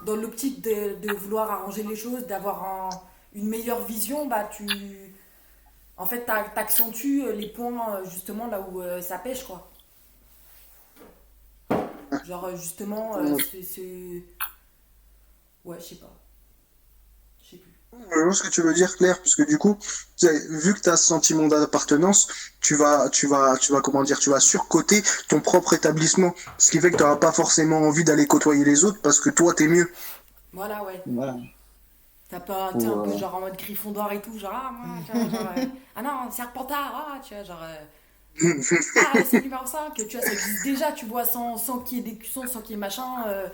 dans 0.05 0.15
l'optique 0.15 0.61
de, 0.61 0.95
de 1.01 1.13
vouloir 1.13 1.49
arranger 1.51 1.83
les 1.83 1.95
choses, 1.95 2.27
d'avoir 2.27 2.63
un- 2.63 3.01
une 3.33 3.47
meilleure 3.47 3.81
vision, 3.85 4.27
bah 4.27 4.45
tu. 4.51 5.15
En 5.97 6.05
fait, 6.05 6.25
t'a- 6.25 6.45
t'accentues 6.55 7.31
les 7.33 7.47
points 7.49 7.97
euh, 7.97 8.05
justement 8.05 8.47
là 8.47 8.61
où 8.61 8.81
euh, 8.81 9.01
ça 9.01 9.17
pêche, 9.19 9.43
quoi. 9.43 9.69
Genre, 12.25 12.55
justement, 12.55 13.17
c'est. 13.61 14.23
Ouais, 15.65 15.77
je 15.79 15.83
sais 15.83 15.95
pas. 15.95 16.13
Je 18.11 18.19
vois 18.19 18.33
ce 18.33 18.43
que 18.43 18.49
tu 18.49 18.61
veux 18.61 18.73
dire, 18.73 18.95
Claire, 18.97 19.17
parce 19.19 19.35
que 19.35 19.43
du 19.43 19.57
coup, 19.57 19.77
vu 20.21 20.73
que 20.73 20.79
tu 20.79 20.89
as 20.89 20.97
ce 20.97 21.05
sentiment 21.05 21.47
d'appartenance, 21.47 22.27
tu 22.61 22.75
vas, 22.75 23.09
tu 23.09 23.27
vas, 23.27 23.57
tu 23.57 23.71
vas, 23.71 23.81
comment 23.81 24.03
dire, 24.03 24.19
tu 24.19 24.29
vas 24.29 24.39
surcoter 24.39 25.03
ton 25.27 25.41
propre 25.41 25.73
établissement, 25.73 26.33
ce 26.57 26.71
qui 26.71 26.79
fait 26.79 26.91
que 26.91 26.97
tu 26.97 27.03
n'auras 27.03 27.17
pas 27.17 27.31
forcément 27.31 27.77
envie 27.79 28.03
d'aller 28.03 28.27
côtoyer 28.27 28.63
les 28.65 28.83
autres 28.83 29.01
parce 29.01 29.19
que 29.19 29.29
toi, 29.29 29.53
t'es 29.53 29.67
mieux. 29.67 29.91
Voilà, 30.53 30.83
ouais. 30.83 31.01
Voilà. 31.05 31.37
T'as 32.29 32.39
pas 32.39 32.75
tu 32.77 32.85
sais, 32.85 32.91
un 32.91 32.97
peu 32.99 33.11
Ouais. 33.11 33.17
genre 33.17 33.35
en 33.35 33.39
mode 33.41 33.57
Gryffondor 33.57 34.11
et 34.11 34.21
tout, 34.21 34.37
genre 34.37 34.51
ah, 34.53 34.71
moi, 34.71 34.97
genre, 35.07 35.47
euh, 35.57 35.65
ah 35.95 36.01
non, 36.03 36.29
Serpentard, 36.31 36.93
ah, 37.15 37.21
tu 37.27 37.33
vois, 37.33 37.43
genre 37.43 37.63
euh, 37.63 37.85
ah, 38.95 39.23
c'est 39.23 39.37
le 39.37 39.43
numéro 39.43 39.65
5, 39.65 39.93
tu 39.95 40.17
vois, 40.17 40.21
ça 40.21 40.33
existe 40.33 40.61
déjà, 40.63 40.91
tu 40.91 41.05
vois, 41.05 41.25
sans, 41.25 41.57
sans 41.57 41.79
qu'il 41.79 41.97
y 41.97 42.01
ait 42.01 42.03
des 42.11 42.17
cuissons, 42.17 42.47
sans 42.47 42.61
qu'il 42.61 42.71
y 42.71 42.73
ait 42.75 42.77
machin, 42.77 43.25
euh, 43.27 43.47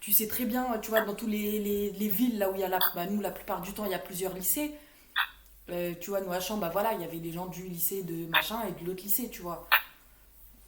tu 0.00 0.12
sais 0.12 0.26
très 0.28 0.44
bien, 0.44 0.66
tu 0.82 0.90
vois, 0.90 1.02
dans 1.02 1.14
tous 1.14 1.26
les, 1.26 1.58
les, 1.58 1.90
les 1.90 2.08
villes 2.08 2.38
là 2.38 2.50
où 2.50 2.54
il 2.54 2.60
y 2.60 2.64
a 2.64 2.68
la, 2.68 2.78
bah, 2.94 3.06
nous 3.06 3.20
la 3.20 3.30
plupart 3.30 3.60
du 3.60 3.72
temps 3.72 3.84
il 3.84 3.90
y 3.90 3.94
a 3.94 3.98
plusieurs 3.98 4.34
lycées, 4.34 4.72
euh, 5.70 5.92
tu 6.00 6.10
vois, 6.10 6.20
nous 6.20 6.32
à 6.32 6.40
Champs, 6.40 6.56
bah 6.56 6.70
voilà, 6.72 6.92
il 6.94 7.00
y 7.00 7.04
avait 7.04 7.18
des 7.18 7.32
gens 7.32 7.46
du 7.46 7.62
lycée 7.64 8.02
de 8.02 8.26
machin 8.30 8.60
et 8.68 8.80
de 8.82 8.86
l'autre 8.86 9.02
lycée, 9.02 9.28
tu 9.30 9.42
vois, 9.42 9.68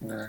Ouais. 0.01 0.25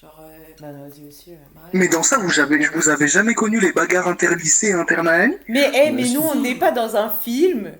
genre, 0.00 0.18
euh, 0.20 0.38
Bah, 0.60 0.72
vas-y 0.72 1.06
aussi. 1.08 1.30
ouais. 1.30 1.38
bah, 1.54 1.60
ouais. 1.64 1.70
Mais 1.78 1.88
dans 1.88 2.02
ça, 2.02 2.18
vous 2.18 2.38
avez, 2.40 2.66
vous 2.68 2.88
avez 2.88 3.08
jamais 3.08 3.34
connu 3.34 3.60
les 3.60 3.72
bagarres 3.72 4.08
interlycées 4.08 4.68
et 4.68 4.72
internaennes 4.72 5.34
Mais, 5.48 5.70
eh, 5.74 5.90
mais 5.90 6.04
Ouais, 6.04 6.10
nous, 6.14 6.20
on 6.20 6.40
n'est 6.40 6.54
pas 6.54 6.70
dans 6.70 6.96
un 6.96 7.08
film. 7.10 7.72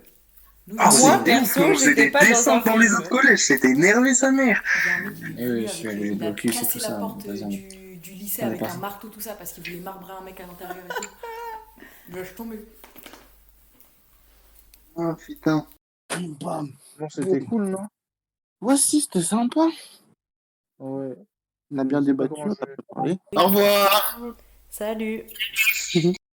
Nous, 0.67 0.77
Ah, 0.79 0.91
Moi, 0.99 1.13
a- 1.15 1.19
c'est 1.19 1.25
perso, 1.25 1.75
j'étais 1.75 2.11
pas 2.11 2.21
dans 2.21 2.49
un 2.51 2.59
dans, 2.61 2.77
les 2.77 2.87
film. 2.89 2.99
autres 2.99 3.09
collèges, 3.09 3.39
c'était 3.47 3.71
énervé 3.71 4.13
sa 4.15 4.31
mère. 4.31 4.63
Eh 5.39 5.51
oui, 5.51 5.63
je 5.67 5.73
suis 5.73 5.87
euh, 5.89 5.91
allé 5.93 6.35
cassé 6.35 6.67
tout 6.67 6.79
ça, 6.79 6.93
porte 6.93 7.27
euh, 7.27 7.33
du, 7.47 7.69
du 7.99 8.13
lycée 8.13 8.43
avec 8.43 8.63
un 8.63 8.77
marteau, 8.79 9.09
tout 9.09 9.21
ça, 9.21 9.35
parce 9.35 9.53
qu'il 9.53 9.65
voulait 9.65 9.81
marbrer 9.81 10.13
un 10.13 10.21
mec 10.23 10.41
à 10.41 10.47
l'intérieur 10.47 10.85
et 10.85 10.89
tout. 10.89 11.11
Je 12.15 12.25
suis 12.25 12.35
tombée. 12.35 12.65
Ah, 14.97 15.15
putain. 15.15 15.67
Bam. 16.41 16.73
Bon, 16.99 17.09
c'était 17.11 17.41
cool, 17.41 17.69
non? 17.69 17.87
Ouais, 18.61 18.77
si, 18.77 19.01
c'était 19.01 19.23
sympa. 19.23 19.69
Ouais. 20.79 21.15
On 21.71 21.79
a 21.79 21.85
bien 21.85 22.01
Je 22.01 22.07
débattu, 22.07 22.35
comment 22.35 22.47
on 22.47 22.53
a 22.53 22.55
c'est. 22.55 22.87
parlé. 22.95 23.19
Au 23.37 23.47
revoir. 23.47 24.17
Salut. 24.71 25.25